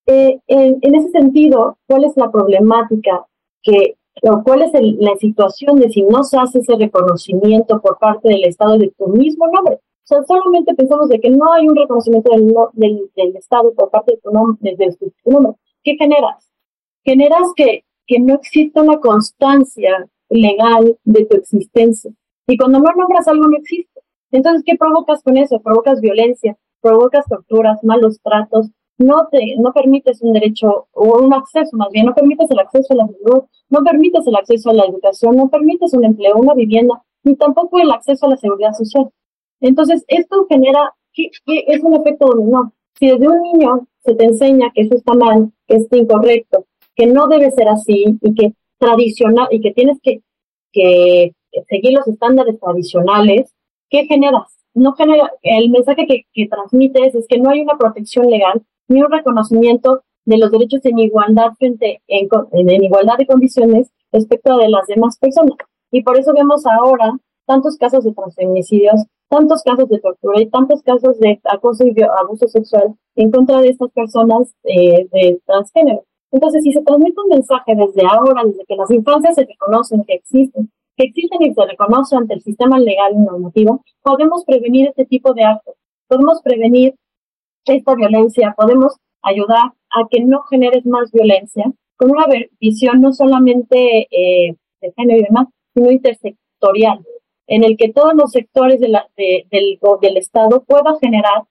eh, 0.06 0.38
en, 0.46 0.94
ese 0.94 1.10
sentido, 1.10 1.78
¿cuál 1.86 2.04
es 2.04 2.16
la 2.16 2.30
problemática 2.30 3.26
que 3.62 3.96
¿Cuál 4.44 4.62
es 4.62 4.70
la 4.98 5.16
situación 5.16 5.76
de 5.76 5.90
si 5.90 6.02
no 6.02 6.22
se 6.22 6.38
hace 6.38 6.60
ese 6.60 6.76
reconocimiento 6.76 7.80
por 7.80 7.98
parte 7.98 8.28
del 8.28 8.44
Estado 8.44 8.78
de 8.78 8.92
tu 8.96 9.08
mismo 9.08 9.46
nombre? 9.48 9.74
O 9.74 10.06
sea, 10.06 10.22
solamente 10.24 10.74
pensamos 10.74 11.08
de 11.08 11.20
que 11.20 11.30
no 11.30 11.52
hay 11.52 11.66
un 11.66 11.74
reconocimiento 11.74 12.30
del, 12.74 13.10
del, 13.14 13.36
Estado 13.36 13.72
por 13.74 13.90
parte 13.90 14.12
de 14.12 14.20
tu, 14.20 14.30
nombre, 14.30 14.76
de 14.76 14.96
tu 14.96 15.30
nombre. 15.30 15.52
¿Qué 15.82 15.96
generas? 15.96 16.50
Generas 17.04 17.48
que, 17.56 17.84
que 18.06 18.20
no 18.20 18.34
existe 18.34 18.80
una 18.80 18.98
constancia 18.98 20.08
legal 20.28 20.98
de 21.04 21.24
tu 21.24 21.36
existencia. 21.36 22.10
Y 22.46 22.56
cuando 22.56 22.80
no 22.80 22.92
nombras 22.96 23.26
algo, 23.28 23.46
no 23.46 23.56
existe. 23.56 24.00
Entonces, 24.30 24.62
¿qué 24.66 24.76
provocas 24.76 25.22
con 25.22 25.36
eso? 25.36 25.60
Provocas 25.60 26.00
violencia, 26.00 26.56
provocas 26.80 27.24
torturas, 27.26 27.82
malos 27.82 28.20
tratos, 28.22 28.70
no 28.98 29.28
te, 29.30 29.56
no 29.58 29.72
permites 29.72 30.22
un 30.22 30.32
derecho 30.32 30.86
o 30.92 31.18
un 31.18 31.32
acceso, 31.34 31.76
más 31.76 31.88
bien, 31.90 32.06
no 32.06 32.14
permites 32.14 32.50
el 32.50 32.58
acceso 32.58 32.92
a 32.92 32.96
la 32.96 33.06
salud, 33.06 33.44
no 33.68 33.82
permites 33.82 34.26
el 34.26 34.36
acceso 34.36 34.70
a 34.70 34.74
la 34.74 34.84
educación, 34.84 35.36
no 35.36 35.48
permites 35.48 35.92
un 35.94 36.04
empleo, 36.04 36.36
una 36.36 36.54
vivienda, 36.54 37.02
ni 37.24 37.34
tampoco 37.36 37.80
el 37.80 37.90
acceso 37.90 38.26
a 38.26 38.30
la 38.30 38.36
seguridad 38.36 38.72
social. 38.72 39.10
Entonces, 39.60 40.04
esto 40.08 40.46
genera, 40.48 40.94
que, 41.12 41.30
es 41.46 41.82
un 41.82 41.94
efecto 41.94 42.26
dominó. 42.26 42.72
Si 42.98 43.08
desde 43.08 43.28
un 43.28 43.42
niño 43.42 43.88
se 44.04 44.14
te 44.14 44.24
enseña 44.24 44.70
que 44.72 44.82
eso 44.82 44.94
está 44.94 45.14
mal, 45.14 45.50
que 45.66 45.76
es 45.76 45.88
incorrecto, 45.90 46.66
que 46.94 47.06
no 47.06 47.26
debe 47.26 47.50
ser 47.50 47.68
así 47.68 48.04
y 48.20 48.34
que 48.34 48.52
tradicional 48.78 49.48
y 49.50 49.60
que 49.60 49.72
tienes 49.72 49.98
que, 50.02 50.20
que 50.70 51.32
seguir 51.68 51.92
los 51.94 52.06
estándares 52.06 52.60
tradicionales, 52.60 53.52
¿qué 53.88 54.04
generas? 54.06 54.56
No 54.74 54.92
genera, 54.92 55.32
el 55.42 55.70
mensaje 55.70 56.06
que, 56.06 56.26
que 56.32 56.46
transmites 56.46 57.14
es 57.14 57.26
que 57.28 57.38
no 57.38 57.50
hay 57.50 57.60
una 57.60 57.78
protección 57.78 58.28
legal 58.28 58.62
ni 58.88 59.02
un 59.02 59.10
reconocimiento 59.10 60.02
de 60.24 60.38
los 60.38 60.50
derechos 60.50 60.84
en 60.84 60.98
igualdad 60.98 61.52
frente 61.58 62.02
en, 62.08 62.28
en, 62.52 62.84
igualdad 62.84 63.18
de 63.18 63.26
condiciones 63.26 63.90
respecto 64.12 64.56
de 64.56 64.68
las 64.68 64.86
demás 64.86 65.18
personas. 65.18 65.56
Y 65.90 66.02
por 66.02 66.18
eso 66.18 66.32
vemos 66.32 66.64
ahora 66.66 67.16
tantos 67.46 67.76
casos 67.76 68.04
de 68.04 68.12
transfeminicidios, 68.12 69.04
tantos 69.28 69.62
casos 69.62 69.88
de 69.88 69.98
tortura 70.00 70.40
y 70.40 70.46
tantos 70.46 70.82
casos 70.82 71.18
de 71.18 71.40
acoso 71.44 71.84
y 71.84 71.94
abuso 72.02 72.48
sexual 72.48 72.94
en 73.16 73.30
contra 73.30 73.60
de 73.60 73.68
estas 73.68 73.90
personas 73.90 74.54
eh, 74.64 75.06
de 75.12 75.40
transgénero. 75.44 76.04
Entonces, 76.32 76.64
si 76.64 76.72
se 76.72 76.82
transmite 76.82 77.20
un 77.20 77.28
mensaje 77.28 77.76
desde 77.76 78.06
ahora, 78.06 78.42
desde 78.44 78.64
que 78.64 78.74
las 78.74 78.90
infancias 78.90 79.36
se 79.36 79.44
reconocen 79.44 80.02
que 80.04 80.14
existen, 80.14 80.70
que 80.96 81.04
existen 81.04 81.42
y 81.42 81.54
se 81.54 81.64
reconocen 81.64 82.18
ante 82.18 82.34
el 82.34 82.42
sistema 82.42 82.78
legal 82.78 83.12
y 83.14 83.18
normativo, 83.18 83.82
podemos 84.02 84.44
prevenir 84.44 84.88
este 84.88 85.04
tipo 85.04 85.32
de 85.32 85.44
actos, 85.44 85.74
podemos 86.08 86.42
prevenir 86.42 86.94
esta 87.72 87.94
violencia, 87.94 88.54
podemos 88.56 88.96
ayudar 89.22 89.72
a 89.90 90.08
que 90.10 90.20
no 90.20 90.42
generes 90.42 90.84
más 90.86 91.10
violencia 91.12 91.72
con 91.96 92.10
una 92.10 92.26
visión 92.60 93.00
no 93.00 93.12
solamente 93.12 94.08
eh, 94.10 94.56
de 94.80 94.92
género 94.96 95.20
y 95.20 95.24
demás, 95.24 95.48
sino 95.74 95.90
intersectorial, 95.90 97.04
en 97.46 97.64
el 97.64 97.76
que 97.76 97.92
todos 97.92 98.14
los 98.14 98.32
sectores 98.32 98.80
de 98.80 98.88
del, 99.16 99.78
del 100.00 100.16
Estado 100.16 100.62
puedan 100.64 100.98
generar 100.98 101.44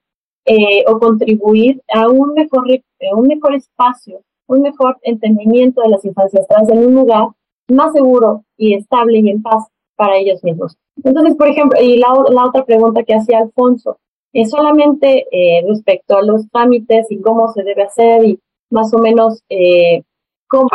eh, 0.46 0.84
o 0.88 1.00
contribuir 1.00 1.82
a 1.94 2.10
un 2.10 2.34
mejor, 2.34 2.70
eh, 2.70 2.84
un 3.16 3.28
mejor 3.28 3.56
espacio, 3.56 4.22
un 4.48 4.62
mejor 4.62 4.98
entendimiento 5.04 5.82
de 5.82 5.90
las 5.90 6.04
infancias 6.04 6.48
trans 6.48 6.70
en 6.70 6.86
un 6.86 6.94
lugar 6.94 7.28
más 7.70 7.94
seguro 7.94 8.44
y 8.58 8.74
estable 8.74 9.20
y 9.20 9.30
en 9.30 9.42
paz 9.42 9.66
para 9.96 10.18
ellos 10.18 10.44
mismos. 10.44 10.78
Entonces, 11.04 11.36
por 11.36 11.48
ejemplo, 11.48 11.80
y 11.82 11.98
la, 11.98 12.10
la 12.30 12.46
otra 12.46 12.66
pregunta 12.66 13.04
que 13.04 13.16
hacía 13.16 13.40
Alfonso, 13.40 13.98
es 14.34 14.50
solamente 14.50 15.28
eh, 15.32 15.64
respecto 15.68 16.18
a 16.18 16.24
los 16.24 16.50
trámites 16.50 17.06
y 17.12 17.22
cómo 17.22 17.50
se 17.50 17.64
debe 17.64 17.84
hacer 17.84 18.26
y 18.26 18.40
más 18.72 18.92
o 18.94 18.98
menos 18.98 19.44
eh, 19.50 20.02
cómo, 20.48 20.70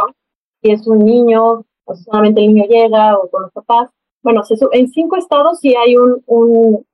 si 0.62 0.70
es 0.70 0.86
un 0.86 1.00
niño 1.00 1.64
o 1.84 1.94
solamente 1.96 2.40
el 2.40 2.54
niño 2.54 2.68
llega 2.68 3.18
o 3.18 3.28
con 3.28 3.42
los 3.42 3.52
papás. 3.52 3.90
Bueno, 4.22 4.42
en 4.72 4.88
cinco 4.88 5.16
estados 5.16 5.58
sí 5.60 5.74
hay 5.74 5.96
un, 5.96 6.22
un, 6.26 6.86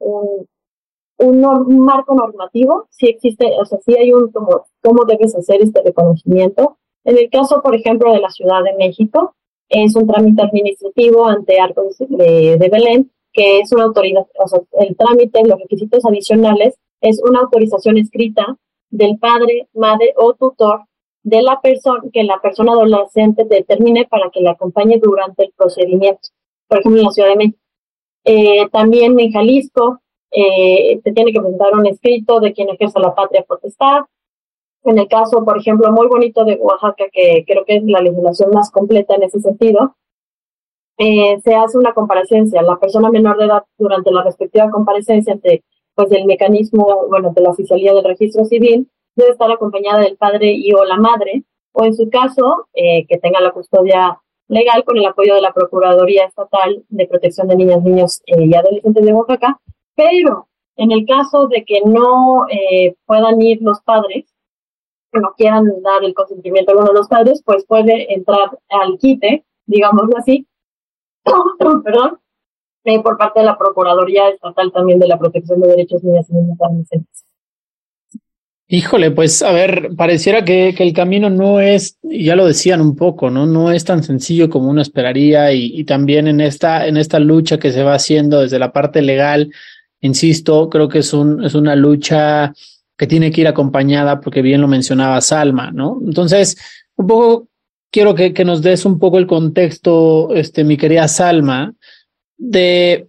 un, 1.18 1.78
marco 1.80 2.14
normativo, 2.14 2.86
sí 2.90 3.08
existe, 3.08 3.50
o 3.60 3.64
sea, 3.64 3.78
sí 3.84 3.94
hay 3.96 4.12
un 4.12 4.30
como, 4.30 4.66
cómo 4.82 5.04
debes 5.04 5.34
hacer 5.34 5.62
este 5.62 5.82
reconocimiento. 5.82 6.78
En 7.04 7.18
el 7.18 7.28
caso, 7.28 7.60
por 7.62 7.74
ejemplo, 7.74 8.12
de 8.12 8.20
la 8.20 8.30
Ciudad 8.30 8.62
de 8.62 8.74
México, 8.74 9.34
es 9.68 9.94
un 9.96 10.06
trámite 10.06 10.42
administrativo 10.42 11.26
ante 11.26 11.60
Arcos 11.60 11.96
de 11.98 12.68
Belén, 12.70 13.10
que 13.34 13.58
es 13.58 13.72
una 13.72 13.84
autoridad, 13.84 14.26
o 14.38 14.48
sea, 14.48 14.60
el 14.80 14.96
trámite, 14.96 15.44
los 15.44 15.58
requisitos 15.58 16.04
adicionales, 16.06 16.78
es 17.00 17.20
una 17.22 17.40
autorización 17.40 17.98
escrita 17.98 18.56
del 18.90 19.18
padre, 19.18 19.68
madre 19.74 20.14
o 20.16 20.34
tutor 20.34 20.84
de 21.24 21.42
la 21.42 21.60
persona, 21.60 22.00
que 22.12 22.22
la 22.22 22.40
persona 22.40 22.72
adolescente 22.72 23.44
determine 23.44 24.06
para 24.06 24.30
que 24.30 24.40
la 24.40 24.52
acompañe 24.52 24.98
durante 25.02 25.44
el 25.44 25.52
procedimiento. 25.56 26.28
Por 26.68 26.78
ejemplo, 26.78 27.00
en 27.00 27.06
la 27.06 27.12
Ciudad 27.12 27.28
de 27.30 27.36
México. 27.36 27.58
Eh, 28.24 28.68
también 28.70 29.18
en 29.18 29.32
Jalisco, 29.32 30.00
eh, 30.30 31.00
te 31.02 31.12
tiene 31.12 31.32
que 31.32 31.40
presentar 31.40 31.74
un 31.74 31.86
escrito 31.86 32.40
de 32.40 32.52
quien 32.52 32.68
ejerce 32.68 33.00
la 33.00 33.14
patria 33.14 33.44
potestad. 33.46 34.02
En 34.84 34.98
el 34.98 35.08
caso, 35.08 35.44
por 35.44 35.58
ejemplo, 35.58 35.90
muy 35.92 36.06
bonito 36.06 36.44
de 36.44 36.56
Oaxaca, 36.56 37.06
que 37.12 37.44
creo 37.46 37.64
que 37.64 37.76
es 37.76 37.84
la 37.84 38.00
legislación 38.00 38.50
más 38.52 38.70
completa 38.70 39.14
en 39.14 39.24
ese 39.24 39.40
sentido, 39.40 39.96
eh, 40.98 41.40
se 41.42 41.54
hace 41.54 41.78
una 41.78 41.92
comparecencia. 41.92 42.62
La 42.62 42.76
persona 42.76 43.10
menor 43.10 43.38
de 43.38 43.46
edad, 43.46 43.64
durante 43.78 44.10
la 44.12 44.22
respectiva 44.22 44.70
comparecencia 44.70 45.32
ante 45.32 45.64
pues, 45.94 46.10
el 46.12 46.24
mecanismo, 46.26 47.06
bueno, 47.08 47.32
de 47.34 47.42
la 47.42 47.50
oficialía 47.50 47.94
del 47.94 48.04
registro 48.04 48.44
civil, 48.44 48.88
debe 49.16 49.30
estar 49.32 49.50
acompañada 49.50 50.00
del 50.00 50.16
padre 50.16 50.52
y 50.52 50.72
o 50.72 50.84
la 50.84 50.96
madre, 50.96 51.44
o 51.72 51.84
en 51.84 51.94
su 51.94 52.08
caso, 52.10 52.68
eh, 52.74 53.06
que 53.06 53.18
tenga 53.18 53.40
la 53.40 53.52
custodia 53.52 54.20
legal 54.48 54.84
con 54.84 54.98
el 54.98 55.06
apoyo 55.06 55.34
de 55.34 55.40
la 55.40 55.52
Procuraduría 55.52 56.24
Estatal 56.24 56.84
de 56.88 57.06
Protección 57.06 57.48
de 57.48 57.56
Niñas, 57.56 57.82
Niños 57.82 58.22
eh, 58.26 58.44
y 58.44 58.54
Adolescentes 58.54 59.04
de 59.04 59.12
Oaxaca, 59.12 59.60
pero 59.94 60.48
en 60.76 60.92
el 60.92 61.06
caso 61.06 61.46
de 61.48 61.64
que 61.64 61.80
no 61.84 62.46
eh, 62.50 62.94
puedan 63.06 63.40
ir 63.40 63.62
los 63.62 63.80
padres, 63.80 64.26
que 65.12 65.20
no 65.20 65.32
quieran 65.36 65.66
dar 65.82 66.04
el 66.04 66.14
consentimiento 66.14 66.72
a 66.72 66.76
uno 66.76 66.88
de 66.88 66.94
los 66.94 67.08
padres, 67.08 67.42
pues 67.44 67.64
puede 67.64 68.12
entrar 68.12 68.58
al 68.68 68.98
quite, 68.98 69.44
digámoslo 69.66 70.16
así, 70.18 70.46
perdón, 71.84 72.18
eh, 72.84 73.02
por 73.02 73.16
parte 73.16 73.40
de 73.40 73.46
la 73.46 73.56
Procuraduría 73.56 74.28
Estatal 74.28 74.72
también 74.72 74.98
de 74.98 75.08
la 75.08 75.18
Protección 75.18 75.60
de 75.60 75.68
Derechos 75.68 76.02
de 76.02 76.10
Niñas 76.10 76.30
y 76.30 76.34
Niños 76.34 76.58
Adolescentes. 76.60 77.24
Híjole, 78.66 79.10
pues 79.10 79.42
a 79.42 79.52
ver, 79.52 79.90
pareciera 79.96 80.44
que, 80.44 80.74
que, 80.76 80.82
el 80.82 80.94
camino 80.94 81.28
no 81.28 81.60
es, 81.60 81.98
ya 82.02 82.34
lo 82.34 82.46
decían 82.46 82.80
un 82.80 82.96
poco, 82.96 83.30
¿no? 83.30 83.46
No 83.46 83.70
es 83.70 83.84
tan 83.84 84.02
sencillo 84.02 84.48
como 84.48 84.70
uno 84.70 84.80
esperaría 84.80 85.52
y, 85.52 85.66
y, 85.66 85.84
también 85.84 86.26
en 86.28 86.40
esta, 86.40 86.86
en 86.86 86.96
esta 86.96 87.18
lucha 87.18 87.58
que 87.58 87.72
se 87.72 87.82
va 87.82 87.94
haciendo 87.94 88.40
desde 88.40 88.58
la 88.58 88.72
parte 88.72 89.02
legal, 89.02 89.52
insisto, 90.00 90.70
creo 90.70 90.88
que 90.88 91.00
es, 91.00 91.12
un, 91.12 91.44
es 91.44 91.54
una 91.54 91.76
lucha 91.76 92.54
que 92.96 93.06
tiene 93.06 93.30
que 93.30 93.42
ir 93.42 93.48
acompañada 93.48 94.20
porque 94.20 94.42
bien 94.42 94.60
lo 94.60 94.68
mencionaba 94.68 95.20
Salma, 95.20 95.70
¿no? 95.70 95.98
Entonces, 96.04 96.56
un 96.96 97.06
poco 97.06 97.48
quiero 97.94 98.16
que, 98.16 98.34
que 98.34 98.44
nos 98.44 98.60
des 98.60 98.84
un 98.84 98.98
poco 98.98 99.18
el 99.18 99.28
contexto, 99.28 100.34
este, 100.34 100.64
mi 100.64 100.76
querida 100.76 101.06
Salma, 101.06 101.72
de 102.36 103.06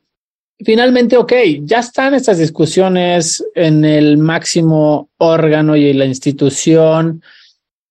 finalmente, 0.59 1.17
ok, 1.17 1.33
ya 1.61 1.79
están 1.79 2.13
estas 2.13 2.37
discusiones 2.37 3.43
en 3.55 3.83
el 3.83 4.19
máximo 4.19 5.09
órgano 5.17 5.75
y 5.75 5.89
en 5.89 5.97
la 5.97 6.05
institución 6.05 7.23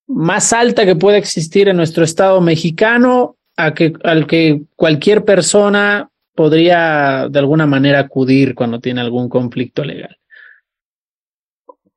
más 0.07 0.53
alta 0.53 0.86
que 0.86 0.95
puede 0.95 1.18
existir 1.18 1.68
en 1.68 1.78
nuestro 1.78 2.05
Estado 2.05 2.40
mexicano, 2.40 3.38
a 3.57 3.74
que, 3.74 3.92
al 4.05 4.28
que 4.28 4.62
cualquier 4.76 5.24
persona 5.24 6.09
podría 6.36 7.26
de 7.28 7.38
alguna 7.40 7.66
manera 7.66 7.99
acudir 7.99 8.55
cuando 8.55 8.78
tiene 8.78 9.01
algún 9.01 9.28
conflicto 9.28 9.82
legal. 9.84 10.16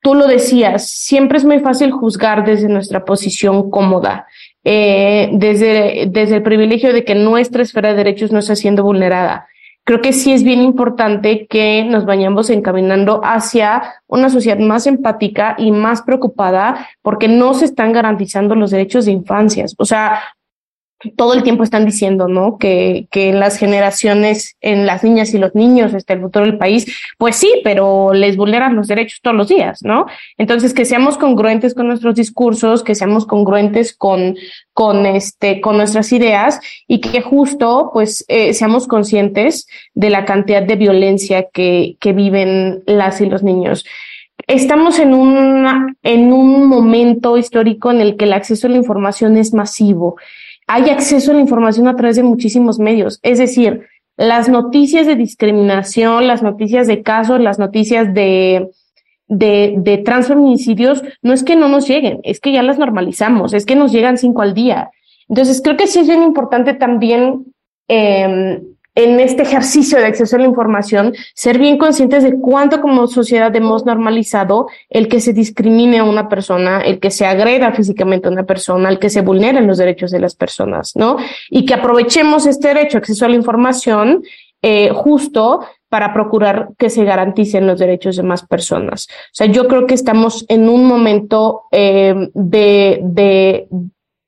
Tú 0.02 0.16
lo 0.16 0.26
decías, 0.26 0.90
siempre 0.90 1.38
es 1.38 1.46
muy 1.46 1.60
fácil 1.60 1.92
juzgar 1.92 2.46
desde 2.46 2.68
nuestra 2.68 3.06
posición 3.06 3.70
cómoda, 3.70 4.26
eh, 4.70 5.30
desde, 5.32 6.08
desde 6.10 6.36
el 6.36 6.44
privilegio 6.44 6.92
de 6.92 7.06
que 7.06 7.16
nuestra 7.16 7.64
esfera 7.64 7.90
de 7.90 7.96
derechos 7.96 8.34
no 8.34 8.40
está 8.40 8.54
siendo 8.56 8.84
vulnerada 8.84 9.48
creo 9.88 10.02
que 10.02 10.12
sí 10.12 10.34
es 10.34 10.44
bien 10.44 10.62
importante 10.62 11.48
que 11.48 11.86
nos 11.86 12.04
vayamos 12.04 12.50
encaminando 12.50 13.22
hacia 13.24 13.96
una 14.06 14.30
sociedad 14.30 14.60
más 14.60 14.86
empática 14.86 15.56
y 15.58 15.72
más 15.72 16.02
preocupada 16.02 16.90
porque 17.02 17.30
no 17.30 17.54
se 17.54 17.64
están 17.64 17.94
garantizando 17.94 18.54
los 18.54 18.72
derechos 18.72 19.06
de 19.06 19.14
infancias. 19.14 19.76
O 19.78 19.86
sea, 19.86 20.20
todo 21.16 21.34
el 21.34 21.44
tiempo 21.44 21.64
están 21.64 21.86
diciendo, 21.86 22.28
¿no? 22.28 22.58
Que, 22.58 23.08
que 23.12 23.34
las 23.34 23.58
generaciones, 23.58 24.56
en 24.62 24.86
las 24.86 25.04
niñas 25.04 25.34
y 25.34 25.38
los 25.38 25.56
niños, 25.56 25.94
está 25.94 26.14
el 26.14 26.22
futuro 26.22 26.46
del 26.46 26.58
país. 26.58 26.86
Pues 27.18 27.36
sí, 27.36 27.52
pero 27.64 28.14
les 28.14 28.38
vulneran 28.38 28.76
los 28.76 28.88
derechos 28.88 29.20
todos 29.22 29.36
los 29.36 29.48
días, 29.48 29.80
¿no? 29.84 30.06
Entonces, 30.38 30.74
que 30.74 30.86
seamos 30.86 31.18
congruentes 31.18 31.74
con 31.74 31.88
nuestros 31.88 32.16
discursos, 32.16 32.84
que 32.84 32.96
seamos 32.96 33.26
congruentes 33.26 33.96
con, 33.96 34.36
con 34.74 35.06
este, 35.06 35.62
con 35.62 35.78
nuestras 35.78 36.12
ideas 36.12 36.60
y 36.88 37.02
que 37.02 37.22
justo, 37.22 37.92
pues, 37.94 38.26
eh, 38.28 38.54
seamos 38.54 38.88
conscientes 38.88 39.68
de 39.94 40.10
la 40.10 40.26
cantidad 40.26 40.64
de 40.64 40.76
violencia 40.76 41.48
que, 41.52 41.98
que 42.00 42.14
viven 42.14 42.84
las 42.86 43.22
y 43.22 43.26
los 43.26 43.44
niños 43.44 43.86
estamos 44.46 45.00
en, 45.00 45.14
una, 45.14 45.96
en 46.04 46.32
un 46.32 46.68
momento 46.68 47.38
histórico 47.38 47.92
en 47.92 48.02
el 48.02 48.18
que 48.18 48.26
el 48.26 48.34
acceso 48.34 48.68
a 48.68 48.70
la 48.70 48.78
información 48.78 49.38
es 49.38 49.54
masivo 49.54 50.18
hay 50.68 50.90
acceso 50.90 51.32
a 51.32 51.36
la 51.36 51.42
información 51.42 51.88
a 51.88 51.96
través 51.96 52.18
de 52.18 52.24
muchísimos 52.24 52.78
medios. 52.78 53.20
Es 53.24 53.40
decir, 53.40 53.88
las 54.18 54.50
noticias 54.50 55.08
de 55.08 55.16
discriminación, 55.16 56.28
las 56.28 56.44
noticias 56.44 56.88
de 56.88 57.02
casos, 57.02 57.40
las 57.40 57.58
noticias 57.58 58.14
de, 58.14 58.70
de, 59.28 59.76
de 59.78 59.98
transfeminicidios, 60.00 61.04
no 61.22 61.34
es 61.34 61.44
que 61.44 61.56
no 61.56 61.70
nos 61.70 61.88
lleguen, 61.88 62.20
es 62.24 62.40
que 62.40 62.52
ya 62.52 62.64
las 62.64 62.78
normalizamos, 62.78 63.54
es 63.54 63.66
que 63.66 63.76
nos 63.76 63.92
llegan 63.92 64.18
cinco 64.18 64.42
al 64.42 64.54
día. 64.54 64.92
Entonces, 65.30 65.62
creo 65.62 65.78
que 65.78 65.88
sí 65.88 66.00
es 66.00 66.08
bien 66.08 66.24
importante 66.24 66.74
también 66.74 67.46
eh, 67.88 68.62
en 68.98 69.20
este 69.20 69.44
ejercicio 69.44 70.00
de 70.00 70.08
acceso 70.08 70.36
a 70.36 70.40
la 70.40 70.48
información, 70.48 71.14
ser 71.36 71.60
bien 71.60 71.78
conscientes 71.78 72.24
de 72.24 72.40
cuánto 72.40 72.82
como 72.82 73.06
sociedad 73.06 73.56
hemos 73.56 73.86
normalizado 73.86 74.70
el 74.90 75.08
que 75.08 75.22
se 75.22 75.34
discrimine 75.34 76.00
a 76.00 76.04
una 76.04 76.28
persona, 76.28 76.82
el 76.82 77.00
que 77.00 77.12
se 77.12 77.28
agreda 77.28 77.72
físicamente 77.74 78.28
a 78.28 78.32
una 78.32 78.48
persona, 78.48 78.90
el 78.90 78.98
que 78.98 79.12
se 79.12 79.22
vulneren 79.22 79.68
los 79.68 79.78
derechos 79.78 80.10
de 80.10 80.20
las 80.20 80.36
personas, 80.36 80.94
¿no? 80.96 81.18
Y 81.52 81.64
que 81.64 81.76
aprovechemos 81.76 82.48
este 82.48 82.70
derecho 82.70 82.98
acceso 82.98 83.26
a 83.26 83.30
la 83.30 83.36
información 83.36 84.24
eh, 84.64 84.90
justo 84.90 85.60
para 85.90 86.12
procurar 86.12 86.70
que 86.80 86.90
se 86.90 87.04
garanticen 87.04 87.68
los 87.68 87.78
derechos 87.78 88.16
de 88.16 88.24
más 88.24 88.48
personas. 88.48 89.08
O 89.10 89.34
sea, 89.34 89.46
yo 89.46 89.68
creo 89.68 89.86
que 89.86 89.94
estamos 89.94 90.44
en 90.50 90.70
un 90.70 90.86
momento 90.86 91.66
eh, 91.72 92.16
de, 92.34 93.00
de, 93.04 93.68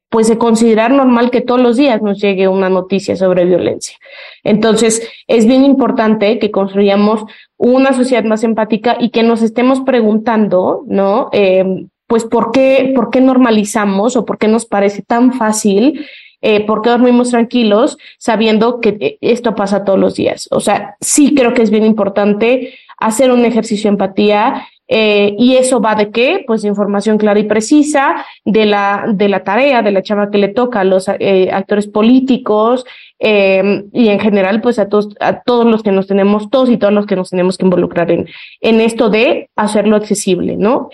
pues 0.10 0.28
de 0.28 0.38
considerar 0.38 0.92
normal 0.92 1.30
que 1.30 1.42
todos 1.42 1.62
los 1.62 1.78
días 1.78 2.02
nos 2.02 2.20
llegue 2.20 2.48
una 2.48 2.70
noticia 2.70 3.16
sobre 3.16 3.46
violencia. 3.46 3.98
Entonces, 4.44 5.08
es 5.28 5.46
bien 5.46 5.64
importante 5.64 6.40
que 6.40 6.50
construyamos 6.52 7.26
una 7.58 7.94
sociedad 7.94 8.24
más 8.24 8.44
empática 8.44 8.98
y 9.00 9.10
que 9.12 9.22
nos 9.22 9.44
estemos 9.44 9.82
preguntando, 9.82 10.84
¿no? 10.88 11.30
Eh, 11.32 11.86
pues, 12.08 12.26
¿por 12.26 12.52
qué, 12.52 12.92
¿por 12.96 13.12
qué 13.12 13.22
normalizamos 13.22 14.16
o 14.16 14.26
por 14.26 14.40
qué 14.40 14.48
nos 14.48 14.66
parece 14.66 15.04
tan 15.04 15.34
fácil? 15.34 16.08
Eh, 16.42 16.66
¿Por 16.66 16.82
qué 16.82 16.90
dormimos 16.90 17.32
tranquilos 17.32 17.98
sabiendo 18.18 18.80
que 18.80 18.98
eh, 19.00 19.18
esto 19.22 19.54
pasa 19.54 19.84
todos 19.84 20.00
los 20.00 20.16
días? 20.16 20.48
O 20.52 20.60
sea, 20.60 20.96
sí 21.02 21.36
creo 21.36 21.54
que 21.54 21.62
es 21.62 21.70
bien 21.70 21.86
importante 21.86 22.74
hacer 22.98 23.32
un 23.32 23.46
ejercicio 23.46 23.90
de 23.90 23.94
empatía 23.94 24.68
eh, 24.92 25.36
y 25.38 25.56
eso 25.56 25.80
va 25.80 25.94
de 25.94 26.10
qué? 26.10 26.44
Pues 26.48 26.64
información 26.64 27.20
clara 27.20 27.40
y 27.40 27.44
precisa, 27.44 28.26
de 28.44 28.66
la, 28.66 29.06
de 29.08 29.30
la 29.30 29.44
tarea, 29.44 29.84
de 29.84 29.92
la 29.92 30.02
chava 30.02 30.32
que 30.32 30.40
le 30.40 30.48
toca 30.48 30.80
a 30.80 30.84
los 30.84 31.08
eh, 31.08 31.52
actores 31.54 31.88
políticos 31.88 32.86
eh, 33.20 33.84
y 33.94 34.08
en 34.08 34.20
general, 34.20 34.62
pues 34.62 34.80
a 34.80 34.90
todos, 34.90 35.16
a 35.20 35.44
todos 35.44 35.68
los 35.68 35.84
que 35.84 35.92
nos 35.92 36.08
tenemos, 36.08 36.50
todos 36.50 36.72
y 36.72 36.78
todos 36.78 36.92
los 36.92 37.06
que 37.06 37.16
nos 37.16 37.30
tenemos 37.30 37.58
que 37.58 37.66
involucrar 37.66 38.10
en, 38.10 38.28
en 38.62 38.82
esto 38.82 39.12
de 39.12 39.52
hacerlo 39.56 39.96
accesible, 39.96 40.56
¿no? 40.58 40.90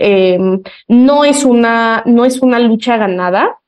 No 0.89 1.23
es 1.23 1.45
una, 1.45 2.03
no 2.05 2.25
es 2.25 2.41
una 2.41 2.59
lucha 2.59 2.97
ganada. 2.97 3.59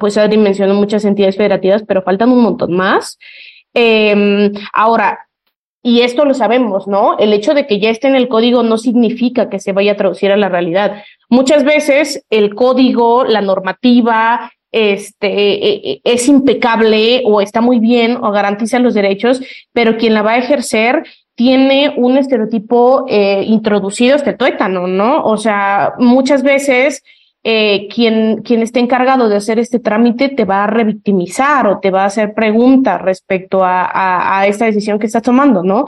Pues 0.00 0.16
Adri 0.16 0.38
mencionó 0.38 0.74
muchas 0.74 1.04
entidades 1.04 1.36
federativas, 1.36 1.82
pero 1.86 2.02
faltan 2.02 2.30
un 2.30 2.42
montón 2.42 2.74
más. 2.74 3.18
Ahora, 4.72 5.26
y 5.86 6.00
esto 6.00 6.24
lo 6.24 6.32
sabemos, 6.32 6.88
¿no? 6.88 7.18
El 7.18 7.34
hecho 7.34 7.52
de 7.52 7.66
que 7.66 7.78
ya 7.78 7.90
esté 7.90 8.08
en 8.08 8.16
el 8.16 8.28
código 8.28 8.62
no 8.62 8.78
significa 8.78 9.50
que 9.50 9.60
se 9.60 9.72
vaya 9.72 9.92
a 9.92 9.96
traducir 9.96 10.32
a 10.32 10.36
la 10.38 10.48
realidad. 10.48 11.02
Muchas 11.28 11.62
veces 11.62 12.24
el 12.30 12.54
código, 12.54 13.24
la 13.24 13.42
normativa, 13.42 14.50
este, 14.72 15.28
e, 15.28 15.90
e, 15.92 16.00
es 16.02 16.26
impecable 16.26 17.22
o 17.26 17.42
está 17.42 17.60
muy 17.60 17.80
bien 17.80 18.16
o 18.16 18.30
garantiza 18.30 18.78
los 18.78 18.94
derechos, 18.94 19.42
pero 19.74 19.98
quien 19.98 20.14
la 20.14 20.22
va 20.22 20.32
a 20.32 20.38
ejercer 20.38 21.04
tiene 21.34 21.92
un 21.98 22.16
estereotipo 22.16 23.04
eh, 23.06 23.44
introducido 23.46 24.16
este 24.16 24.32
tuétano, 24.32 24.86
¿no? 24.86 25.22
O 25.22 25.36
sea, 25.36 25.92
muchas 25.98 26.42
veces 26.42 27.02
eh, 27.44 27.88
quien, 27.88 28.42
quien 28.42 28.62
esté 28.62 28.80
encargado 28.80 29.28
de 29.28 29.36
hacer 29.36 29.58
este 29.58 29.78
trámite 29.78 30.30
te 30.30 30.46
va 30.46 30.64
a 30.64 30.66
revictimizar 30.66 31.66
o 31.66 31.78
te 31.78 31.90
va 31.90 32.02
a 32.02 32.06
hacer 32.06 32.32
preguntas 32.32 33.00
respecto 33.02 33.62
a, 33.62 33.84
a, 33.84 34.40
a 34.40 34.46
esta 34.46 34.64
decisión 34.64 34.98
que 34.98 35.06
estás 35.06 35.22
tomando, 35.22 35.62
¿no? 35.62 35.84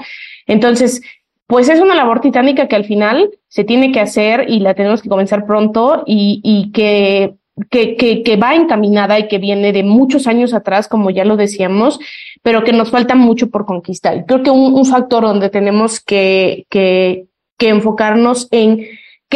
Entonces, 0.46 1.00
pues 1.46 1.68
es 1.68 1.80
una 1.80 1.94
labor 1.94 2.20
titánica 2.20 2.68
que 2.68 2.76
al 2.76 2.84
final 2.84 3.30
se 3.48 3.64
tiene 3.64 3.90
que 3.90 4.00
hacer 4.00 4.46
y 4.48 4.61
la 4.61 4.74
tenemos 4.74 5.00
que 5.00 5.09
comenzar 5.09 5.46
pronto 5.46 6.02
y, 6.04 6.40
y 6.44 6.72
que, 6.72 7.36
que, 7.70 7.96
que, 7.96 8.22
que 8.22 8.36
va 8.36 8.54
encaminada 8.54 9.18
y 9.18 9.28
que 9.28 9.38
viene 9.38 9.72
de 9.72 9.82
muchos 9.82 10.26
años 10.26 10.52
atrás, 10.52 10.88
como 10.88 11.09
ya 11.09 11.24
lo 11.24 11.36
decíamos, 11.36 11.98
pero 12.42 12.64
que 12.64 12.72
nos 12.72 12.90
falta 12.90 13.14
mucho 13.14 13.48
por 13.48 13.64
conquistar. 13.64 14.26
Creo 14.26 14.42
que 14.42 14.50
un, 14.50 14.74
un 14.74 14.84
factor 14.84 15.22
donde 15.22 15.48
tenemos 15.48 16.00
que, 16.00 16.66
que, 16.68 17.26
que 17.57 17.68
enfocarnos 17.70 18.48
en 18.50 18.86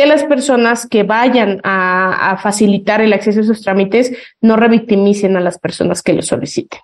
que 0.01 0.07
las 0.07 0.25
personas 0.25 0.87
que 0.87 1.03
vayan 1.03 1.61
a, 1.63 2.39
facilitar 2.43 3.03
el 3.03 3.13
acceso 3.13 3.41
a 3.41 3.43
esos 3.43 3.61
trámites 3.61 4.11
no 4.41 4.57
revictimicen 4.57 5.37
a 5.37 5.41
las 5.41 5.59
personas 5.59 6.03
que 6.03 6.15
lo 6.15 6.23
soliciten. 6.23 6.81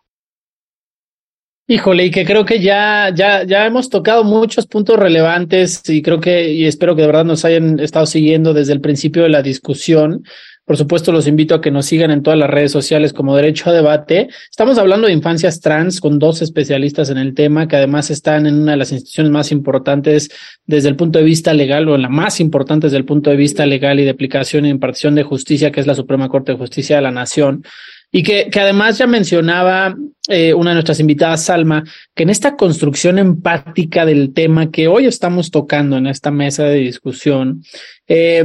Híjole, 1.66 2.04
y 2.04 2.10
que 2.10 2.26
creo 2.26 2.44
que 2.44 2.60
ya, 2.60 3.10
ya, 3.14 3.44
ya 3.44 3.64
hemos 3.64 3.88
tocado 3.88 4.22
muchos 4.22 4.66
puntos 4.66 4.98
relevantes 4.98 5.88
y 5.88 6.02
creo 6.02 6.20
que, 6.20 6.52
y 6.52 6.66
espero 6.66 6.94
que 6.94 7.00
de 7.00 7.06
verdad 7.06 7.24
nos 7.24 7.46
hayan 7.46 7.80
estado 7.80 8.04
siguiendo 8.04 8.52
desde 8.52 8.74
el 8.74 8.82
principio 8.82 9.22
de 9.22 9.30
la 9.30 9.40
discusión. 9.40 10.22
Por 10.66 10.76
supuesto, 10.76 11.12
los 11.12 11.28
invito 11.28 11.54
a 11.54 11.60
que 11.60 11.70
nos 11.70 11.86
sigan 11.86 12.10
en 12.10 12.24
todas 12.24 12.36
las 12.36 12.50
redes 12.50 12.72
sociales 12.72 13.12
como 13.12 13.36
Derecho 13.36 13.70
a 13.70 13.72
Debate. 13.72 14.28
Estamos 14.50 14.78
hablando 14.78 15.06
de 15.06 15.12
infancias 15.12 15.60
trans 15.60 16.00
con 16.00 16.18
dos 16.18 16.42
especialistas 16.42 17.08
en 17.08 17.18
el 17.18 17.34
tema 17.34 17.68
que 17.68 17.76
además 17.76 18.10
están 18.10 18.48
en 18.48 18.62
una 18.62 18.72
de 18.72 18.78
las 18.78 18.90
instituciones 18.90 19.30
más 19.30 19.52
importantes 19.52 20.28
desde 20.66 20.88
el 20.88 20.96
punto 20.96 21.20
de 21.20 21.24
vista 21.24 21.54
legal 21.54 21.88
o 21.88 21.94
en 21.94 22.02
la 22.02 22.08
más 22.08 22.40
importante 22.40 22.88
desde 22.88 22.96
el 22.96 23.04
punto 23.04 23.30
de 23.30 23.36
vista 23.36 23.64
legal 23.64 24.00
y 24.00 24.04
de 24.04 24.10
aplicación 24.10 24.64
e 24.64 24.70
impartición 24.70 25.14
de 25.14 25.22
justicia, 25.22 25.70
que 25.70 25.78
es 25.78 25.86
la 25.86 25.94
Suprema 25.94 26.28
Corte 26.28 26.50
de 26.50 26.58
Justicia 26.58 26.96
de 26.96 27.02
la 27.02 27.12
Nación. 27.12 27.62
Y 28.10 28.24
que, 28.24 28.48
que 28.50 28.58
además 28.58 28.98
ya 28.98 29.06
mencionaba 29.06 29.94
eh, 30.28 30.52
una 30.52 30.70
de 30.70 30.74
nuestras 30.74 30.98
invitadas, 30.98 31.44
Salma, 31.44 31.84
que 32.12 32.24
en 32.24 32.30
esta 32.30 32.56
construcción 32.56 33.20
empática 33.20 34.04
del 34.04 34.32
tema 34.32 34.72
que 34.72 34.88
hoy 34.88 35.06
estamos 35.06 35.52
tocando 35.52 35.96
en 35.96 36.08
esta 36.08 36.32
mesa 36.32 36.64
de 36.64 36.78
discusión, 36.78 37.62
eh, 38.08 38.44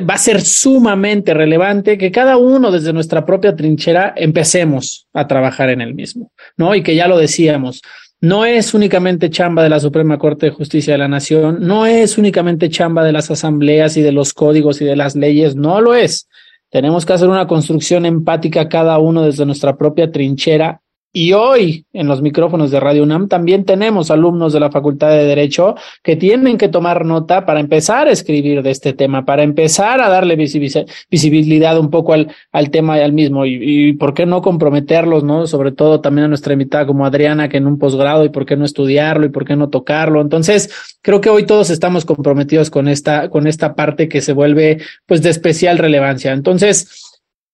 va 0.00 0.14
a 0.14 0.18
ser 0.18 0.40
sumamente 0.40 1.34
relevante 1.34 1.98
que 1.98 2.10
cada 2.10 2.36
uno 2.36 2.70
desde 2.70 2.92
nuestra 2.92 3.24
propia 3.24 3.54
trinchera 3.54 4.14
empecemos 4.16 5.08
a 5.12 5.26
trabajar 5.26 5.70
en 5.70 5.80
el 5.80 5.94
mismo, 5.94 6.32
¿no? 6.56 6.74
Y 6.74 6.82
que 6.82 6.94
ya 6.94 7.08
lo 7.08 7.18
decíamos, 7.18 7.82
no 8.20 8.44
es 8.44 8.74
únicamente 8.74 9.30
chamba 9.30 9.62
de 9.62 9.68
la 9.68 9.80
Suprema 9.80 10.18
Corte 10.18 10.46
de 10.46 10.52
Justicia 10.52 10.94
de 10.94 10.98
la 10.98 11.08
Nación, 11.08 11.58
no 11.60 11.86
es 11.86 12.18
únicamente 12.18 12.70
chamba 12.70 13.04
de 13.04 13.12
las 13.12 13.30
asambleas 13.30 13.96
y 13.96 14.02
de 14.02 14.12
los 14.12 14.32
códigos 14.32 14.80
y 14.80 14.84
de 14.84 14.96
las 14.96 15.16
leyes, 15.16 15.54
no 15.54 15.80
lo 15.80 15.94
es. 15.94 16.28
Tenemos 16.70 17.06
que 17.06 17.12
hacer 17.12 17.28
una 17.28 17.46
construcción 17.46 18.06
empática 18.06 18.68
cada 18.68 18.98
uno 18.98 19.22
desde 19.22 19.46
nuestra 19.46 19.76
propia 19.76 20.10
trinchera 20.10 20.80
y 21.18 21.32
hoy 21.32 21.86
en 21.94 22.08
los 22.08 22.20
micrófonos 22.20 22.70
de 22.70 22.78
Radio 22.78 23.02
UNAM 23.02 23.26
también 23.26 23.64
tenemos 23.64 24.10
alumnos 24.10 24.52
de 24.52 24.60
la 24.60 24.70
Facultad 24.70 25.08
de 25.08 25.24
Derecho 25.24 25.74
que 26.02 26.14
tienen 26.14 26.58
que 26.58 26.68
tomar 26.68 27.06
nota 27.06 27.46
para 27.46 27.58
empezar 27.58 28.06
a 28.06 28.10
escribir 28.10 28.62
de 28.62 28.70
este 28.70 28.92
tema, 28.92 29.24
para 29.24 29.42
empezar 29.42 30.02
a 30.02 30.10
darle 30.10 30.36
visibilidad 30.36 31.78
un 31.78 31.88
poco 31.88 32.12
al, 32.12 32.30
al 32.52 32.68
tema 32.68 32.98
y 32.98 33.00
al 33.00 33.14
mismo. 33.14 33.46
Y, 33.46 33.58
y, 33.62 33.92
por 33.94 34.12
qué 34.12 34.26
no 34.26 34.42
comprometerlos, 34.42 35.24
¿no? 35.24 35.46
Sobre 35.46 35.72
todo 35.72 36.02
también 36.02 36.26
a 36.26 36.28
nuestra 36.28 36.52
invitada 36.52 36.86
como 36.86 37.06
Adriana, 37.06 37.48
que 37.48 37.56
en 37.56 37.66
un 37.66 37.78
posgrado, 37.78 38.26
y 38.26 38.28
por 38.28 38.44
qué 38.44 38.58
no 38.58 38.66
estudiarlo 38.66 39.24
y 39.24 39.30
por 39.30 39.46
qué 39.46 39.56
no 39.56 39.70
tocarlo. 39.70 40.20
Entonces, 40.20 40.98
creo 41.00 41.22
que 41.22 41.30
hoy 41.30 41.46
todos 41.46 41.70
estamos 41.70 42.04
comprometidos 42.04 42.68
con 42.68 42.88
esta, 42.88 43.30
con 43.30 43.46
esta 43.46 43.74
parte 43.74 44.06
que 44.06 44.20
se 44.20 44.34
vuelve 44.34 44.82
pues 45.06 45.22
de 45.22 45.30
especial 45.30 45.78
relevancia. 45.78 46.32
Entonces, 46.32 47.05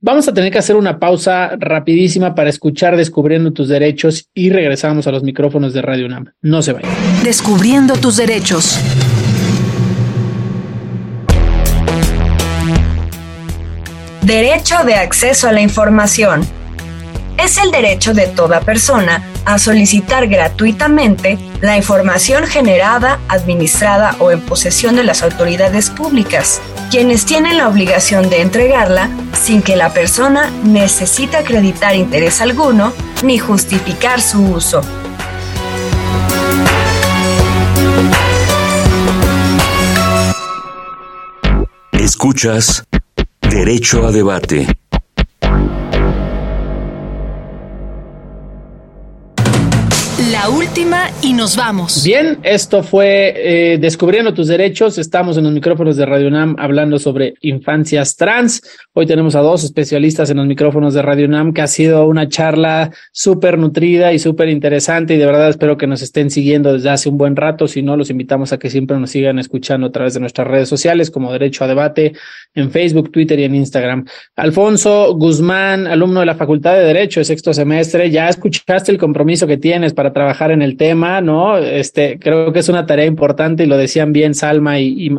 Vamos 0.05 0.27
a 0.27 0.35
tener 0.35 0.51
que 0.51 0.59
hacer 0.59 0.75
una 0.75 0.99
pausa 0.99 1.53
rapidísima 1.57 2.35
para 2.35 2.51
escuchar 2.51 2.97
Descubriendo 2.97 3.53
tus 3.53 3.69
derechos 3.69 4.29
y 4.35 4.51
regresamos 4.51 5.07
a 5.07 5.13
los 5.13 5.23
micrófonos 5.23 5.73
de 5.75 5.81
Radio 5.81 6.07
UNAM. 6.07 6.33
No 6.41 6.61
se 6.61 6.73
vayan. 6.73 6.91
Descubriendo 7.23 7.95
tus 7.95 8.17
derechos. 8.17 8.81
Derecho 14.23 14.75
de 14.85 14.97
acceso 14.97 15.47
a 15.47 15.53
la 15.53 15.61
información. 15.61 16.43
Es 17.39 17.59
el 17.59 17.71
derecho 17.71 18.15
de 18.15 18.27
toda 18.27 18.61
persona 18.61 19.23
a 19.45 19.59
solicitar 19.59 20.29
gratuitamente 20.29 21.39
la 21.61 21.77
información 21.77 22.47
generada, 22.47 23.19
administrada 23.29 24.17
o 24.21 24.31
en 24.31 24.41
posesión 24.41 24.97
de 24.97 25.05
las 25.05 25.23
autoridades 25.23 25.91
públicas, 25.91 26.61
quienes 26.91 27.25
tienen 27.25 27.57
la 27.57 27.69
obligación 27.69 28.31
de 28.31 28.43
entregarla 28.43 29.11
sin 29.33 29.63
que 29.63 29.77
la 29.77 29.93
persona 29.93 30.51
necesite 30.65 31.37
acreditar 31.37 31.97
interés 31.97 32.41
alguno 32.41 32.93
ni 33.23 33.39
justificar 33.39 34.21
su 34.21 34.43
uso. 34.43 34.83
Escuchas 41.93 42.85
Derecho 43.41 44.07
a 44.07 44.13
Debate. 44.13 44.82
Última 50.73 51.11
y 51.21 51.35
nos 51.35 51.55
vamos. 51.55 52.03
Bien, 52.03 52.39
esto 52.43 52.83
fue 52.83 53.35
eh, 53.37 53.79
Descubriendo 53.79 54.33
tus 54.33 54.49
derechos. 54.49 54.97
Estamos 54.97 55.37
en 55.37 55.45
los 55.45 55.53
micrófonos 55.53 55.99
de 55.99 56.07
Radio 56.07 56.29
UNAM 56.29 56.57
hablando 56.59 56.99
sobre 56.99 57.35
infancias 57.43 58.17
trans. 58.17 58.63
Hoy 58.95 59.05
tenemos 59.05 59.35
a 59.35 59.41
dos 59.41 59.65
especialistas 59.65 60.31
en 60.31 60.39
los 60.39 60.47
micrófonos 60.47 60.95
de 60.95 61.03
Radio 61.03 61.27
UNAM, 61.27 61.53
que 61.53 61.61
ha 61.61 61.67
sido 61.67 62.07
una 62.07 62.27
charla 62.27 62.91
súper 63.13 63.59
nutrida 63.59 64.15
y 64.15 64.19
súper 64.19 64.49
interesante 64.49 65.13
y 65.13 65.19
de 65.19 65.27
verdad 65.27 65.51
espero 65.51 65.77
que 65.77 65.87
nos 65.87 66.01
estén 66.01 66.31
siguiendo 66.31 66.73
desde 66.73 66.89
hace 66.89 67.11
un 67.11 67.19
buen 67.19 67.37
rato. 67.37 67.69
Si 67.69 67.83
no, 67.83 67.95
los 67.99 68.09
invitamos 68.09 68.55
a 68.55 68.59
que 68.59 68.71
siempre 68.71 68.99
nos 68.99 69.11
sigan 69.11 69.39
escuchando 69.39 69.89
a 69.89 69.93
través 69.93 70.15
de 70.15 70.21
nuestras 70.21 70.49
redes 70.49 70.71
sociales 70.71 71.11
como 71.11 71.31
Derecho 71.35 71.65
a 71.65 71.69
Debate 71.69 72.15
en 72.55 72.71
Facebook, 72.71 73.13
Twitter 73.13 73.39
y 73.41 73.45
en 73.45 73.55
Instagram. 73.55 74.07
Alfonso 74.37 75.15
Guzmán, 75.17 75.87
alumno 75.87 76.21
de 76.21 76.27
la 76.27 76.35
Facultad 76.35 76.73
de 76.75 76.85
Derecho 76.85 77.21
de 77.21 77.25
sexto 77.25 77.53
semestre, 77.53 78.11
ya 78.11 78.31
escuchaste 78.31 78.91
el 78.91 78.97
compromiso 78.97 79.47
que 79.47 79.59
tienes 79.59 79.93
para 79.93 80.15
trabajar 80.15 80.51
en 80.51 80.62
el 80.63 80.77
tema, 80.77 81.21
¿no? 81.21 81.59
Este, 81.59 82.19
creo 82.19 82.53
que 82.53 82.61
es 82.61 82.69
una 82.69 82.87
tarea 82.87 83.07
importante 83.07 83.65
y 83.65 83.67
lo 83.67 83.77
decían 83.77 84.13
bien 84.13 84.35
Salma 84.35 84.79
y, 84.79 85.11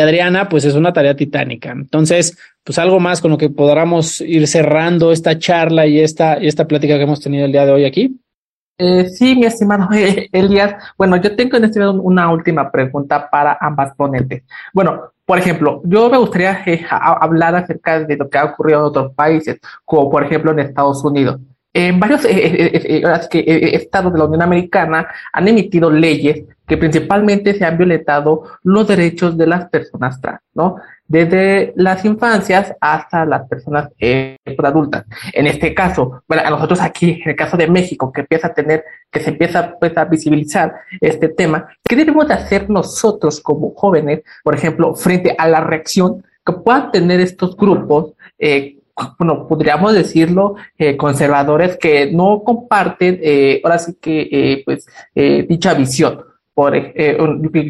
Adriana, 0.00 0.48
pues 0.48 0.64
es 0.64 0.74
una 0.74 0.92
tarea 0.92 1.14
titánica. 1.14 1.72
Entonces, 1.72 2.38
pues 2.64 2.78
algo 2.78 2.98
más 3.00 3.20
con 3.20 3.30
lo 3.30 3.38
que 3.38 3.50
podamos 3.50 4.20
ir 4.20 4.46
cerrando 4.46 5.12
esta 5.12 5.38
charla 5.38 5.86
y 5.86 6.00
esta, 6.00 6.42
y 6.42 6.46
esta 6.46 6.66
plática 6.66 6.96
que 6.96 7.04
hemos 7.04 7.20
tenido 7.20 7.44
el 7.44 7.52
día 7.52 7.66
de 7.66 7.72
hoy 7.72 7.84
aquí. 7.84 8.18
Eh, 8.78 9.08
sí, 9.08 9.34
mi 9.34 9.46
estimado 9.46 9.88
Elias. 10.32 10.74
Bueno, 10.98 11.16
yo 11.16 11.34
tengo 11.34 11.56
en 11.56 11.64
este 11.64 11.80
momento 11.80 12.02
una 12.02 12.30
última 12.30 12.70
pregunta 12.70 13.30
para 13.30 13.56
ambas 13.60 13.94
ponentes. 13.94 14.42
Bueno, 14.72 15.12
por 15.24 15.38
ejemplo, 15.38 15.80
yo 15.84 16.10
me 16.10 16.18
gustaría 16.18 16.62
eh, 16.66 16.84
hablar 16.90 17.56
acerca 17.56 18.00
de 18.00 18.16
lo 18.16 18.28
que 18.28 18.38
ha 18.38 18.44
ocurrido 18.44 18.80
en 18.80 18.84
otros 18.86 19.12
países, 19.14 19.58
como 19.84 20.10
por 20.10 20.24
ejemplo 20.24 20.52
en 20.52 20.60
Estados 20.60 21.02
Unidos. 21.04 21.40
En 21.78 22.00
varios 22.00 22.24
eh, 22.24 22.30
eh, 22.32 23.20
eh, 23.34 23.70
estados 23.74 24.10
de 24.10 24.18
la 24.18 24.24
Unión 24.24 24.40
Americana 24.40 25.08
han 25.30 25.46
emitido 25.46 25.90
leyes 25.90 26.44
que 26.66 26.78
principalmente 26.78 27.52
se 27.52 27.66
han 27.66 27.76
violentado 27.76 28.44
los 28.62 28.88
derechos 28.88 29.36
de 29.36 29.46
las 29.46 29.68
personas 29.68 30.18
trans, 30.18 30.40
¿no? 30.54 30.76
Desde 31.06 31.74
las 31.76 32.02
infancias 32.06 32.74
hasta 32.80 33.26
las 33.26 33.46
personas 33.46 33.90
adultas. 34.64 35.04
En 35.34 35.46
este 35.46 35.74
caso, 35.74 36.22
bueno, 36.26 36.44
a 36.46 36.50
nosotros 36.50 36.80
aquí, 36.80 37.20
en 37.22 37.30
el 37.32 37.36
caso 37.36 37.58
de 37.58 37.68
México, 37.68 38.10
que 38.10 38.22
empieza 38.22 38.46
a 38.46 38.54
tener, 38.54 38.82
que 39.10 39.20
se 39.20 39.28
empieza 39.28 39.74
pues, 39.78 39.94
a 39.98 40.06
visibilizar 40.06 40.72
este 40.98 41.28
tema, 41.28 41.68
¿qué 41.86 41.94
debemos 41.94 42.26
de 42.26 42.34
hacer 42.34 42.70
nosotros 42.70 43.38
como 43.42 43.74
jóvenes, 43.74 44.22
por 44.42 44.54
ejemplo, 44.54 44.94
frente 44.94 45.34
a 45.36 45.46
la 45.46 45.60
reacción 45.60 46.24
que 46.44 46.54
puedan 46.54 46.90
tener 46.90 47.20
estos 47.20 47.54
grupos 47.54 48.14
eh, 48.38 48.75
bueno, 49.18 49.46
podríamos 49.46 49.94
decirlo, 49.94 50.56
eh, 50.78 50.96
conservadores 50.96 51.76
que 51.76 52.10
no 52.12 52.42
comparten, 52.42 53.18
eh, 53.22 53.60
ahora 53.62 53.78
sí 53.78 53.96
que, 54.00 54.28
eh, 54.30 54.62
pues, 54.64 54.86
eh, 55.14 55.44
dicha 55.48 55.74
visión. 55.74 56.22
Por, 56.54 56.74
eh, 56.74 57.18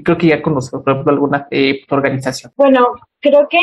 creo 0.05 0.17
que 0.17 0.29
ya 0.29 0.41
conozco, 0.41 0.81
por 0.81 0.93
ejemplo, 0.93 1.13
alguna 1.13 1.49
organización. 1.91 2.53
Bueno, 2.57 2.87
creo 3.19 3.49
que 3.49 3.59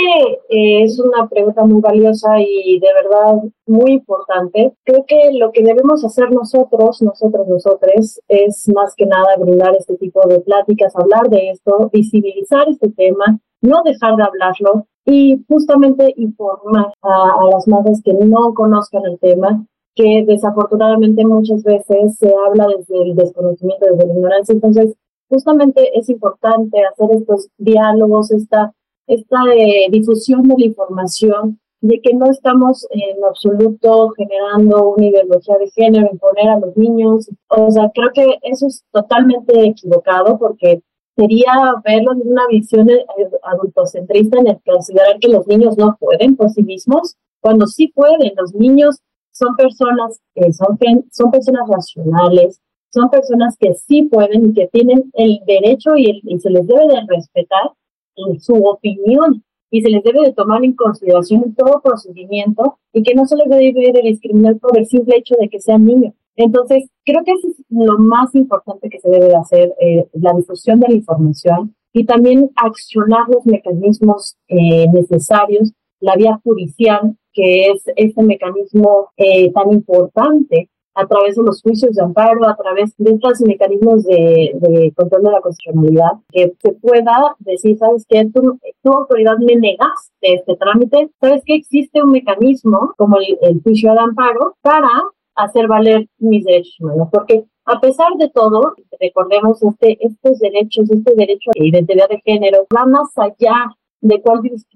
es 0.49 0.99
una 0.99 1.30
pregunta 1.30 1.64
muy 1.64 1.80
valiosa 1.80 2.41
y 2.41 2.78
de 2.78 2.88
verdad 2.93 3.36
muy 3.66 3.93
importante. 3.93 4.74
Creo 4.84 5.05
que 5.07 5.32
lo 5.32 5.53
que 5.53 5.64
debemos 5.64 6.03
hacer 6.03 6.30
nosotros, 6.30 7.01
nosotros, 7.01 7.47
nosotros, 7.47 8.20
es 8.28 8.70
más 8.76 8.95
que 8.97 9.05
nada 9.05 9.38
brindar 9.39 9.74
este 9.78 9.95
tipo 9.95 10.28
de 10.28 10.41
pláticas, 10.41 10.93
hablar 10.93 11.30
de 11.30 11.51
esto, 11.51 11.89
visibilizar 11.93 12.68
este 12.68 12.89
tema, 12.89 13.39
no 13.61 13.82
dejar 13.86 14.18
de 14.18 14.24
hablarlo, 14.24 14.88
y 15.06 15.43
justamente 15.47 16.14
informar 16.18 16.93
a, 17.01 17.24
a 17.41 17.49
las 17.54 17.68
madres 17.68 18.01
que 18.04 18.14
no 18.14 18.54
conozcan 18.54 19.06
el 19.06 19.20
tema, 19.20 19.66
que 19.95 20.24
desafortunadamente 20.26 21.26
muchas 21.26 21.64
veces 21.64 22.18
se 22.18 22.34
habla 22.47 22.68
desde 22.78 23.01
el 23.04 23.16
desconocimiento, 23.16 23.86
desde 23.86 24.08
la 24.08 24.14
ignorancia. 24.14 24.54
Entonces, 24.54 24.95
justamente 25.30 25.97
es 25.97 26.10
importante 26.10 26.78
hacer 26.86 27.10
estos 27.12 27.49
diálogos, 27.58 28.32
esta, 28.32 28.74
esta 29.08 29.38
eh, 29.56 29.88
difusión 29.91 30.47
de 30.47 30.56
la 30.58 30.66
información, 30.66 31.60
de 31.82 31.99
que 31.99 32.14
no 32.14 32.28
estamos 32.28 32.88
en 32.91 33.22
absoluto 33.26 34.12
generando 34.12 34.91
una 34.91 35.06
ideología 35.06 35.58
de 35.58 35.70
género, 35.72 36.08
imponer 36.10 36.49
a 36.49 36.60
los 36.60 36.78
niños. 36.78 37.30
O 37.49 37.70
sea, 37.72 37.91
creo 37.93 38.10
que 38.14 38.39
eso 38.43 38.68
es 38.68 38.86
totalmente 38.91 39.66
equivocado 39.66 40.39
porque 40.39 40.82
sería 41.16 41.53
verlo 41.84 42.14
desde 42.16 42.32
una 42.32 42.47
visión 42.47 42.89
eh, 42.89 43.05
adultocentrista 43.43 44.39
en 44.39 44.47
el 44.47 44.59
considerar 44.66 45.20
que 45.20 45.30
los 45.30 45.47
niños 45.47 45.78
no 45.78 45.95
pueden 45.99 46.36
por 46.36 46.49
sí 46.49 46.64
mismos, 46.64 47.16
cuando 47.39 47.68
sí 47.68 47.88
pueden. 47.89 48.34
Los 48.38 48.53
niños 48.53 48.99
son 49.32 49.55
personas, 49.55 50.22
eh, 50.36 50.51
son, 50.53 50.78
son 51.11 51.32
personas 51.32 51.68
racionales, 51.68 52.61
son 52.91 53.09
personas 53.09 53.57
que 53.57 53.74
sí 53.74 54.03
pueden 54.03 54.49
y 54.49 54.53
que 54.53 54.68
tienen 54.68 55.11
el 55.14 55.39
derecho 55.45 55.95
y, 55.95 56.09
el, 56.09 56.22
y 56.24 56.39
se 56.39 56.49
les 56.49 56.66
debe 56.68 56.88
de 56.88 57.01
respetar 57.07 57.72
en 58.16 58.39
su 58.39 58.53
opinión 58.53 59.43
y 59.72 59.82
se 59.82 59.89
les 59.89 60.03
debe 60.03 60.22
de 60.22 60.34
tomar 60.34 60.64
en 60.64 60.74
consideración 60.74 61.43
en 61.45 61.55
todo 61.55 61.82
procedimiento 61.82 62.78
y 62.93 63.01
que 63.01 63.16
no 63.16 63.26
se 63.26 63.36
les 63.36 63.49
debe 63.49 63.91
de 63.91 64.01
discriminar 64.03 64.57
por 64.57 64.78
el 64.78 64.86
simple 64.86 65.18
hecho 65.18 65.36
de 65.39 65.49
que 65.49 65.59
sean 65.59 65.86
niños. 65.86 66.14
Entonces, 66.36 66.89
creo 67.05 67.23
que 67.23 67.31
eso 67.31 67.47
es 67.47 67.63
lo 67.69 67.97
más 67.99 68.34
importante 68.36 68.89
que 68.89 68.99
se 68.99 69.09
debe 69.09 69.27
de 69.27 69.36
hacer, 69.36 69.73
eh, 69.79 70.07
la 70.13 70.34
difusión 70.34 70.79
de 70.79 70.88
la 70.88 70.95
información 70.95 71.75
y 71.93 72.05
también 72.05 72.49
accionar 72.55 73.27
los 73.29 73.45
mecanismos 73.45 74.36
eh, 74.47 74.88
necesarios, 74.91 75.73
la 75.99 76.15
vía 76.15 76.39
judicial, 76.43 77.15
que 77.31 77.67
es 77.67 77.84
este 77.95 78.23
mecanismo 78.23 79.09
eh, 79.17 79.51
tan 79.51 79.71
importante 79.71 80.69
a 80.95 81.07
través 81.07 81.36
de 81.36 81.43
los 81.43 81.61
juicios 81.61 81.95
de 81.95 82.03
amparo, 82.03 82.47
a 82.47 82.55
través 82.55 82.95
de 82.97 83.11
estos 83.11 83.41
mecanismos 83.41 84.03
de, 84.03 84.93
control 84.95 85.23
de 85.23 85.31
la 85.31 85.41
constitucionalidad, 85.41 86.11
que 86.31 86.53
se 86.59 86.71
pueda 86.73 87.36
decir, 87.39 87.77
¿sabes 87.77 88.05
qué? 88.07 88.25
Tu, 88.25 88.59
tu 88.81 88.91
autoridad 88.91 89.38
me 89.39 89.55
negaste 89.55 90.11
este 90.21 90.55
trámite, 90.55 91.09
¿sabes 91.19 91.41
qué? 91.45 91.55
Existe 91.55 92.03
un 92.03 92.11
mecanismo 92.11 92.93
como 92.97 93.17
el, 93.17 93.61
juicio 93.63 93.91
de 93.93 93.99
amparo 93.99 94.55
para 94.61 94.89
hacer 95.36 95.67
valer 95.67 96.07
mis 96.17 96.43
derechos 96.43 96.75
humanos, 96.79 97.09
porque 97.11 97.45
a 97.65 97.79
pesar 97.79 98.13
de 98.17 98.29
todo, 98.29 98.75
recordemos 98.99 99.63
este, 99.63 99.97
estos 100.05 100.39
derechos, 100.39 100.89
este 100.91 101.13
derecho 101.15 101.51
a 101.51 101.59
la 101.59 101.67
identidad 101.67 102.09
de 102.09 102.21
género 102.23 102.67
va 102.75 102.86
más 102.86 103.09
allá 103.17 103.73
de, 104.01 104.21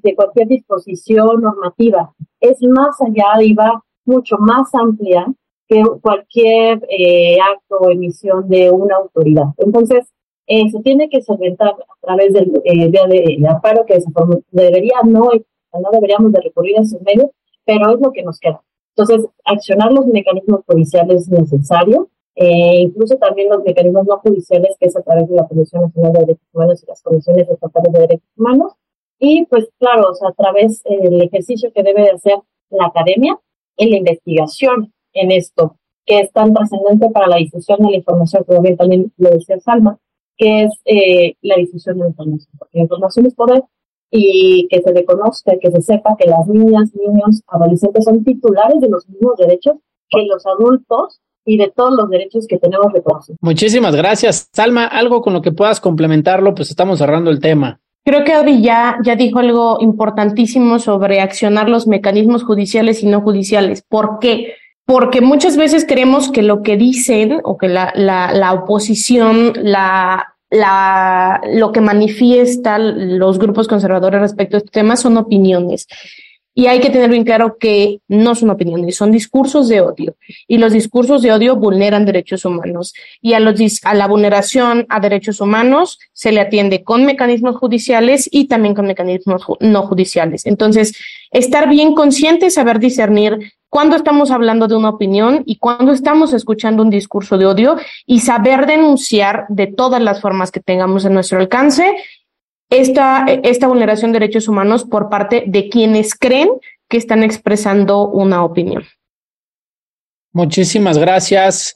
de 0.04 0.16
cualquier 0.16 0.48
disposición 0.48 1.42
normativa, 1.42 2.14
es 2.40 2.62
más 2.64 3.00
allá 3.02 3.44
y 3.44 3.54
va 3.54 3.84
mucho 4.06 4.38
más 4.38 4.74
amplia 4.74 5.28
que 5.68 5.84
cualquier 6.02 6.82
eh, 6.90 7.38
acto 7.42 7.78
o 7.78 7.92
emisión 7.92 8.48
de 8.48 8.72
una 8.72 8.96
autoridad. 8.96 9.48
Entonces, 9.58 10.14
eh, 10.48 10.70
se 10.70 10.80
tiene 10.80 11.10
que 11.10 11.22
solventar 11.22 11.72
a 11.72 11.96
través 12.00 12.32
del 12.32 12.54
eh, 12.64 12.90
de, 12.90 13.48
amparo 13.50 13.86
que 13.86 14.00
debería 14.52 15.02
no, 15.04 15.30
no 15.74 15.90
deberíamos 15.92 16.32
de 16.32 16.42
recurrir 16.42 16.78
a 16.78 16.82
esos 16.82 17.02
medios, 17.02 17.32
pero 17.66 17.94
es 17.94 18.00
lo 18.00 18.14
que 18.14 18.24
nos 18.24 18.40
queda. 18.40 18.62
Entonces, 18.98 19.30
accionar 19.46 19.92
los 19.92 20.08
mecanismos 20.08 20.62
judiciales 20.66 21.22
es 21.22 21.30
necesario, 21.30 22.10
eh, 22.34 22.82
incluso 22.82 23.16
también 23.18 23.48
los 23.50 23.64
mecanismos 23.64 24.08
no 24.08 24.18
judiciales, 24.18 24.76
que 24.80 24.88
es 24.88 24.96
a 24.96 25.04
través 25.04 25.30
de 25.30 25.36
la 25.36 25.48
Comisión 25.48 25.84
Nacional 25.84 26.14
de 26.14 26.20
Derechos 26.22 26.48
Humanos 26.52 26.84
y 26.84 26.88
las 26.88 27.04
Comisiones 27.04 27.48
Estatales 27.48 27.94
de 27.94 28.00
Derechos 28.00 28.30
Humanos, 28.36 28.74
y 29.20 29.46
pues 29.46 29.70
claro, 29.78 30.10
a 30.10 30.32
través 30.34 30.82
del 30.84 31.22
ejercicio 31.22 31.72
que 31.72 31.84
debe 31.84 32.02
de 32.02 32.10
hacer 32.10 32.40
la 32.72 32.88
academia 32.88 33.40
en 33.78 33.92
la 33.92 33.98
investigación 33.98 34.92
en 35.14 35.32
esto, 35.32 35.78
que 36.04 36.20
es 36.22 36.32
tan 36.32 36.52
trascendente 36.56 37.12
para 37.12 37.28
la 37.28 37.38
difusión 37.38 37.78
de 37.80 37.92
la 37.92 37.98
información, 37.98 38.46
como 38.46 38.62
bien 38.64 38.78
también 38.78 39.14
lo 39.18 39.30
decía 39.30 39.60
Salma, 39.60 40.00
que 40.38 40.64
es 40.64 40.72
eh, 40.86 41.36
la 41.42 41.56
difusión 41.58 41.98
de 41.98 42.06
la 42.06 42.10
información, 42.10 42.52
porque 42.58 42.80
la 42.80 42.84
información 42.84 43.28
es 43.28 43.36
poder 43.36 43.64
y 44.10 44.68
que 44.70 44.82
se 44.82 44.92
reconozca, 44.92 45.54
que 45.60 45.72
se 45.72 45.82
sepa 45.82 46.16
que 46.18 46.30
las 46.30 46.48
niñas, 46.48 46.92
niños, 46.96 47.42
adolescentes 47.48 48.06
son 48.06 48.24
titulares 48.24 48.80
de 48.80 48.90
los 48.90 49.08
mismos 49.10 49.38
derechos 49.38 49.76
que 50.10 50.26
los 50.26 50.46
adultos 50.46 51.20
y 51.46 51.58
de 51.58 51.72
todos 51.76 51.94
los 51.96 52.10
derechos 52.10 52.46
que 52.48 52.58
tenemos 52.58 52.92
reconocidos. 52.92 53.38
Muchísimas 53.42 53.96
gracias. 53.96 54.50
Salma, 54.54 54.86
algo 54.86 55.22
con 55.22 55.34
lo 55.34 55.42
que 55.42 55.52
puedas 55.52 55.80
complementarlo, 55.80 56.54
pues 56.56 56.70
estamos 56.70 57.00
cerrando 57.00 57.32
el 57.32 57.40
tema. 57.40 57.80
Creo 58.04 58.24
que 58.24 58.34
Audrey 58.34 58.62
ya, 58.62 58.98
ya 59.04 59.16
dijo 59.16 59.40
algo 59.40 59.78
importantísimo 59.82 60.80
sobre 60.80 61.20
accionar 61.20 61.68
los 61.68 61.88
mecanismos 61.88 62.44
judiciales 62.44 63.04
y 63.04 63.08
no 63.08 63.22
judiciales. 63.22 63.84
¿Por 63.88 64.20
qué? 64.20 64.56
Porque 64.86 65.20
muchas 65.20 65.58
veces 65.58 65.86
creemos 65.86 66.32
que 66.32 66.42
lo 66.42 66.64
que 66.64 66.78
dicen 66.78 67.42
o 67.44 67.58
que 67.58 67.68
la, 67.68 67.92
la, 67.96 68.32
la 68.32 68.54
oposición, 68.54 69.52
la, 69.56 70.37
la, 70.50 71.42
lo 71.54 71.72
que 71.72 71.82
manifiestan 71.82 73.18
los 73.20 73.38
grupos 73.38 73.68
conservadores 73.68 74.22
respecto 74.22 74.58
a 74.58 74.60
este 74.60 74.72
tema 74.72 74.96
son 74.96 75.18
opiniones. 75.18 75.88
Y 76.58 76.66
hay 76.66 76.80
que 76.80 76.90
tener 76.90 77.12
bien 77.12 77.24
claro 77.24 77.58
que 77.60 78.00
no 78.08 78.34
son 78.34 78.50
opiniones, 78.50 78.96
son 78.96 79.12
discursos 79.12 79.68
de 79.68 79.80
odio. 79.80 80.16
Y 80.48 80.58
los 80.58 80.74
discursos 80.74 81.22
de 81.22 81.32
odio 81.32 81.56
vulneran 81.56 82.04
derechos 82.04 82.46
humanos. 82.46 82.96
Y 83.22 83.34
a, 83.34 83.40
los, 83.40 83.60
a 83.84 83.94
la 83.94 84.08
vulneración 84.08 84.88
a 84.90 85.00
derechos 85.00 85.40
humanos 85.40 86.00
se 86.14 86.32
le 86.32 86.42
atiende 86.42 86.84
con 86.84 87.06
mecanismos 87.06 87.58
judiciales 87.58 88.28
y 88.32 88.46
también 88.46 88.74
con 88.74 88.88
mecanismos 88.88 89.44
no 89.60 89.84
judiciales. 89.84 90.48
Entonces, 90.48 90.98
estar 91.30 91.70
bien 91.70 91.94
consciente, 91.94 92.50
saber 92.50 92.80
discernir 92.80 93.38
cuándo 93.70 93.96
estamos 93.96 94.32
hablando 94.32 94.68
de 94.68 94.78
una 94.78 94.90
opinión 94.90 95.44
y 95.46 95.58
cuándo 95.60 95.92
estamos 95.92 96.34
escuchando 96.34 96.82
un 96.82 96.90
discurso 96.90 97.38
de 97.38 97.46
odio 97.46 97.78
y 98.08 98.22
saber 98.22 98.66
denunciar 98.66 99.46
de 99.50 99.68
todas 99.68 100.02
las 100.02 100.22
formas 100.22 100.50
que 100.50 100.60
tengamos 100.60 101.06
en 101.06 101.14
nuestro 101.14 101.38
alcance 101.38 101.96
esta, 102.70 103.26
esta 103.44 103.68
vulneración 103.68 104.12
de 104.12 104.20
derechos 104.20 104.48
humanos 104.48 104.86
por 104.86 105.10
parte 105.10 105.44
de 105.48 105.70
quienes 105.70 106.16
creen 106.16 106.50
que 106.90 106.98
están 106.98 107.24
expresando 107.24 108.08
una 108.08 108.44
opinión. 108.44 108.84
Muchísimas 110.32 110.98
gracias. 110.98 111.76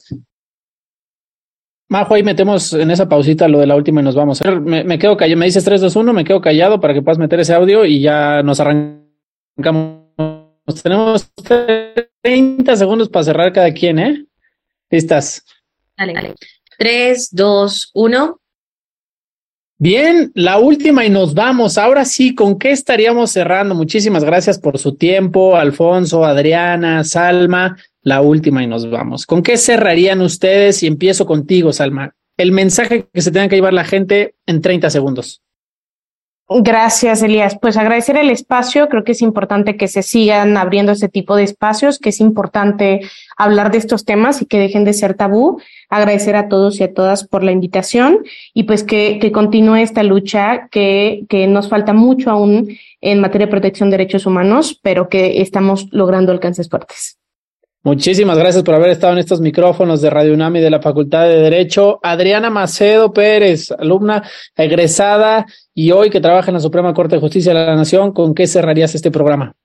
Majo, 1.88 2.14
ahí 2.14 2.22
metemos 2.22 2.72
en 2.72 2.90
esa 2.90 3.08
pausita 3.08 3.48
lo 3.48 3.58
de 3.58 3.66
la 3.66 3.76
última 3.76 4.00
y 4.00 4.04
nos 4.04 4.14
vamos. 4.14 4.42
Me, 4.62 4.82
me 4.84 4.98
quedo 4.98 5.16
callado, 5.16 5.38
me 5.38 5.46
dices 5.46 5.64
3, 5.64 5.80
2, 5.80 5.96
1, 5.96 6.12
me 6.12 6.24
quedo 6.24 6.40
callado 6.40 6.80
para 6.80 6.94
que 6.94 7.02
puedas 7.02 7.18
meter 7.18 7.40
ese 7.40 7.52
audio 7.52 7.84
y 7.84 8.00
ya 8.00 8.42
nos 8.42 8.60
arrancamos. 8.60 10.02
Tenemos 10.82 11.30
30 12.22 12.76
segundos 12.76 13.08
para 13.08 13.24
cerrar 13.24 13.52
cada 13.52 13.72
quien, 13.74 13.98
¿eh? 13.98 14.24
Listas. 14.90 15.44
Dale, 15.96 16.14
dale. 16.14 16.34
3, 16.78 17.28
2, 17.32 17.90
1. 17.94 18.40
Bien, 19.82 20.30
la 20.36 20.60
última 20.60 21.04
y 21.04 21.10
nos 21.10 21.34
vamos. 21.34 21.76
Ahora 21.76 22.04
sí, 22.04 22.36
¿con 22.36 22.56
qué 22.56 22.70
estaríamos 22.70 23.32
cerrando? 23.32 23.74
Muchísimas 23.74 24.22
gracias 24.22 24.56
por 24.56 24.78
su 24.78 24.94
tiempo, 24.94 25.56
Alfonso, 25.56 26.24
Adriana, 26.24 27.02
Salma. 27.02 27.76
La 28.00 28.20
última 28.20 28.62
y 28.62 28.68
nos 28.68 28.88
vamos. 28.88 29.26
¿Con 29.26 29.42
qué 29.42 29.56
cerrarían 29.56 30.20
ustedes? 30.20 30.84
Y 30.84 30.86
empiezo 30.86 31.26
contigo, 31.26 31.72
Salma. 31.72 32.14
El 32.36 32.52
mensaje 32.52 33.08
que 33.12 33.22
se 33.22 33.32
tenga 33.32 33.48
que 33.48 33.56
llevar 33.56 33.72
la 33.72 33.82
gente 33.82 34.36
en 34.46 34.60
30 34.60 34.88
segundos. 34.88 35.41
Gracias, 36.60 37.22
Elías. 37.22 37.56
Pues 37.60 37.76
agradecer 37.76 38.16
el 38.16 38.30
espacio. 38.30 38.88
Creo 38.88 39.04
que 39.04 39.12
es 39.12 39.22
importante 39.22 39.76
que 39.76 39.88
se 39.88 40.02
sigan 40.02 40.56
abriendo 40.56 40.92
este 40.92 41.08
tipo 41.08 41.36
de 41.36 41.44
espacios, 41.44 41.98
que 41.98 42.10
es 42.10 42.20
importante 42.20 43.00
hablar 43.36 43.70
de 43.70 43.78
estos 43.78 44.04
temas 44.04 44.42
y 44.42 44.46
que 44.46 44.58
dejen 44.58 44.84
de 44.84 44.92
ser 44.92 45.14
tabú. 45.14 45.60
Agradecer 45.88 46.36
a 46.36 46.48
todos 46.48 46.80
y 46.80 46.84
a 46.84 46.92
todas 46.92 47.26
por 47.26 47.44
la 47.44 47.52
invitación 47.52 48.24
y 48.54 48.64
pues 48.64 48.82
que, 48.82 49.18
que 49.20 49.32
continúe 49.32 49.76
esta 49.76 50.02
lucha 50.02 50.68
que, 50.70 51.24
que 51.28 51.46
nos 51.46 51.68
falta 51.68 51.92
mucho 51.92 52.30
aún 52.30 52.76
en 53.00 53.20
materia 53.20 53.46
de 53.46 53.50
protección 53.50 53.90
de 53.90 53.98
derechos 53.98 54.26
humanos, 54.26 54.78
pero 54.82 55.08
que 55.08 55.42
estamos 55.42 55.88
logrando 55.90 56.32
alcances 56.32 56.68
fuertes. 56.68 57.21
Muchísimas 57.84 58.38
gracias 58.38 58.62
por 58.62 58.76
haber 58.76 58.90
estado 58.90 59.14
en 59.14 59.18
estos 59.18 59.40
micrófonos 59.40 60.00
de 60.00 60.08
Radio 60.08 60.34
UNAM 60.34 60.54
y 60.54 60.60
de 60.60 60.70
la 60.70 60.80
Facultad 60.80 61.24
de 61.24 61.38
Derecho. 61.38 61.98
Adriana 62.00 62.48
Macedo 62.48 63.12
Pérez, 63.12 63.72
alumna 63.72 64.22
egresada 64.54 65.46
y 65.74 65.90
hoy 65.90 66.08
que 66.08 66.20
trabaja 66.20 66.50
en 66.50 66.54
la 66.54 66.60
Suprema 66.60 66.94
Corte 66.94 67.16
de 67.16 67.20
Justicia 67.20 67.52
de 67.52 67.66
la 67.66 67.74
Nación, 67.74 68.12
¿con 68.12 68.36
qué 68.36 68.46
cerrarías 68.46 68.94
este 68.94 69.10
programa? 69.10 69.56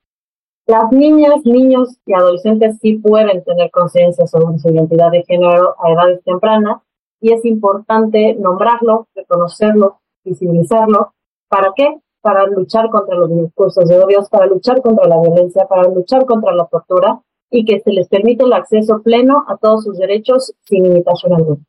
Las 0.66 0.90
niñas, 0.90 1.36
niños 1.44 1.96
y 2.06 2.12
adolescentes 2.12 2.78
sí 2.82 2.94
pueden 2.94 3.44
tener 3.44 3.70
conciencia 3.70 4.26
sobre 4.26 4.58
su 4.58 4.68
identidad 4.68 5.12
de 5.12 5.22
género 5.22 5.76
a 5.78 5.92
edades 5.92 6.20
tempranas 6.24 6.78
y 7.20 7.32
es 7.32 7.44
importante 7.44 8.34
nombrarlo, 8.34 9.06
reconocerlo, 9.14 10.00
visibilizarlo. 10.24 11.14
¿Para 11.48 11.72
qué? 11.76 12.00
Para 12.20 12.46
luchar 12.46 12.90
contra 12.90 13.14
los 13.14 13.30
discursos 13.30 13.88
de 13.88 13.96
odio, 13.96 14.26
para 14.28 14.46
luchar 14.46 14.82
contra 14.82 15.06
la 15.06 15.20
violencia, 15.20 15.66
para 15.68 15.84
luchar 15.84 16.26
contra 16.26 16.52
la 16.52 16.66
tortura 16.66 17.22
y 17.50 17.64
que 17.64 17.80
se 17.80 17.92
les 17.92 18.08
permite 18.08 18.44
el 18.44 18.52
acceso 18.52 19.00
pleno 19.02 19.44
a 19.48 19.56
todos 19.56 19.84
sus 19.84 19.98
derechos 19.98 20.52
sin 20.64 20.84
limitación 20.84 21.34
alguna. 21.34 21.60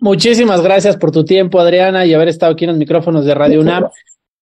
Muchísimas 0.00 0.60
gracias 0.60 0.96
por 0.96 1.10
tu 1.10 1.24
tiempo, 1.24 1.58
Adriana, 1.58 2.04
y 2.04 2.12
haber 2.12 2.28
estado 2.28 2.52
aquí 2.52 2.64
en 2.64 2.70
los 2.70 2.78
micrófonos 2.78 3.24
de 3.24 3.34
Radio 3.34 3.60
UNAM. 3.60 3.88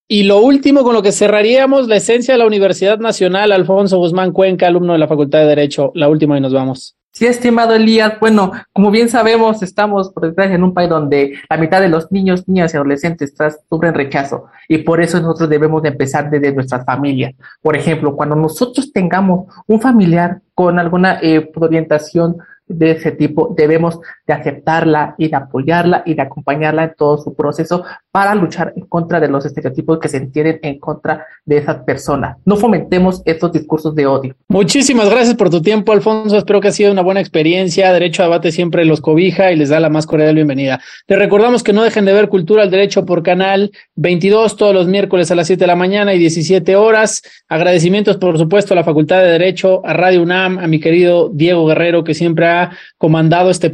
Y 0.09 0.25
lo 0.25 0.41
último 0.41 0.83
con 0.83 0.95
lo 0.95 1.03
que 1.03 1.13
cerraríamos, 1.13 1.89
la 1.89 1.97
esencia 1.97 2.35
de 2.35 2.39
la 2.39 2.47
Universidad 2.47 2.99
Nacional, 2.99 3.53
Alfonso 3.53 3.99
Guzmán 3.99 4.33
Cuenca, 4.33 4.67
alumno 4.67 4.93
de 4.93 4.99
la 4.99 5.09
Facultad 5.09 5.41
de 5.41 5.47
Derecho. 5.47 5.93
La 5.95 6.09
última 6.09 6.37
y 6.37 6.41
nos 6.41 6.53
vamos. 6.53 6.97
Sí, 7.17 7.27
estimado 7.27 7.77
Elías, 7.77 8.19
bueno, 8.19 8.51
como 8.73 8.91
bien 8.91 9.09
sabemos, 9.09 9.63
estamos 9.63 10.11
por 10.11 10.27
detrás 10.27 10.51
en 10.51 10.65
un 10.65 10.75
país 10.75 10.91
donde 10.91 11.35
la 11.49 11.57
mitad 11.57 11.81
de 11.81 11.89
los 11.89 12.11
niños, 12.11 12.49
niñas 12.49 12.75
y 12.75 12.77
adolescentes 12.77 13.33
sufren 13.71 13.95
rechazo 13.95 14.47
y 14.67 14.79
por 14.79 15.01
eso 15.01 15.21
nosotros 15.21 15.49
debemos 15.49 15.81
de 15.83 15.91
empezar 15.91 16.29
desde 16.29 16.53
nuestras 16.53 16.85
familias. 16.85 17.33
Por 17.63 17.77
ejemplo, 17.77 18.17
cuando 18.17 18.35
nosotros 18.35 18.93
tengamos 18.93 19.47
un 19.69 19.81
familiar 19.81 20.41
con 20.55 20.81
alguna 20.81 21.21
eh, 21.23 21.53
orientación 21.55 22.39
de 22.67 22.91
ese 22.91 23.13
tipo, 23.13 23.55
debemos 23.57 24.01
de 24.27 24.33
aceptarla 24.33 25.15
y 25.19 25.29
de 25.29 25.37
apoyarla 25.37 26.03
y 26.07 26.15
de 26.15 26.23
acompañarla 26.23 26.85
en 26.85 26.95
todo 26.97 27.19
su 27.19 27.35
proceso 27.35 27.85
para 28.11 28.35
luchar 28.35 28.73
en 28.77 28.87
contra 28.87 29.21
de 29.21 29.29
los 29.29 29.45
estereotipos 29.45 29.99
que 29.99 30.09
se 30.09 30.19
entienden 30.19 30.61
en 30.63 30.79
contra 30.79 31.27
de 31.45 31.59
esas 31.59 31.79
personas. 31.85 32.37
No 32.45 32.57
fomentemos 32.57 33.23
estos 33.25 33.53
discursos 33.53 33.95
de 33.95 34.07
odio. 34.07 34.35
Muchísimas 34.49 35.11
gracias 35.11 35.35
por 35.35 35.51
tu 35.51 35.61
tiempo, 35.61 35.93
Alfonso. 35.93 36.37
Espero 36.37 36.61
que 36.61 36.69
ha 36.69 36.73
sido 36.73 36.93
una 36.93 37.03
buena 37.03 37.21
experiencia. 37.21 37.93
Derecho 37.93 38.23
a 38.23 38.27
Debate 38.27 38.53
siempre 38.53 38.85
los 38.85 39.01
cobija 39.01 39.53
y 39.53 39.57
les 39.57 39.69
da 39.69 39.81
la 39.81 39.91
más 39.91 40.07
cordial 40.07 40.35
bienvenida. 40.35 40.81
Les 41.07 41.19
recordamos 41.19 41.63
que 41.63 41.73
no 41.73 41.83
dejen 41.83 42.05
de 42.05 42.13
ver 42.13 42.29
Cultura 42.29 42.63
al 42.63 42.71
Derecho 42.71 43.05
por 43.05 43.23
Canal 43.23 43.71
22 43.97 44.57
todos 44.57 44.75
los 44.75 44.87
miércoles 44.87 45.31
a 45.31 45.35
las 45.35 45.47
7 45.47 45.61
de 45.61 45.67
la 45.67 45.77
mañana 45.77 46.15
y 46.15 46.19
17 46.19 46.77
horas. 46.77 47.23
Agradecimientos, 47.49 48.17
por 48.17 48.39
supuesto, 48.39 48.75
a 48.75 48.77
la 48.77 48.85
Facultad 48.85 49.21
de 49.23 49.29
Derecho, 49.29 49.85
a 49.85 49.93
Radio 49.93 50.23
UNAM, 50.23 50.59
a 50.59 50.67
mi 50.67 50.81
querido 50.81 51.31
Diego 51.33 51.67
Guerrero, 51.67 52.05
que 52.05 52.15
siempre 52.15 52.47
ha 52.47 52.71
comandado 52.99 53.51
este 53.51 53.71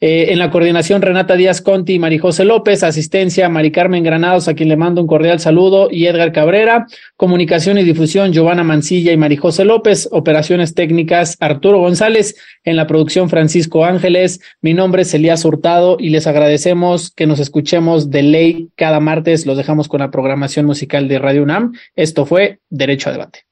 Eh, 0.00 0.26
en 0.30 0.38
la 0.38 0.50
coordinación, 0.50 1.02
Renata 1.02 1.36
Díaz 1.36 1.60
Conti 1.60 1.94
y 1.94 1.98
Marijose 1.98 2.44
López. 2.44 2.82
Asistencia, 2.82 3.48
Mari 3.48 3.70
Carmen 3.70 4.04
Granados, 4.04 4.48
a 4.48 4.54
quien 4.54 4.68
le 4.68 4.76
mando 4.76 5.00
un 5.00 5.06
cordial 5.06 5.40
saludo, 5.40 5.88
y 5.90 6.06
Edgar 6.06 6.32
Cabrera. 6.32 6.86
Comunicación 7.16 7.78
y 7.78 7.84
difusión, 7.84 8.32
Giovanna 8.32 8.64
Mancilla 8.64 9.12
y 9.12 9.16
Marijose 9.16 9.64
López. 9.64 10.08
Operaciones 10.12 10.74
técnicas, 10.74 11.36
Arturo 11.40 11.78
González. 11.78 12.36
En 12.64 12.76
la 12.76 12.86
producción, 12.86 13.28
Francisco 13.28 13.84
Ángeles. 13.84 14.40
Mi 14.60 14.74
nombre 14.74 15.02
es 15.02 15.14
Elías 15.14 15.44
Hurtado 15.44 15.96
y 15.98 16.10
les 16.10 16.26
agradecemos 16.26 17.10
que 17.10 17.26
nos 17.26 17.40
escuchemos 17.40 18.10
de 18.10 18.22
ley 18.22 18.68
cada 18.76 19.00
martes. 19.00 19.46
Los 19.46 19.56
dejamos 19.56 19.88
con 19.88 20.00
la 20.00 20.10
programación 20.10 20.66
musical 20.66 21.08
de 21.08 21.18
Radio 21.18 21.42
UNAM. 21.42 21.72
Esto 21.96 22.26
fue 22.26 22.60
Derecho 22.70 23.10
a 23.10 23.12
Debate. 23.12 23.51